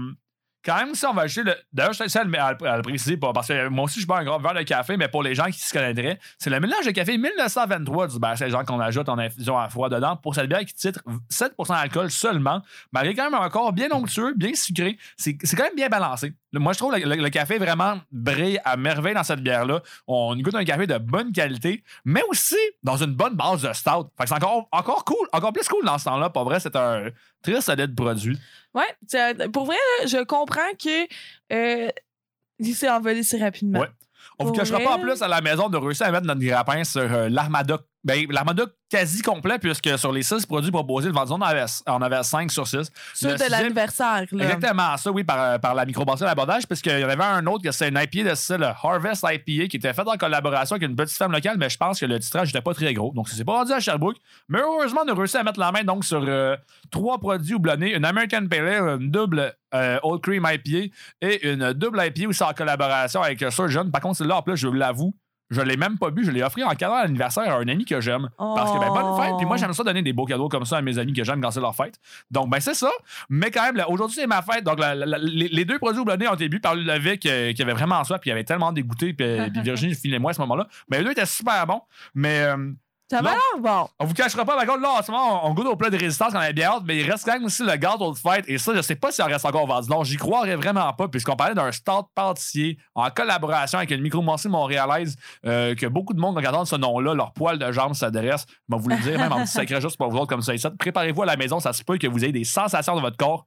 [0.65, 1.56] quand même, si on va acheter le.
[1.72, 4.40] D'ailleurs, je tiens à à le- préciser, parce que moi aussi, je bois un grand
[4.40, 7.18] verre de café, mais pour les gens qui se connaîtraient, c'est le mélange de café
[7.18, 10.73] 1923 du Bar Saint-Jean qu'on ajoute en infusion à froid dedans pour cette bière qui
[10.73, 12.61] titre 7% d'alcool seulement,
[12.91, 14.98] malgré quand même un corps bien onctueux, bien sucré.
[15.18, 16.34] C'est quand même bien balancé.
[16.53, 19.81] Moi, je trouve le- le café vraiment brille à merveille dans cette bière-là.
[20.07, 24.10] On goûte un café de bonne qualité, mais aussi dans une bonne base de stout.
[24.18, 26.30] Fait que c'est encore, encore cool, encore plus cool dans ce temps-là.
[26.30, 27.06] Pas vrai, c'est un
[27.44, 28.40] très solide produit.
[28.74, 31.07] Ouais, pour vrai, là, je comprends que
[31.53, 31.90] euh,
[32.60, 33.82] il s'est envolé si rapidement.
[33.82, 33.90] Ouais.
[34.40, 36.84] On vous cachera pas en plus à la maison de réussir à mettre notre grappin
[36.84, 37.80] sur euh, l'armada.
[38.03, 42.01] Ben, l'armada quasi complet, puisque sur les 6 produits proposés, le vendeur en avait, on
[42.01, 42.91] avait 5 sur 6.
[43.13, 44.25] Ceux de l'anniversaire.
[44.31, 44.43] là.
[44.43, 47.63] Exactement, ça, oui, par, euh, par la microbrasserie d'abordage, puisqu'il y en avait un autre,
[47.71, 51.17] c'est un IPA de style Harvest IPA, qui était fait en collaboration avec une petite
[51.17, 53.11] ferme locale, mais je pense que le titrage n'était pas très gros.
[53.13, 54.17] Donc, ça s'est pas rendu à Sherbrooke.
[54.49, 56.55] Mais heureusement, on a réussi à mettre la main donc, sur euh,
[56.91, 61.73] trois produits houblonnés une American Pale Ale, une double euh, Old Cream IPA et une
[61.73, 63.89] double IPA aussi en collaboration avec Surgeon.
[63.89, 65.15] Par contre, celle-là, en plus, je l'avoue,
[65.53, 67.85] je l'ai même pas bu, je l'ai offert en cadeau à l'anniversaire à un ami
[67.85, 68.30] que j'aime.
[68.38, 69.34] Parce que, ben, bonne fête.
[69.38, 71.41] Puis moi, j'aime ça donner des beaux cadeaux comme ça à mes amis que j'aime
[71.41, 71.95] quand c'est leur fête.
[72.31, 72.89] Donc, ben, c'est ça.
[73.30, 74.63] Mais quand même, aujourd'hui, c'est ma fête.
[74.63, 77.61] Donc, la- la- les, les deux produits houblonnés ont été bu par Ludovic euh, qui
[77.61, 80.34] avait vraiment soif, puis il avait tellement dégoûté, puis, euh, puis Virginie filait moi à
[80.34, 80.67] ce moment-là.
[80.89, 81.81] Mais les deux étaient super bons.
[82.15, 82.41] Mais.
[82.41, 82.71] euh,
[83.14, 83.88] Ça va là, l'air bon.
[83.99, 85.91] on vous cachera pas, par contre, là, en ce moment, on, on goûte au plat
[85.91, 88.18] de résistance qu'on avait bien hâte, mais il reste quand même aussi le gâteau de
[88.18, 88.45] fête.
[88.48, 89.88] Et ça, je sais pas si ça reste encore vendu.
[89.88, 94.49] Non, j'y croirais vraiment pas, puisqu'on parlait d'un start pâtissier en collaboration avec une microbrasserie
[94.49, 95.15] montréalaise,
[95.45, 98.45] euh, que beaucoup de monde, en regardant ce nom-là, leur poil de jambe s'adresse.
[98.49, 100.56] Je vais vous le dire, même en petit secret juste pour vous autres comme ça.
[100.56, 100.68] ici.
[100.80, 103.45] Préparez-vous à la maison, ça se peut que vous ayez des sensations dans votre corps.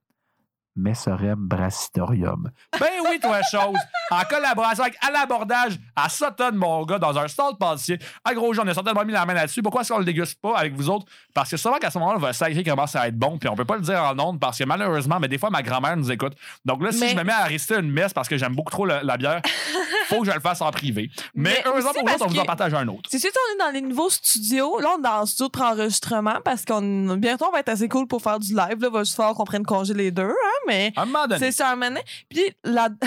[0.76, 2.50] Messorem Brassitorium.
[2.78, 3.76] Ben oui, toi, chose.
[4.10, 7.98] En collaboration avec À l'abordage à Sutton, mon gars, dans un stade pâtissier.
[8.24, 9.62] À gros jeu, on a certainement mis la main là-dessus.
[9.62, 11.06] Pourquoi est-ce qu'on le déguste pas avec vous autres?
[11.34, 13.54] Parce que souvent qu'à ce moment-là, on va sacrer commence à être bon, puis on
[13.56, 16.10] peut pas le dire en ondes parce que malheureusement, mais des fois, ma grand-mère nous
[16.10, 16.34] écoute.
[16.64, 18.70] Donc là, si Mais- je me mets à réciter une messe parce que j'aime beaucoup
[18.70, 19.40] trop le- la bière,
[20.08, 21.10] faut que je le fasse en privé.
[21.34, 23.08] Mais, Mais heureusement pour vous, autres, on vous en partage un autre.
[23.10, 24.78] C'est sûr qu'on est dans les nouveaux studios.
[24.80, 27.88] Là, on est dans le studio de enregistrement parce qu'on bientôt on va être assez
[27.88, 28.80] cool pour faire du live.
[28.80, 30.92] Là, va juste falloir qu'on prenne congé les deux, hein, mais
[31.38, 32.00] c'est ça un donné.
[32.28, 32.88] Puis la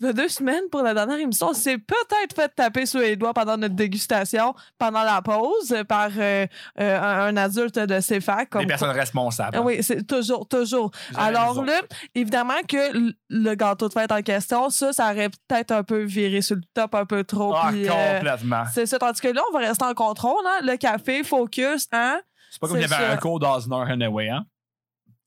[0.00, 3.56] deux semaines pour la dernière émission, on s'est peut-être fait taper sur les doigts pendant
[3.56, 6.46] notre dégustation, pendant la pause, par euh,
[6.80, 8.50] euh, un, un adulte de CFAC.
[8.50, 9.56] Comme Des personnes responsables.
[9.56, 10.90] Ah Oui, c'est toujours, toujours.
[11.12, 11.80] Jamais Alors là,
[12.14, 16.42] évidemment que le gâteau de fête en question, ça, ça aurait peut-être un peu viré
[16.42, 17.54] sur le top un peu trop.
[17.54, 18.64] Ah, euh, complètement.
[18.72, 18.98] c'est ça.
[18.98, 20.44] Tandis que là, on va rester en contrôle.
[20.46, 20.60] Hein?
[20.64, 22.20] Le café, focus, hein?
[22.50, 23.12] C'est pas comme il y avait ça.
[23.12, 24.46] un cours d'Osner anyway, hein?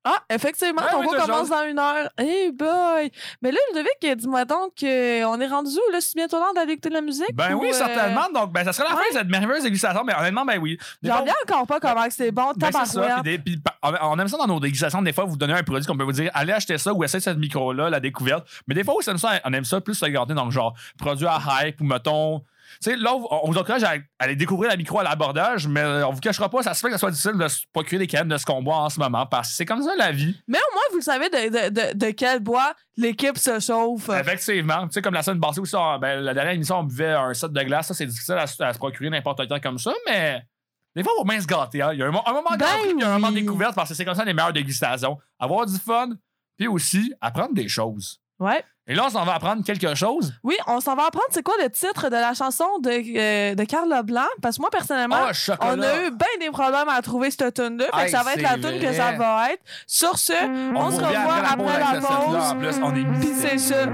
[0.04, 2.10] Ah, effectivement, Ouais, ton cours commence dans une heure.
[2.18, 3.12] Hey boy!
[3.42, 4.86] Mais là, Ludovic, dis-moi donc qu'on
[5.42, 5.92] est rendu où?
[5.92, 7.34] Là, c'est bientôt l'heure d'aller écouter de la musique?
[7.34, 8.28] Ben ou, oui, euh, certainement.
[8.34, 10.78] Donc, ben, ça serait la fin de cette merveilleuse dégustation, mais honnêtement, ben oui.
[11.04, 12.52] J'en reviens encore pas comment c'est bon.
[12.56, 13.02] Ben, c'est ça.
[13.02, 13.44] Tabarouette.
[13.44, 15.02] Puis on on aime ça dans nos dégustations.
[15.02, 17.22] Des fois, vous donnez un produit qu'on peut vous dire allez acheter ça ou essayez
[17.22, 18.48] cette micro-là, la découverte.
[18.68, 20.74] Mais des fois, on aime ça, on aime ça plus se garder dans le genre
[20.98, 22.42] produit à hype ou mettons.
[22.84, 26.12] Sais, là, on vous encourage à à aller découvrir la micro à l'abordage, mais on
[26.12, 28.28] vous cachera pas, ça se fait que ça soit difficile de se procurer des cannes
[28.28, 30.36] de ce qu'on boit en ce moment parce que c'est comme ça la vie.
[30.48, 34.10] Mais au moins, vous le savez de, de, de, de quel bois l'équipe se chauffe.
[34.10, 34.88] Effectivement.
[34.88, 37.52] Tu sais, comme la semaine passée on- ben, la dernière émission, on buvait un set
[37.52, 37.88] de glace.
[37.88, 40.42] Ça, c'est difficile à, se- à se procurer n'importe quand comme ça, mais
[40.96, 41.82] des fois, on va bien se gâter.
[41.84, 41.92] hein.
[41.94, 43.42] Il y a un, mo- un moment Ben puis il y a un moment oui.
[43.42, 45.20] découverte parce que c'est comme ça les meilleures dégustations.
[45.40, 46.10] Avoir du fun,
[46.58, 48.20] puis aussi apprendre des choses.
[48.40, 48.64] Ouais.
[48.88, 50.34] Et là, on s'en va apprendre quelque chose.
[50.44, 53.64] Oui, on s'en va apprendre c'est quoi le titre de la chanson de, euh, de
[53.64, 54.26] Carla Blanc.
[54.42, 57.86] Parce que moi, personnellement, Ah, on a eu bien des problèmes à trouver cette tune-là.
[57.94, 59.62] Fait Hey, que ça va être la tune que ça va être.
[59.86, 60.34] Sur ce,
[60.76, 62.56] on, vous se revoit après la En pause.
[62.60, 63.86] plus, on est Puis c'est ça.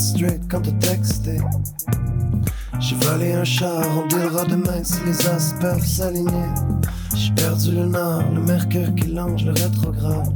[0.00, 1.38] Straight quand t'as texté.
[2.78, 6.48] J'ai volé un char, on dealera demain si les as peuvent s'aligner.
[7.14, 10.34] J'ai perdu le nord, le mercure qui longe le rétrograde.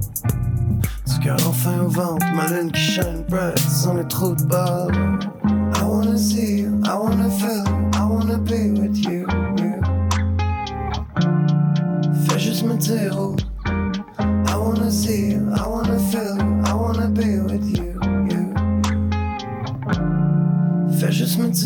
[1.06, 5.18] Du cœur enfin au ventre, ma lune qui shine bright sans les trous de balles.
[5.76, 9.26] I wanna see you, I wanna feel you, I wanna be with you,
[9.58, 9.80] you.
[12.28, 13.33] Fais juste me dire où.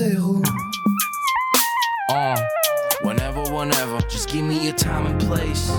[0.09, 0.43] Me.
[2.11, 2.41] Uh,
[3.03, 5.71] whenever, whenever, just give me your time and place.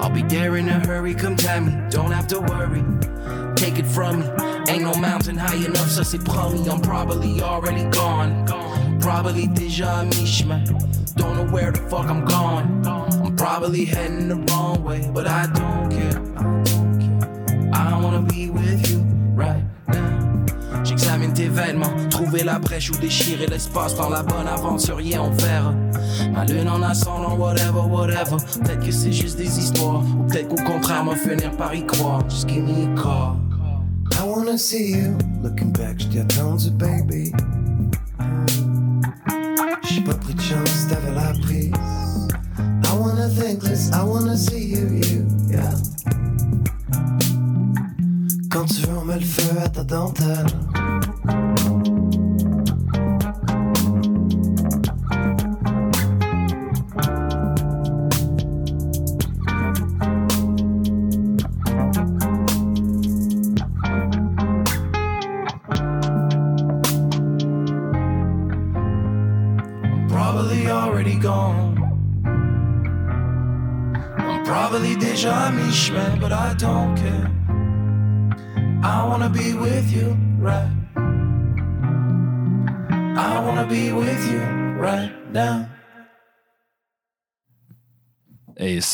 [0.00, 2.82] I'll be there in a hurry, come tell me, don't have to worry.
[3.54, 4.26] Take it from me,
[4.68, 6.68] ain't no mountain high enough, ça c'est promis.
[6.68, 8.44] I'm probably already gone,
[9.00, 11.14] probably déjà à.
[11.16, 12.86] Don't know where the fuck I'm going.
[12.86, 16.20] I'm probably heading the wrong way, but I don't care.
[17.74, 18.87] I wanna be with you.
[22.10, 25.74] Trouver la brèche ou déchirer l'espace dans la bonne aventurier, on verra.
[26.32, 28.36] Ma lune en ascendant, whatever, whatever.
[28.62, 32.22] Peut-être que c'est juste des histoires, ou peut-être qu'au contraire, m'en finir par y croire.
[32.28, 33.36] Just give me a call.
[34.12, 35.16] I wanna see you.
[35.42, 37.32] Looking back, j'étais attendu, baby.
[39.88, 41.72] J'ai pas pris de chance, t'avais la prise.
[42.84, 45.70] I wanna think this, I wanna see you, you, yeah.
[48.50, 50.46] Quand tu veux, le feu à ta dentelle.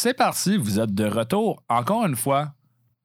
[0.05, 2.53] C'est parti, vous êtes de retour encore une fois.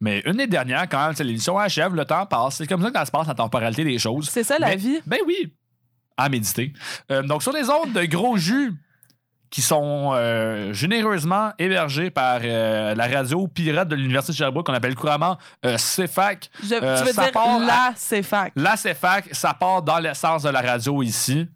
[0.02, 2.56] Mais une des dernières, quand l'émission achève, le temps passe.
[2.58, 4.30] C'est comme ça que ça se passe la temporalité des choses.
[4.30, 5.00] C'est ça, la Mais- vie.
[5.06, 5.54] Ben oui.
[6.18, 6.74] À méditer.
[7.12, 8.74] Euh, donc, sur les ondes de gros jus
[9.50, 14.74] qui sont euh, généreusement hébergés par euh, la radio pirate de l'Université de Sherbrooke, qu'on
[14.74, 15.38] appelle couramment.
[15.64, 17.32] Je- Euh, tu veux dire
[17.66, 18.54] la CFAC.
[18.56, 21.48] La CFAC, ça part dans l'essence de la radio ici.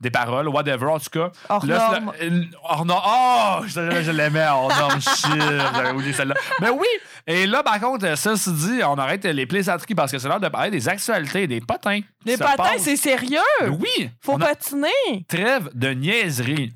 [0.00, 1.30] Des paroles, whatever, en tout cas.
[1.48, 2.12] Hors Là, norme.
[2.18, 3.02] c'est la- hors norme.
[3.06, 5.00] Oh, je, je l'aimais, hors norme.
[5.00, 5.40] Shit,
[5.74, 6.34] j'avais oublié celle-là.
[6.60, 6.86] Mais oui,
[7.26, 10.38] et là, par contre, ça se dit, on arrête les plaisanteries parce que c'est l'heure
[10.40, 12.00] de parler des actualités, des potins.
[12.26, 13.38] Les patins, c'est sérieux?
[13.70, 14.10] Oui.
[14.20, 15.24] Faut patiner.
[15.28, 16.72] Trêve de niaiserie.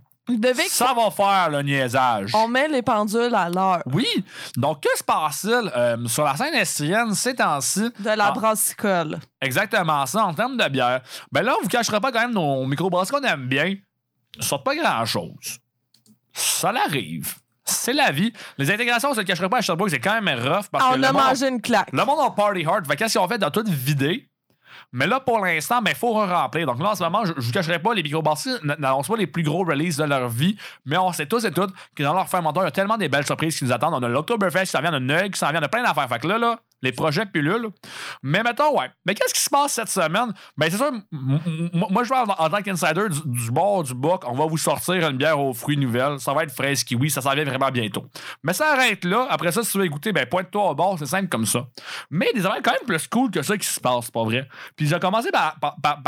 [0.69, 2.31] Ça va faire le niaisage.
[2.35, 3.83] On met les pendules à l'heure.
[3.87, 4.07] Oui.
[4.57, 7.91] Donc, que se passe-t-il euh, sur la scène estrienne ces temps-ci?
[7.99, 8.33] De la Ah.
[8.33, 9.19] brassicole.
[9.41, 11.01] Exactement ça, en termes de bière.
[11.33, 13.75] Ben là, on vous cachera pas quand même nos microbrasseries qu'on aime bien.
[14.37, 15.59] Ils sortent pas grand-chose.
[16.33, 17.35] Ça l'arrive.
[17.65, 18.33] C'est la vie.
[18.59, 20.91] Les intégrations, on se le cachera pas à Sherbrooke, c'est quand même rough parce Ah,
[20.91, 21.93] que on le a mangé une claque.
[21.93, 22.87] le monde a party hard.
[22.87, 24.30] Fait qu'est-ce qu'ils ont fait dans tout vider?
[24.93, 26.67] Mais là, pour l'instant, il faut remplir.
[26.67, 29.27] Donc là, en ce moment, je ne vous cacherai pas, les microbrasseries n'annoncent pas les
[29.27, 32.29] plus gros releases de leur vie, mais on sait tous et toutes que dans leur
[32.29, 33.95] fermenteur, il y a tellement des belles surprises qui nous attendent.
[33.95, 35.83] On a l'Octoberfest qui s'en vient, on a Nug qui s'en vient, on a plein
[35.83, 36.09] d'affaires.
[36.09, 37.71] Fait que là, là, les projets pullulent.
[38.23, 38.91] Mais mettons, ouais.
[39.05, 40.33] Mais qu'est-ce qui se passe cette semaine?
[40.57, 44.47] Ben, c'est sûr, moi, je vais en, tant qu'insider du, bord du boc, on va
[44.47, 46.19] vous sortir une bière aux fruits nouvelles.
[46.21, 48.07] Ça va être fraise kiwi, ça s'en vient vraiment bientôt.
[48.43, 49.27] Mais ça arrête là.
[49.31, 51.67] Après ça, si tu veux écouter, ben, pointe-toi au bord, c'est simple comme ça.
[52.11, 54.49] Mais des affaires quand même plus cool que ça qui se passe, pas vrai.
[54.77, 55.57] Puis j'ai commencé par,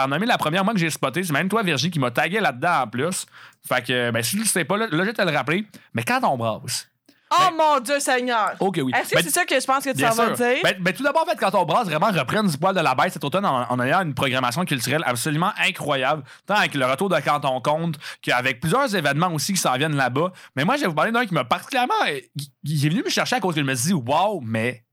[0.09, 1.23] nommer la première moi que j'ai spoté.
[1.23, 3.27] C'est même toi, Virginie, qui m'a tagué là-dedans en plus.
[3.67, 5.67] Fait que, ben, si tu le sais pas, là, là, je vais te le rappeler.
[5.95, 6.89] Mais quand on brasse,
[7.33, 8.53] Oh mon Dieu Seigneur!
[8.61, 8.93] OK, oui.
[8.95, 10.59] Est-ce que Ben, c'est ça que je pense que tu Bien en vas dire?
[10.63, 12.95] Ben, ben, tout d'abord, en fait, quand on brasse, vraiment reprenne du poil de la
[12.95, 17.09] bête cet automne en, en ayant une programmation culturelle absolument incroyable, tant avec le retour
[17.09, 20.33] de Canton Compte qu'avec plusieurs événements aussi qui s'en viennent là-bas.
[20.57, 21.95] Mais moi, je vais vous parler d'un qui m'a particulièrement.
[22.09, 22.19] euh,
[22.65, 24.85] qui est venu me chercher à cause qu'il me dit Waouh, mais.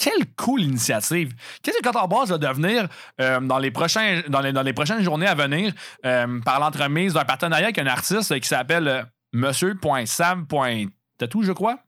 [0.00, 1.32] Quelle cool initiative!
[1.60, 2.86] Qu'est-ce que Canton Brasse va devenir
[3.20, 5.72] euh, dans, les prochains, dans, les, dans les prochaines journées à venir
[6.06, 9.02] euh, par l'entremise d'un partenariat avec un artiste qui s'appelle euh,
[9.32, 11.78] Monsieur.sam.tatou, je crois?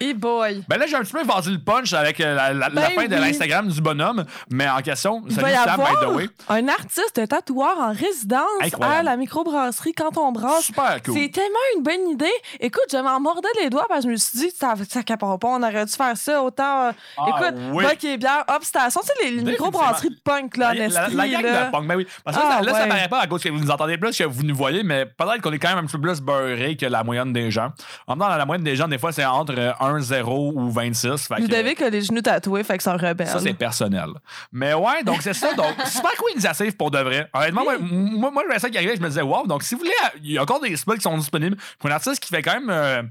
[0.00, 0.64] Hey boy!
[0.68, 3.14] Ben là, j'ai un petit peu vendu le punch avec euh, la, Ben fin de
[3.14, 6.28] l'Instagram du bonhomme, mais en question, salut va y Sam, avoir by the way.
[6.48, 8.98] un artiste tatoueur en résidence Incroyable.
[8.98, 10.64] à la microbrasserie quand on brasse.
[10.64, 11.14] Super cool.
[11.14, 12.32] C'est tellement une bonne idée.
[12.58, 15.38] Écoute, je m'en mordais les doigts parce que je me suis dit, ça, ça capare
[15.38, 16.86] pas, on aurait dû faire ça autant.
[16.86, 17.84] euh, Ah, écoute, oui.
[17.84, 21.08] Buck et bière, Hop Station, tu sais, les, les microbrasseries de punk, là, La, la,
[21.08, 21.66] la gang là.
[21.66, 22.06] de punk, ben oui.
[22.24, 22.88] Parce que Ah, là, là, ça ouais.
[22.88, 25.40] paraît pas à cause que vous nous entendez plus que vous nous voyez, mais peut-être
[25.40, 27.68] qu'on est quand même un petit peu plus beurré que la moyenne des gens.
[28.08, 29.54] En même temps, la moyenne des gens, des fois, c'est entre
[29.90, 31.26] euh, 1, 0 ou 26.
[31.28, 33.26] Fait Vous que- devez que les genoux tatoués, fait que ça rebelle.
[33.26, 34.08] Ça, c'est personnel.
[34.52, 35.54] Mais ouais, donc c'est ça.
[35.54, 37.28] Donc, super cool initiative pour de vrai.
[37.32, 39.46] Honnêtement, moi, moi, moi, je voyais ça qui arrivait, je me disais, wow.
[39.46, 39.92] Donc, si vous voulez,
[40.22, 42.54] il y a encore des spots qui sont disponibles pour un artiste qui fait quand
[42.54, 42.70] même.
[42.70, 43.02] euh,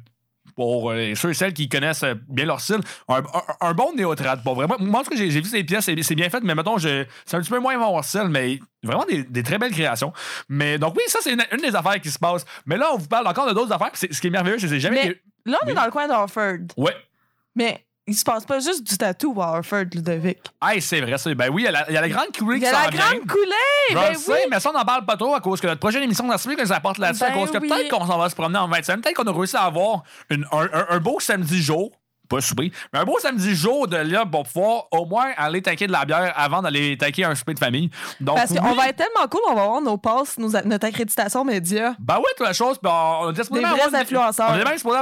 [0.56, 3.24] pour euh, ceux et celles qui connaissent euh, bien leur style, un, un-
[3.62, 4.44] un bon néotrad.
[4.44, 6.78] Pour vraiment, moi, en tout cas, j'ai vu ces pièces, c'est bien fait, mais mettons,
[6.78, 10.14] je- c'est un petit peu moins mon style, mais vraiment des, des très belles créations.
[10.50, 12.46] Mais donc, oui, ça, c'est une, une des affaires qui se passe.
[12.66, 13.92] Mais là, on vous parle encore de d'autres affaires.
[13.94, 15.20] Ce qui est merveilleux, c'est que j'ai jamais.
[15.46, 16.58] Mais là, on est dans le coin d'Offord.
[16.78, 16.96] Ouais.
[17.56, 20.40] Mais il se passe pas juste du tatou à Harford, Ludovic.
[20.62, 21.34] Hey, c'est vrai, ça.
[21.34, 22.70] Ben oui, il y a la, il y a la grande coulée Il qui y
[22.70, 23.00] a s'en la vient.
[23.00, 23.90] grande coulée!
[23.90, 24.38] Je Ben sais, oui!
[24.52, 26.50] mais ça, on n'en parle pas trop à cause que notre prochaine émission dans ce
[26.50, 28.68] que nous apporte là-dessus, à Ben cause que peut-être qu'on s'en va se promener en
[28.68, 31.92] 20 semaines, peut-être qu'on a réussi à avoir une- un, un- un beau samedi jour,
[32.36, 35.88] pas souper, mais un beau samedi jour de là pour pouvoir au moins aller taquer
[35.88, 37.90] de la bière avant d'aller taquer un souper de famille.
[38.20, 38.78] Donc, Parce qu'on oui.
[38.78, 41.96] va être tellement cool, on va avoir nos passes, nos- notre accréditation média.
[42.00, 42.78] Ben ouais, toute la chose.
[42.84, 43.96] On, on était supposé avoir une-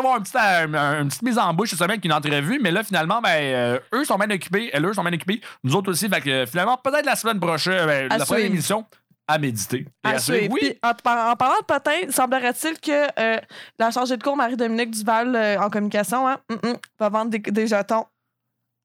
[0.01, 2.71] avoir une petite, euh, une petite mise en bouche cette semaine avec une entrevue, mais
[2.71, 5.91] là, finalement, ben, euh, eux sont bien occupés, elles, eux sont bien occupés, nous autres
[5.91, 6.07] aussi.
[6.09, 8.53] Fait que euh, finalement, peut-être la semaine prochaine, ben, la prochaine suivre.
[8.53, 8.85] émission,
[9.31, 9.85] à méditer.
[10.05, 10.47] Et À à suivre.
[10.51, 10.77] Oui.
[10.83, 13.39] En, par- en parlant de potin, semblerait-il que euh,
[13.79, 17.39] la chargée de cours Marie-Dominique Duval euh, en communication hein, hum, hum, va vendre des,
[17.39, 18.05] des jetons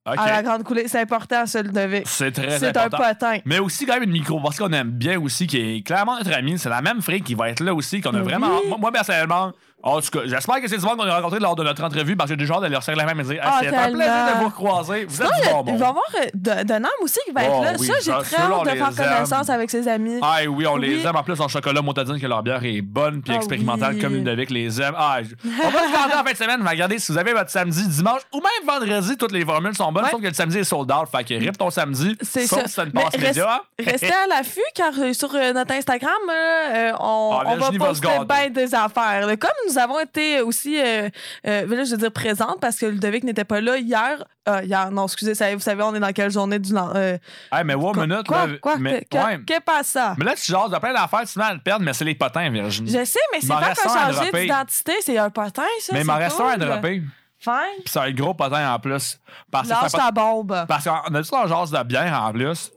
[0.04, 0.86] à la grande coulée.
[0.86, 2.06] C'est important, ça, Ludovic.
[2.06, 2.98] C'est très C'est un important.
[3.08, 3.38] potin.
[3.44, 6.32] Mais aussi, quand même, une micro, parce qu'on aime bien aussi, qui est clairement notre
[6.32, 6.58] ami.
[6.60, 8.22] C'est la même fric qui va être là aussi, qu'on a Oui.
[8.24, 8.60] vraiment.
[8.78, 9.52] Moi, personnellement,
[9.86, 12.16] en tout cas, j'espère que c'est du monde qu'on a rencontré lors de notre entrevue,
[12.16, 13.76] parce que j'ai déjà hâte de leur serrer la main et dire Ah, Hey, C'est
[13.76, 14.32] un plaisir tellement.
[14.34, 15.04] de vous recroiser.
[15.06, 17.62] Vous êtes du bon il va y avoir euh, Nam aussi qui va être Oh,
[17.64, 17.78] là.
[17.78, 20.18] ça, j'ai très hâte de faire connaissance avec ses amis.
[20.22, 21.16] Ah oui, on les aime.
[21.16, 24.50] En plus, en chocolat montadine que leur bière est bonne puis Ah expérimentale comme Ludovic
[24.50, 24.94] les aime.
[24.96, 26.66] Ah, on va se regarder en fin de semaine.
[26.68, 30.06] Regardez si vous avez votre samedi, dimanche ou même vendredi, toutes les formules sont bonnes,
[30.10, 31.08] sauf que le samedi est sold out.
[31.10, 32.62] Fait que rip ton samedi, C'est ça.
[32.84, 33.60] une hein.
[33.78, 36.12] Restez à l'affût car euh, sur euh, notre Instagram,
[37.00, 39.26] on, Ah, va poster bien des affaires.
[39.38, 41.08] Comme nous avons été aussi, euh,
[41.46, 44.24] euh, là, je veux dire, présentes parce que Ludovic n'était pas là hier.
[44.48, 47.00] Euh, hier, non, excusez, vous savez, on est dans quelle journée du lendemain?
[47.00, 47.18] Euh,
[47.52, 48.26] Hey, mais one quoi, minute.
[48.26, 49.38] quoi, là, quoi, mais, que, ouais.
[49.46, 50.14] que passe ça?
[50.18, 52.14] mais là, tu jases de plein d'affaires, tu mets à le perdre, mais c'est les
[52.14, 52.90] potins, Virginie.
[52.90, 55.92] Je sais, mais c'est pas à changer d'identité, c'est un potin, ça.
[55.92, 57.02] Mais il m'en reste un à dropper.
[57.38, 57.52] Fine.
[57.84, 59.20] Puis c'est un gros potin en plus.
[59.50, 60.64] Parce que Lâche ta bombe.
[60.66, 62.72] Parce qu'on a tout un genre de bière en plus.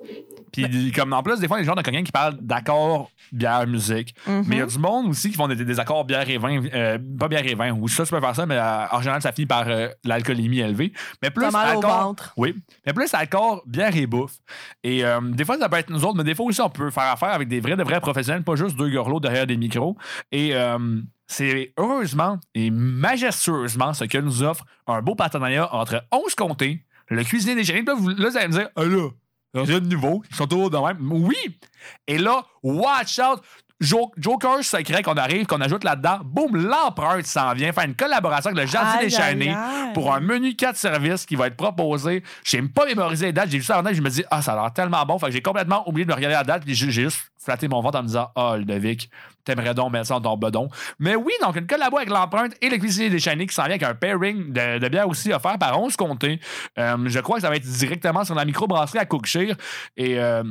[0.51, 4.15] Puis comme en plus, des fois, les gens de cognacq qui parlent d'accords bière, musique.
[4.27, 4.43] Mhm.
[4.47, 6.63] Mais il y a du monde aussi qui font des, des accords bière et vin.
[6.73, 7.71] euh, pas bière et vin.
[7.71, 10.59] Oui, ça, tu peux faire ça, mais euh, en général, ça finit par euh, l'alcoolémie
[10.59, 10.91] élevée.
[11.21, 12.33] Mais plus mal au accord- ventre.
[12.35, 12.55] Oui.
[12.85, 14.37] Mais plus accord bière et bouffe.
[14.83, 16.89] Et euh, des fois, ça peut être nous autres, mais des fois aussi, on peut
[16.89, 19.95] faire affaire avec des vrais, de vrais professionnels, pas juste deux gorlots derrière des micros.
[20.31, 20.99] Et euh,
[21.29, 27.23] c'est heureusement et majestueusement ce que nous offre un beau partenariat entre 11 comtés, le
[27.23, 29.09] cuisinier des vous, là, vous allez me dire, ah là,
[29.53, 31.11] rien de nouveau, ils sont toujours de même.
[31.11, 31.59] Oui!
[32.07, 33.41] Et là, watch out!
[33.81, 38.49] Jo- Joker secret qu'on arrive, qu'on ajoute là-dedans, boum, l'empreinte s'en vient faire une collaboration
[38.51, 39.93] avec le Jardin des aïe.
[39.93, 42.21] pour un menu 4 services qui va être proposé.
[42.43, 43.49] Je n'ai même pas mémorisé les dates.
[43.49, 45.17] J'ai vu ça avant, je me dis, ah, ça a l'air tellement bon.
[45.17, 47.97] Fait que j'ai complètement oublié de me regarder la date, j'ai juste flatté mon ventre
[47.99, 49.09] en me disant, ah, Ludovic,
[49.45, 50.67] t'aimerais donc mettre ça dans ton bedon.
[50.99, 53.83] Mais oui, donc une collabo avec l'empreinte et le cuisinier déchaîné qui s'en vient avec
[53.83, 56.41] un pairing de, de bière aussi offert par 11 comtés.
[56.77, 59.55] Euh, je crois que ça va être directement sur la microbrasserie à Cookshire.
[59.95, 60.19] Et.
[60.19, 60.43] euh,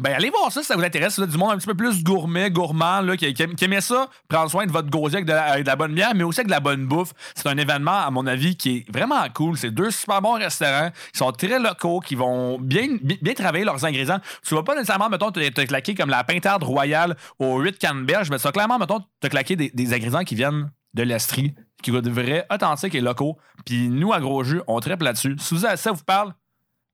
[0.00, 1.20] ben, allez voir ça si ça vous intéresse.
[1.20, 4.50] du monde un petit peu plus gourmet, gourmand, là, qui, qui qui aimait ça, prendre
[4.50, 6.46] soin de votre gosier avec de, la, avec de la bonne bière, mais aussi avec
[6.46, 7.12] de la bonne bouffe.
[7.34, 9.58] C'est un événement, à mon avis, qui est vraiment cool.
[9.58, 13.84] C'est deux super bons restaurants qui sont très locaux, qui vont bien, bien, travailler leurs
[13.84, 14.20] ingrédients.
[14.46, 18.38] Tu vas pas nécessairement, mettons, te, claquer comme la pintarde royale aux 8 canneberges, mais
[18.38, 22.94] vas clairement, mettons, te claquer des, ingrédients qui viennent de l'Estrie, qui goûtent vrais, authentiques
[22.94, 23.38] et locaux.
[23.66, 25.36] Puis nous, à Gros Jus, on triple là-dessus.
[25.38, 26.32] Si ça vous parle,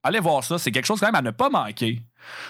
[0.03, 0.57] allez voir ça.
[0.57, 2.01] C'est quelque chose quand même à ne pas manquer.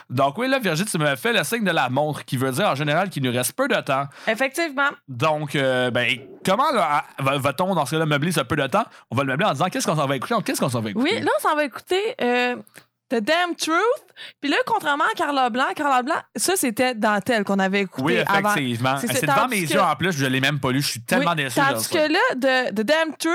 [0.09, 2.67] Donc oui, là, Virginie, tu me fais le signe de la montre, qui veut dire
[2.69, 4.05] en général qu'il nous reste peu de temps.
[4.27, 4.89] Effectivement.
[5.07, 8.85] Donc, euh, ben, comment là, va-t-on dans ce cas-là meubler ce peu de temps?
[9.11, 10.35] On va le meubler en disant qu'est-ce qu'on s'en va écouter?
[10.45, 11.13] Qu'est-ce qu'on s'en va écouter?
[11.15, 12.55] Oui, là, on s'en va écouter euh,
[13.09, 13.75] The Damn Truth.
[14.41, 18.17] Puis là, contrairement à Carla Blanc, Carla Blanc, ça, c'était Dentelle qu'on avait écouté Oui,
[18.27, 18.49] avant.
[18.51, 18.97] effectivement.
[18.99, 20.81] C'est C'est devant mes que- yeux en plus, je l'ai même pas lu.
[20.81, 21.59] Je suis tellement Oui, déçu.
[21.59, 22.19] Tandis que là,
[22.69, 23.33] The, The Damn Truth,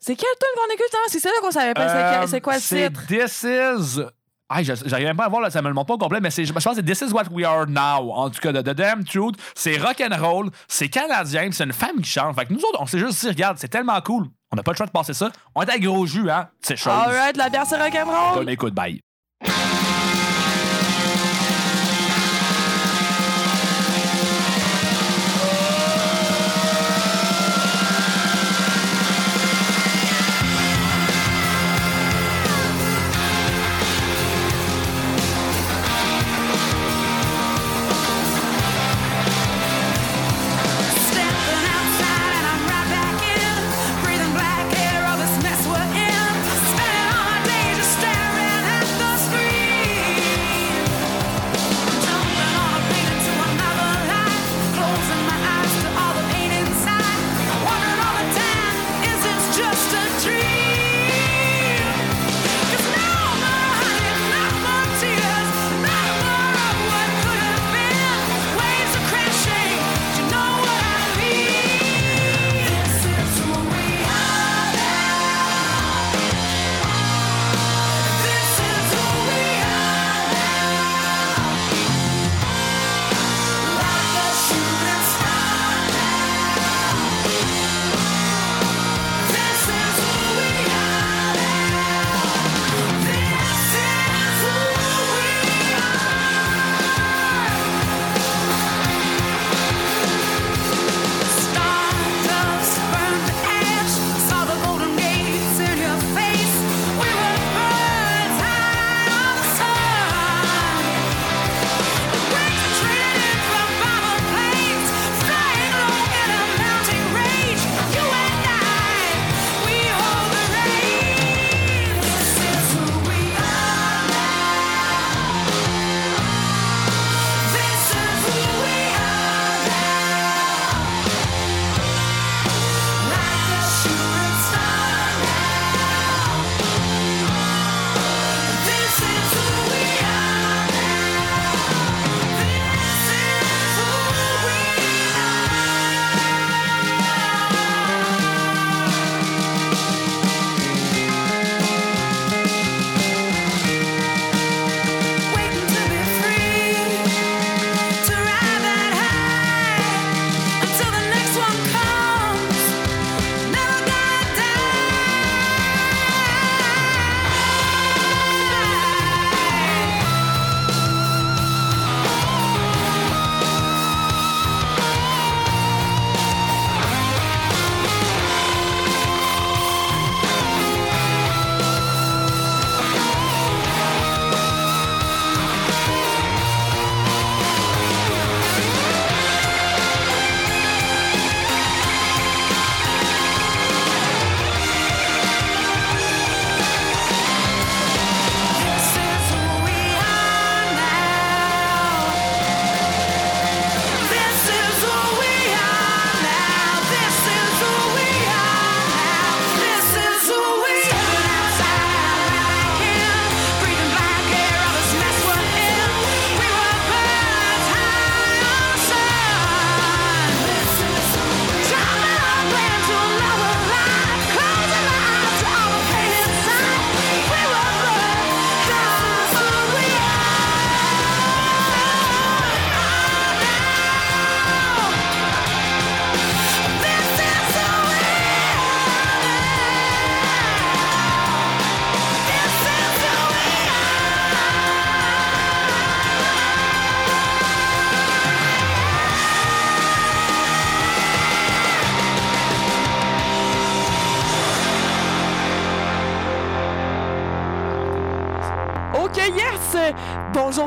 [0.00, 0.94] c'est quel tune qu'on écoute?
[0.94, 1.06] hein?
[1.08, 1.88] C'est ça qu'on savait pas.
[1.88, 3.06] c'est Euh, C'est quoi le c'est titre?
[3.06, 4.00] This is.
[4.54, 6.30] Ah, j'arrive même pas à voir, là, ça me le montre pas au complet, mais
[6.30, 8.12] c'est- je pense que c'est This is what we are now.
[8.12, 9.36] En tout cas, de The Damn Truth.
[9.54, 12.34] C'est rock and roll, c'est canadien, c'est une femme qui chante.
[12.36, 14.26] Fait que nous autres, on s'est juste dit, regarde, c'est tellement cool.
[14.52, 15.30] On n'a pas le choix de passer ça.
[15.54, 16.92] On est à gros jus, hein, c'est chose.
[16.92, 18.34] Alright, la bière, c'est rock'n'roll.
[18.34, 19.00] Bonne écoute, bye.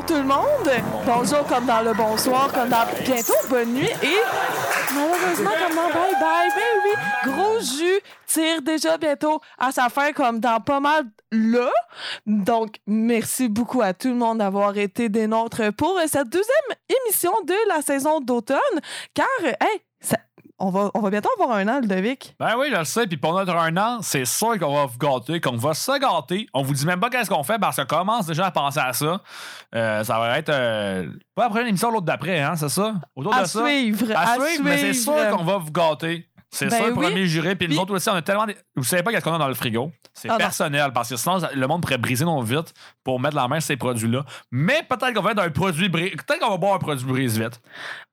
[0.06, 0.70] Tout le monde!
[1.04, 6.12] Bonjour comme dans le bonsoir, comme dans bientôt bonne nuit et malheureusement comme dans bye
[6.20, 6.48] bye.
[6.54, 11.70] Ben oui, gros jus tire déjà bientôt à sa fin comme dans pas mal là.
[12.24, 17.32] Donc, merci beaucoup à tout le monde d'avoir été des nôtres pour cette deuxième émission
[17.44, 18.58] de la saison d'automne.
[19.12, 19.80] Car, hey,
[20.58, 22.34] on, va, on va bientôt avoir un an, Ludovic.
[22.40, 23.06] Ben oui, je le sais.
[23.06, 26.46] Puis pour notre un an, c'est sûr qu'on va vous gâter, qu'on va se gâter.
[26.54, 28.92] On vous dit même pas qu'est-ce qu'on fait parce qu'on commence déjà à penser à
[28.92, 29.20] ça.
[29.74, 32.94] Euh, ça va être euh, pas après une émission, l'autre d'après, hein, c'est ça?
[33.14, 33.64] Autour À de ça?
[33.66, 35.36] suivre, À, à suivre, mais c'est sûr suivre.
[35.36, 36.26] qu'on va vous gâter.
[36.56, 37.04] C'est Ben ça le oui.
[37.06, 37.54] premier juré.
[37.54, 38.46] Puis nous autres aussi, on a tellement.
[38.46, 39.92] des- Vous savez pas qu'est-ce qu'on a dans le frigo?
[40.14, 40.38] C'est Ah non.
[40.38, 42.72] personnel parce que sinon, le monde pourrait briser nos vitres
[43.04, 44.24] pour mettre la main sur ces produits-là.
[44.50, 46.12] Mais peut-être qu'on va être un produit brise.
[46.26, 47.60] Peut-être qu'on va boire un produit brise-vite.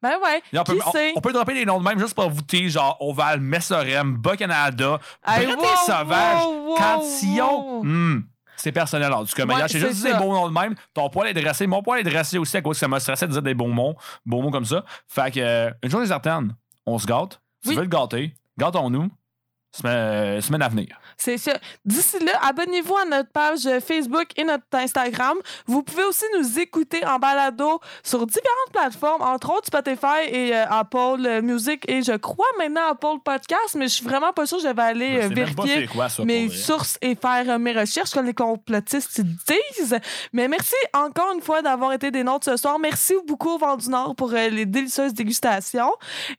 [0.02, 0.78] Ben ouais, On peut,
[1.16, 5.48] on- peut dropper des noms de même juste pour voûter, genre Oval, Messorem, Bas-Canada, Hey,
[5.48, 7.78] wow, Sauvage, wow, Cantillon.
[7.78, 7.84] wow.
[7.86, 8.24] Hmm,
[8.58, 9.46] C'est personnel en tout cas.
[9.46, 10.76] Mais là, j'ai juste dit des beaux noms de même.
[10.94, 11.66] Ton poil est dressé.
[11.68, 13.68] Mon poil est dressé aussi à cause que ça m'a stressé de dire des beaux
[13.68, 13.96] mots,
[14.26, 14.84] beaux mots comme ça.
[15.08, 16.54] Fait que, euh, une chose est certaine,
[16.86, 17.40] on se gâte.
[17.64, 17.76] Si Oui.
[17.76, 19.10] tu veux le gâter, gâtons-nous.
[19.72, 21.00] Semaine, euh, semaine à venir.
[21.18, 21.54] C'est ça.
[21.86, 25.38] D'ici là, abonnez-vous à notre page Facebook et notre Instagram.
[25.66, 30.66] Vous pouvez aussi nous écouter en balado sur différentes plateformes, entre autres Spotify et euh,
[30.70, 34.60] Apple Music et je crois maintenant Apple Podcast, mais je suis vraiment pas sûre.
[34.60, 38.12] Je vais aller euh, vérifier c'est quoi, ça, mes sources et faire euh, mes recherches
[38.12, 39.98] comme les complotistes disent.
[40.32, 42.78] Mais merci encore une fois d'avoir été des nôtres ce soir.
[42.80, 45.92] Merci beaucoup au Vent du Nord pour les délicieuses dégustations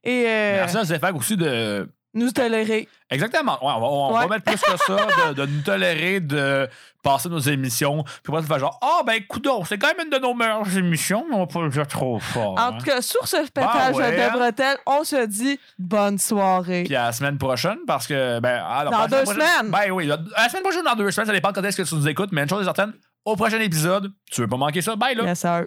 [0.03, 1.89] et Merci à Zéphag aussi de.
[2.15, 2.89] nous tolérer.
[3.15, 3.53] Exactement.
[3.65, 4.97] Ouais, on va, on va mettre plus que ça,
[5.29, 6.69] de, de nous tolérer, de
[7.03, 8.03] passer nos émissions.
[8.03, 10.77] Puis après, ça fait genre, ah, ben, coudon, c'est quand même une de nos meilleures
[10.77, 12.53] émissions, mais on va pas le dire trop fort.
[12.53, 12.73] En hein.
[12.79, 14.33] tout cas, sur ce pétage ouais, hein?
[14.33, 16.85] de bretelles, on se dit bonne soirée.
[16.85, 18.41] Puis à la semaine prochaine, parce que.
[18.41, 19.35] Ben, non, Dans deux prochaine.
[19.35, 19.71] semaines.
[19.71, 21.95] Ben oui, la, la semaine prochaine, dans deux semaines, ça dépend quand est-ce que tu
[21.95, 24.97] nous écoutes, mais une chose est certaine, au prochain épisode, tu veux pas manquer ça.
[24.97, 25.25] Bye là!
[25.25, 25.65] Yes, sir.